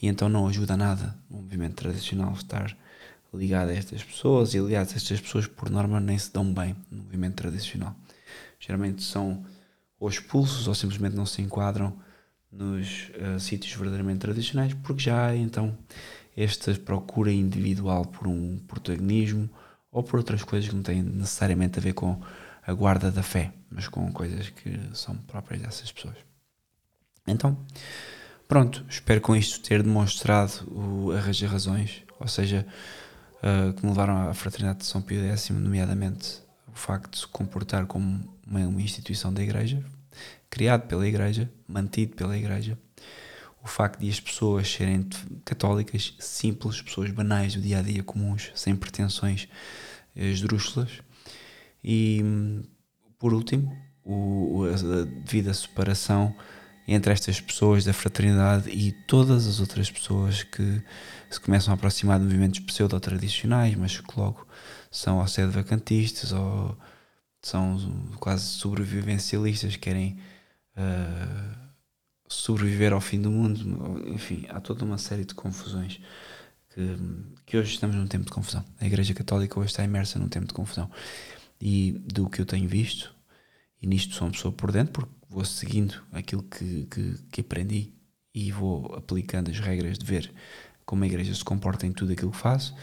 E 0.00 0.08
então 0.08 0.30
não 0.30 0.48
ajuda 0.48 0.78
nada 0.78 1.14
o 1.28 1.36
movimento 1.36 1.74
tradicional 1.74 2.32
estar 2.32 2.74
ligado 3.32 3.70
a 3.70 3.74
estas 3.74 4.02
pessoas, 4.02 4.54
e 4.54 4.58
aliás, 4.58 4.94
estas 4.94 5.20
pessoas 5.20 5.46
por 5.46 5.70
norma 5.70 6.00
nem 6.00 6.18
se 6.18 6.32
dão 6.32 6.52
bem 6.52 6.74
no 6.90 7.02
movimento 7.02 7.36
tradicional. 7.36 7.94
Geralmente 8.58 9.02
são 9.02 9.44
ou 9.98 10.08
expulsos 10.08 10.66
ou 10.66 10.74
simplesmente 10.74 11.14
não 11.14 11.26
se 11.26 11.42
enquadram 11.42 11.96
nos 12.50 13.10
uh, 13.10 13.38
sítios 13.38 13.72
verdadeiramente 13.74 14.20
tradicionais, 14.20 14.74
porque 14.74 15.02
já 15.02 15.26
há 15.26 15.36
então 15.36 15.76
esta 16.36 16.74
procura 16.74 17.30
individual 17.30 18.04
por 18.06 18.26
um 18.26 18.58
protagonismo 18.66 19.48
ou 19.92 20.02
por 20.02 20.18
outras 20.18 20.42
coisas 20.42 20.68
que 20.68 20.74
não 20.74 20.82
têm 20.82 21.02
necessariamente 21.02 21.78
a 21.78 21.82
ver 21.82 21.92
com 21.92 22.20
a 22.66 22.72
guarda 22.72 23.10
da 23.10 23.22
fé, 23.22 23.52
mas 23.70 23.88
com 23.88 24.10
coisas 24.12 24.48
que 24.48 24.78
são 24.94 25.16
próprias 25.16 25.62
dessas 25.62 25.92
pessoas. 25.92 26.16
Então, 27.26 27.56
pronto, 28.48 28.84
espero 28.88 29.20
com 29.20 29.36
isto 29.36 29.60
ter 29.60 29.82
demonstrado 29.82 30.66
o 30.70 31.12
arranjo 31.12 31.46
razões, 31.46 32.02
ou 32.18 32.28
seja, 32.28 32.66
uh, 33.42 33.72
que 33.72 33.82
me 33.82 33.90
levaram 33.90 34.28
à 34.28 34.34
Fraternidade 34.34 34.80
de 34.80 34.86
São 34.86 35.02
Pio 35.02 35.20
X, 35.20 35.50
nomeadamente 35.50 36.42
o 36.68 36.76
facto 36.76 37.12
de 37.12 37.18
se 37.18 37.26
comportar 37.26 37.86
como 37.86 38.22
uma, 38.46 38.60
uma 38.60 38.82
instituição 38.82 39.32
da 39.32 39.42
Igreja, 39.42 39.84
criado 40.48 40.86
pela 40.86 41.06
Igreja, 41.06 41.50
mantido 41.66 42.16
pela 42.16 42.36
Igreja, 42.36 42.78
o 43.62 43.68
facto 43.68 44.00
de 44.00 44.08
as 44.08 44.18
pessoas 44.18 44.70
serem 44.70 45.06
católicas 45.44 46.14
simples, 46.18 46.80
pessoas 46.80 47.10
banais 47.10 47.54
do 47.54 47.60
dia 47.60 47.78
a 47.78 47.82
dia, 47.82 48.02
comuns, 48.02 48.50
sem 48.54 48.74
pretensões 48.74 49.48
esdrúxulas. 50.16 51.02
E 51.84 52.22
por 53.18 53.34
último, 53.34 53.76
o, 54.04 54.64
a 54.64 55.04
devida 55.04 55.52
separação 55.52 56.34
entre 56.88 57.12
estas 57.12 57.40
pessoas 57.40 57.84
da 57.84 57.92
fraternidade 57.92 58.70
e 58.70 58.92
todas 59.06 59.46
as 59.46 59.60
outras 59.60 59.90
pessoas 59.90 60.42
que 60.42 60.82
se 61.30 61.40
começam 61.40 61.72
a 61.72 61.76
aproximar 61.76 62.18
de 62.18 62.24
movimentos 62.24 62.60
pseudo-tradicionais, 62.60 63.76
mas 63.76 64.00
que 64.00 64.18
logo 64.18 64.46
são 64.90 65.20
ao 65.20 65.28
sede 65.28 65.52
vacantistas 65.52 66.32
ou 66.32 66.76
são 67.40 67.78
quase 68.18 68.44
sobrevivencialistas, 68.44 69.76
querem 69.76 70.18
uh, 70.76 71.56
sobreviver 72.28 72.92
ao 72.92 73.00
fim 73.00 73.20
do 73.20 73.30
mundo. 73.30 74.02
Enfim, 74.08 74.44
há 74.48 74.60
toda 74.60 74.84
uma 74.84 74.98
série 74.98 75.24
de 75.24 75.34
confusões 75.34 76.00
que, 76.70 76.96
que 77.46 77.56
hoje 77.56 77.74
estamos 77.74 77.94
num 77.94 78.06
tempo 78.06 78.24
de 78.24 78.32
confusão. 78.32 78.64
A 78.80 78.86
Igreja 78.86 79.14
Católica 79.14 79.58
hoje 79.58 79.70
está 79.70 79.84
imersa 79.84 80.18
num 80.18 80.28
tempo 80.28 80.48
de 80.48 80.54
confusão. 80.54 80.90
E 81.60 81.92
do 81.92 82.28
que 82.28 82.40
eu 82.40 82.46
tenho 82.46 82.68
visto, 82.68 83.14
e 83.80 83.86
nisto 83.86 84.14
sou 84.14 84.26
uma 84.26 84.32
pessoa 84.32 84.52
por 84.52 84.72
dentro, 84.72 84.92
porque 84.92 85.14
vou 85.28 85.44
seguindo 85.44 86.02
aquilo 86.12 86.42
que, 86.42 86.86
que, 86.86 87.14
que 87.30 87.40
aprendi 87.40 87.94
e 88.34 88.50
vou 88.50 88.94
aplicando 88.94 89.50
as 89.50 89.58
regras 89.58 89.98
de 89.98 90.04
ver 90.04 90.32
como 90.90 91.04
a 91.04 91.06
Igreja 91.06 91.32
se 91.32 91.44
comporta 91.44 91.86
em 91.86 91.92
tudo 91.92 92.12
aquilo 92.12 92.32
que 92.32 92.36
faço. 92.36 92.74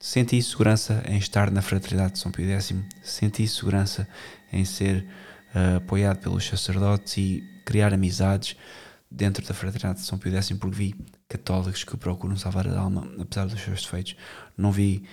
Senti 0.00 0.40
segurança 0.42 1.04
em 1.06 1.18
estar 1.18 1.50
na 1.50 1.60
Fraternidade 1.60 2.14
de 2.14 2.18
São 2.18 2.32
Pio 2.32 2.48
X, 2.48 2.74
senti 3.02 3.46
segurança 3.46 4.08
em 4.50 4.64
ser 4.64 5.06
uh, 5.54 5.76
apoiado 5.76 6.20
pelos 6.20 6.46
sacerdotes 6.46 7.18
e 7.18 7.44
criar 7.66 7.92
amizades 7.92 8.56
dentro 9.10 9.46
da 9.46 9.52
Fraternidade 9.52 10.00
de 10.00 10.06
São 10.06 10.16
Pio 10.16 10.34
X, 10.34 10.50
porque 10.52 10.74
vi 10.74 10.94
católicos 11.28 11.84
que 11.84 11.94
procuram 11.98 12.38
salvar 12.38 12.66
a 12.68 12.80
alma, 12.80 13.06
apesar 13.20 13.44
dos 13.44 13.60
seus 13.60 13.82
defeitos. 13.82 14.16
Não 14.56 14.72
vi 14.72 15.04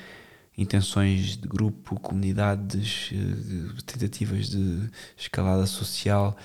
intenções 0.58 1.36
de 1.36 1.46
grupo, 1.46 2.00
comunidades, 2.00 3.10
eh, 3.12 3.82
tentativas 3.86 4.48
de 4.48 4.90
escalada 5.18 5.66
social, 5.66 6.38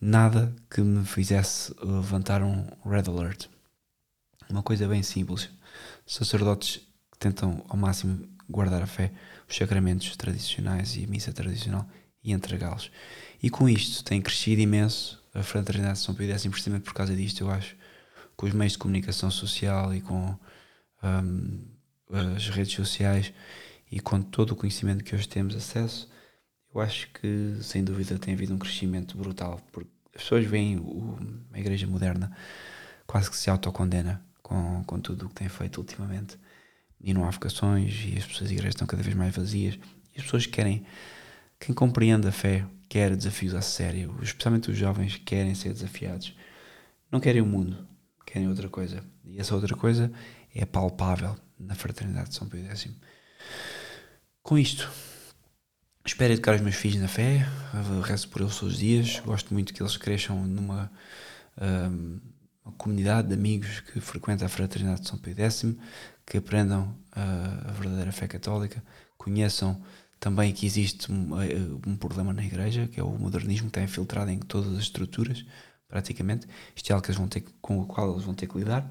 nada 0.00 0.52
que 0.68 0.80
me 0.80 1.04
fizesse 1.04 1.72
levantar 1.84 2.42
um 2.42 2.66
red 2.84 3.04
alert. 3.06 3.48
Uma 4.50 4.62
coisa 4.62 4.88
bem 4.88 5.02
simples. 5.02 5.48
Sacerdotes 6.04 6.78
que 7.12 7.18
tentam 7.18 7.64
ao 7.68 7.76
máximo 7.76 8.28
guardar 8.48 8.82
a 8.82 8.86
fé, 8.86 9.12
os 9.48 9.56
sacramentos 9.56 10.16
tradicionais 10.16 10.96
e 10.96 11.04
a 11.04 11.06
missa 11.06 11.32
tradicional 11.32 11.88
e 12.22 12.32
entregá-los. 12.32 12.90
E 13.40 13.48
com 13.48 13.68
isto 13.68 14.02
tem 14.02 14.20
crescido 14.20 14.60
imenso 14.60 15.22
a 15.32 15.42
fraternidade 15.42 15.98
de 15.98 16.04
São 16.04 16.14
Pio 16.14 16.28
X, 16.28 16.46
precisamente 16.48 16.82
por 16.82 16.92
causa 16.92 17.14
disto, 17.14 17.42
eu 17.42 17.50
acho, 17.50 17.76
com 18.36 18.46
os 18.46 18.52
meios 18.52 18.72
de 18.72 18.78
comunicação 18.78 19.30
social 19.30 19.94
e 19.94 20.00
com 20.00 20.36
um, 21.02 21.64
as 22.10 22.48
redes 22.48 22.74
sociais 22.74 23.32
e 23.90 24.00
com 24.00 24.20
todo 24.20 24.50
o 24.50 24.56
conhecimento 24.56 25.04
que 25.04 25.14
hoje 25.14 25.28
temos 25.28 25.54
acesso, 25.54 26.10
eu 26.74 26.80
acho 26.80 27.08
que 27.12 27.56
sem 27.62 27.84
dúvida 27.84 28.18
tem 28.18 28.34
havido 28.34 28.54
um 28.54 28.58
crescimento 28.58 29.16
brutal, 29.16 29.60
porque 29.70 29.90
as 30.14 30.22
pessoas 30.22 30.44
veem 30.44 30.78
o, 30.78 31.16
a 31.52 31.58
igreja 31.60 31.86
moderna 31.86 32.36
quase 33.06 33.30
que 33.30 33.36
se 33.36 33.48
autocondena 33.48 34.24
com, 34.50 34.82
com 34.82 35.00
tudo 35.00 35.26
o 35.26 35.28
que 35.28 35.36
tem 35.36 35.48
feito 35.48 35.78
ultimamente. 35.78 36.36
E 37.00 37.14
não 37.14 37.24
há 37.24 37.30
vocações 37.30 38.04
e 38.04 38.18
as 38.18 38.26
pessoas, 38.26 38.46
as 38.46 38.50
igrejas 38.50 38.74
estão 38.74 38.86
cada 38.86 39.02
vez 39.02 39.14
mais 39.14 39.34
vazias. 39.34 39.78
E 40.12 40.18
as 40.18 40.24
pessoas 40.24 40.44
querem, 40.44 40.84
quem 41.58 41.72
compreende 41.72 42.26
a 42.26 42.32
fé 42.32 42.66
quer 42.88 43.14
desafios 43.14 43.54
a 43.54 43.62
sério, 43.62 44.18
especialmente 44.20 44.68
os 44.68 44.76
jovens 44.76 45.16
querem 45.24 45.54
ser 45.54 45.72
desafiados, 45.72 46.36
não 47.12 47.20
querem 47.20 47.40
o 47.40 47.46
mundo, 47.46 47.86
querem 48.26 48.48
outra 48.48 48.68
coisa. 48.68 49.04
E 49.24 49.38
essa 49.38 49.54
outra 49.54 49.76
coisa 49.76 50.12
é 50.52 50.66
palpável 50.66 51.36
na 51.56 51.76
fraternidade 51.76 52.30
de 52.30 52.34
São 52.34 52.48
Pio 52.48 52.66
X. 52.66 52.88
Com 54.42 54.58
isto, 54.58 54.90
espero 56.04 56.32
educar 56.32 56.56
os 56.56 56.60
meus 56.60 56.74
filhos 56.74 57.00
na 57.00 57.06
fé, 57.06 57.46
rezo 58.02 58.28
por 58.28 58.42
eles 58.42 58.56
todos 58.56 58.74
os 58.74 58.78
dias, 58.80 59.20
gosto 59.20 59.54
muito 59.54 59.72
que 59.72 59.80
eles 59.80 59.96
cresçam 59.96 60.44
numa 60.44 60.90
um, 61.60 62.18
uma 62.64 62.74
comunidade 62.74 63.28
de 63.28 63.34
amigos 63.34 63.80
que 63.80 64.00
frequenta 64.00 64.46
a 64.46 64.48
Fraternidade 64.48 65.02
de 65.02 65.08
São 65.08 65.18
Pio 65.18 65.34
X, 65.36 65.66
que 66.26 66.38
aprendam 66.38 66.96
a, 67.12 67.70
a 67.70 67.72
verdadeira 67.72 68.12
fé 68.12 68.28
católica, 68.28 68.82
conheçam 69.16 69.82
também 70.18 70.52
que 70.52 70.66
existe 70.66 71.10
um, 71.10 71.30
um, 71.86 71.96
problema 71.96 72.32
na 72.32 72.44
igreja, 72.44 72.86
que 72.86 73.00
é 73.00 73.02
o 73.02 73.10
modernismo, 73.18 73.70
que 73.70 73.78
está 73.78 73.82
infiltrado 73.82 74.30
em 74.30 74.38
todas 74.38 74.74
as 74.74 74.80
estruturas, 74.80 75.44
praticamente. 75.88 76.46
Isto 76.76 76.90
é 76.90 76.92
algo 76.92 77.02
que 77.02 77.10
eles 77.10 77.18
vão 77.18 77.26
ter, 77.26 77.44
com 77.60 77.80
o 77.80 77.86
qual 77.86 78.12
eles 78.12 78.24
vão 78.24 78.34
ter 78.34 78.46
que 78.46 78.58
lidar, 78.58 78.88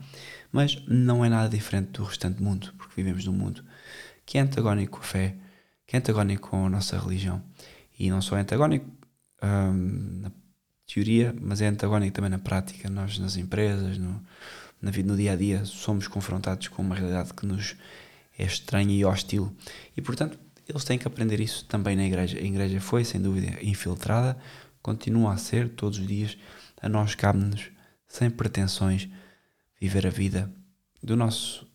mas 0.51 0.83
não 0.87 1.23
é 1.23 1.29
nada 1.29 1.47
diferente 1.47 1.91
do 1.91 2.03
restante 2.03 2.41
mundo, 2.41 2.73
porque 2.77 2.95
vivemos 2.95 3.25
num 3.25 3.33
mundo 3.33 3.63
que 4.25 4.37
é 4.37 4.41
antagónico 4.41 4.97
com 4.97 5.03
a 5.03 5.07
fé, 5.07 5.35
que 5.87 5.95
é 5.95 5.99
antagónico 5.99 6.49
com 6.49 6.65
a 6.65 6.69
nossa 6.69 6.99
religião. 6.99 7.43
E 7.97 8.09
não 8.09 8.21
só 8.21 8.37
é 8.37 8.41
antagónico 8.41 8.85
hum, 9.43 10.23
teoria, 10.93 11.35
mas 11.39 11.61
é 11.61 11.67
antagónico 11.67 12.13
também 12.13 12.31
na 12.31 12.39
prática. 12.39 12.89
Nós, 12.89 13.19
nas 13.19 13.37
empresas, 13.37 13.97
no, 13.97 14.21
na 14.81 14.89
vida, 14.89 15.11
no 15.11 15.17
dia 15.17 15.33
a 15.33 15.35
dia, 15.35 15.63
somos 15.65 16.07
confrontados 16.07 16.67
com 16.67 16.81
uma 16.81 16.95
realidade 16.95 17.33
que 17.33 17.45
nos 17.45 17.75
é 18.37 18.43
estranha 18.43 18.93
e 18.93 19.05
hostil. 19.05 19.55
E, 19.95 20.01
portanto, 20.01 20.39
eles 20.67 20.83
têm 20.83 20.97
que 20.97 21.07
aprender 21.07 21.39
isso 21.39 21.65
também 21.65 21.95
na 21.95 22.05
igreja. 22.05 22.37
A 22.37 22.41
igreja 22.41 22.81
foi, 22.81 23.05
sem 23.05 23.21
dúvida, 23.21 23.63
infiltrada, 23.63 24.37
continua 24.81 25.33
a 25.33 25.37
ser 25.37 25.69
todos 25.69 25.99
os 25.99 26.07
dias. 26.07 26.37
A 26.81 26.89
nós 26.89 27.13
cabe-nos, 27.13 27.69
sem 28.07 28.29
pretensões, 28.29 29.07
viver 29.79 30.07
a 30.07 30.09
vida 30.09 30.51
do 31.03 31.15
nosso 31.15 31.67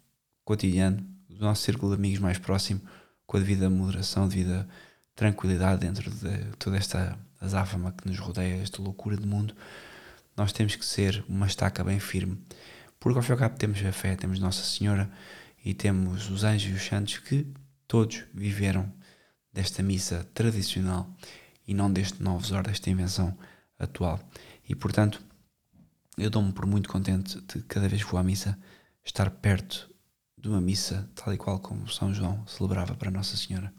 cotidiano, 0.44 1.04
do 1.28 1.44
nosso 1.44 1.62
círculo 1.62 1.92
de 1.92 1.98
amigos 1.98 2.18
mais 2.18 2.38
próximo, 2.38 2.80
com 3.26 3.36
a 3.36 3.40
devida 3.40 3.70
moderação, 3.70 4.28
devida 4.28 4.68
tranquilidade 5.14 5.80
dentro 5.80 6.10
de 6.10 6.56
toda 6.58 6.76
esta 6.76 7.18
azáfama 7.44 7.92
que 7.92 8.08
nos 8.08 8.18
rodeia, 8.18 8.62
esta 8.62 8.82
loucura 8.82 9.16
de 9.16 9.26
mundo, 9.26 9.54
nós 10.36 10.52
temos 10.52 10.74
que 10.74 10.84
ser 10.84 11.24
uma 11.28 11.46
estaca 11.46 11.84
bem 11.84 12.00
firme. 12.00 12.38
Porque 12.98 13.18
ao 13.18 13.22
fim 13.22 13.30
e 13.30 13.32
ao 13.32 13.38
cabo 13.38 13.56
temos 13.56 13.84
a 13.84 13.92
fé, 13.92 14.16
temos 14.16 14.38
Nossa 14.38 14.64
Senhora 14.64 15.10
e 15.64 15.74
temos 15.74 16.30
os 16.30 16.44
anjos 16.44 16.72
e 16.72 16.74
os 16.74 16.84
santos 16.84 17.18
que 17.18 17.46
todos 17.86 18.24
viveram 18.32 18.92
desta 19.52 19.82
missa 19.82 20.26
tradicional 20.34 21.08
e 21.66 21.74
não 21.74 21.92
deste 21.92 22.22
novos 22.22 22.50
horas, 22.50 22.72
desta 22.72 22.90
invenção 22.90 23.36
atual. 23.78 24.20
E 24.68 24.74
portanto, 24.74 25.22
eu 26.16 26.30
dou-me 26.30 26.52
por 26.52 26.66
muito 26.66 26.88
contente 26.88 27.40
de 27.42 27.62
cada 27.62 27.88
vez 27.88 28.02
que 28.02 28.10
vou 28.10 28.18
à 28.18 28.22
missa 28.22 28.58
estar 29.04 29.30
perto 29.30 29.90
de 30.38 30.48
uma 30.48 30.60
missa 30.60 31.08
tal 31.14 31.32
e 31.32 31.36
qual 31.36 31.58
como 31.58 31.88
São 31.88 32.12
João 32.12 32.46
celebrava 32.46 32.94
para 32.94 33.10
Nossa 33.10 33.36
Senhora. 33.36 33.72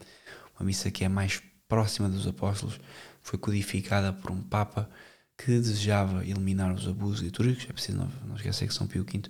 Uma 0.59 0.65
missa 0.65 0.89
que 0.89 1.03
é 1.03 1.09
mais 1.09 1.41
próxima 1.67 2.09
dos 2.09 2.27
apóstolos, 2.27 2.79
foi 3.21 3.39
codificada 3.39 4.13
por 4.13 4.31
um 4.31 4.41
Papa 4.41 4.89
que 5.37 5.51
desejava 5.51 6.23
eliminar 6.23 6.73
os 6.73 6.87
abusos 6.87 7.21
litúrgicos. 7.21 7.67
É 7.69 7.73
preciso 7.73 7.97
não, 7.97 8.11
não 8.27 8.35
esquecer 8.35 8.67
que 8.67 8.73
São 8.73 8.87
Pio 8.87 9.03
V 9.03 9.23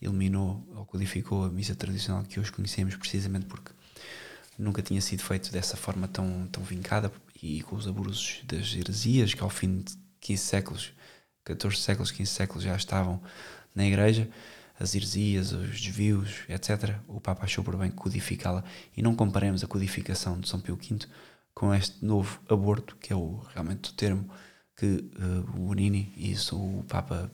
eliminou 0.00 0.66
ou 0.74 0.84
codificou 0.84 1.44
a 1.44 1.48
missa 1.48 1.74
tradicional 1.74 2.22
que 2.24 2.38
hoje 2.38 2.52
conhecemos, 2.52 2.96
precisamente 2.96 3.46
porque 3.46 3.72
nunca 4.58 4.82
tinha 4.82 5.00
sido 5.00 5.22
feito 5.22 5.50
dessa 5.50 5.76
forma 5.76 6.08
tão, 6.08 6.46
tão 6.48 6.62
vincada 6.62 7.12
e 7.42 7.62
com 7.62 7.76
os 7.76 7.86
abusos 7.86 8.42
das 8.44 8.74
heresias 8.74 9.34
que 9.34 9.42
ao 9.42 9.50
fim 9.50 9.80
de 9.80 9.94
15 10.20 10.42
séculos, 10.42 10.92
14 11.44 11.76
séculos, 11.76 12.10
15 12.10 12.30
séculos 12.30 12.64
já 12.64 12.74
estavam 12.74 13.22
na 13.74 13.86
Igreja, 13.86 14.28
as 14.78 14.94
heresias, 14.94 15.52
os 15.52 15.80
desvios, 15.80 16.40
etc. 16.48 16.96
O 17.06 17.20
Papa 17.20 17.44
achou 17.44 17.64
por 17.64 17.76
bem 17.76 17.90
codificá-la 17.90 18.64
e 18.96 19.02
não 19.02 19.14
comparemos 19.14 19.62
a 19.64 19.66
codificação 19.66 20.38
de 20.38 20.48
São 20.48 20.60
Pio 20.60 20.76
V 20.76 21.06
com 21.56 21.74
este 21.74 22.04
novo 22.04 22.38
aborto, 22.50 22.94
que 22.96 23.14
é 23.14 23.16
o, 23.16 23.38
realmente 23.54 23.90
o 23.90 23.94
termo 23.94 24.28
que 24.76 24.84
uh, 25.18 25.38
o 25.56 25.68
Bonini 25.68 26.12
e 26.14 26.30
isso, 26.30 26.54
o 26.54 26.84
Papa 26.84 27.32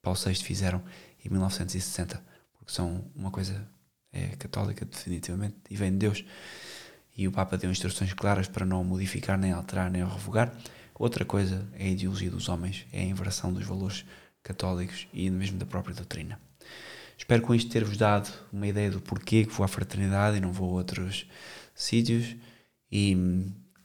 Paulo 0.00 0.18
VI 0.18 0.34
fizeram 0.36 0.82
em 1.22 1.28
1960, 1.28 2.24
porque 2.54 2.72
são 2.72 3.04
uma 3.14 3.30
coisa 3.30 3.68
é 4.12 4.28
católica 4.36 4.84
definitivamente 4.86 5.56
e 5.68 5.76
vem 5.76 5.92
de 5.92 5.98
Deus. 5.98 6.24
E 7.14 7.28
o 7.28 7.32
Papa 7.32 7.58
deu 7.58 7.70
instruções 7.70 8.14
claras 8.14 8.48
para 8.48 8.64
não 8.64 8.82
modificar, 8.82 9.38
nem 9.38 9.52
alterar, 9.52 9.90
nem 9.90 10.02
revogar. 10.02 10.56
Outra 10.98 11.24
coisa 11.26 11.68
é 11.74 11.84
a 11.84 11.88
ideologia 11.88 12.30
dos 12.30 12.48
homens, 12.48 12.86
é 12.90 13.00
a 13.00 13.04
inversão 13.04 13.52
dos 13.52 13.66
valores 13.66 14.06
católicos 14.42 15.06
e 15.12 15.28
mesmo 15.28 15.58
da 15.58 15.66
própria 15.66 15.94
doutrina. 15.94 16.40
Espero 17.16 17.42
com 17.42 17.54
isto 17.54 17.70
ter-vos 17.70 17.98
dado 17.98 18.32
uma 18.50 18.66
ideia 18.66 18.90
do 18.90 19.02
porquê 19.02 19.44
que 19.44 19.52
vou 19.52 19.64
à 19.64 19.68
fraternidade 19.68 20.38
e 20.38 20.40
não 20.40 20.50
vou 20.50 20.70
a 20.70 20.72
outros 20.76 21.26
sítios 21.74 22.34
e 22.90 23.16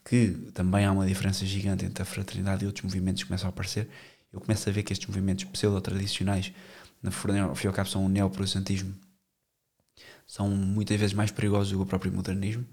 que 0.03 0.51
também 0.53 0.85
há 0.85 0.91
uma 0.91 1.05
diferença 1.05 1.45
gigante 1.45 1.85
entre 1.85 2.01
a 2.03 2.05
fraternidade 2.05 2.63
e 2.63 2.67
outros 2.67 2.83
movimentos 2.83 3.23
que 3.23 3.27
começam 3.27 3.47
a 3.47 3.49
aparecer. 3.49 3.89
Eu 4.31 4.39
começo 4.39 4.69
a 4.69 4.71
ver 4.71 4.83
que 4.83 4.93
estes 4.93 5.07
movimentos 5.07 5.45
pseudo-tradicionais, 5.45 6.53
na 7.01 7.11
fim 7.11 7.67
ao 7.67 7.73
cabo, 7.73 7.89
são 7.89 8.05
um 8.05 8.09
neoprotestantismo, 8.09 8.93
são 10.27 10.49
muitas 10.49 10.99
vezes 10.99 11.13
mais 11.13 11.31
perigosos 11.31 11.71
do 11.71 11.77
que 11.77 11.83
o 11.83 11.85
próprio 11.85 12.11
modernismo, 12.11 12.65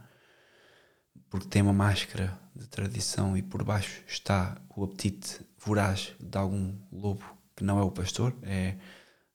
porque 1.31 1.49
tem 1.49 1.63
uma 1.63 1.73
máscara 1.73 2.39
de 2.55 2.67
tradição 2.67 3.37
e 3.37 3.43
por 3.43 3.65
baixo 3.65 4.03
está 4.07 4.61
o 4.77 4.85
apetite 4.85 5.41
voraz 5.59 6.13
de 6.21 6.37
algum 6.37 6.77
lobo 6.91 7.25
que 7.57 7.65
não 7.65 7.79
é 7.79 7.83
o 7.83 7.91
pastor, 7.91 8.35
é 8.43 8.77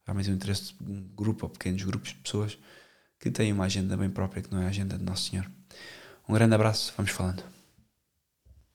realmente 0.04 0.30
o 0.30 0.34
interesse 0.34 0.74
de 0.80 0.92
um 0.92 1.08
grupo 1.14 1.46
ou 1.46 1.50
pequenos 1.50 1.82
grupos 1.82 2.10
de 2.10 2.16
pessoas 2.16 2.58
que 3.18 3.30
têm 3.30 3.52
uma 3.52 3.64
agenda 3.64 3.96
bem 3.96 4.10
própria 4.10 4.42
que 4.42 4.52
não 4.52 4.62
é 4.62 4.66
a 4.66 4.68
agenda 4.68 4.96
de 4.96 5.04
Nosso 5.04 5.30
Senhor. 5.30 5.50
Um 6.28 6.34
grande 6.34 6.54
abraço, 6.54 6.92
vamos 6.96 7.10
falando. 7.10 7.42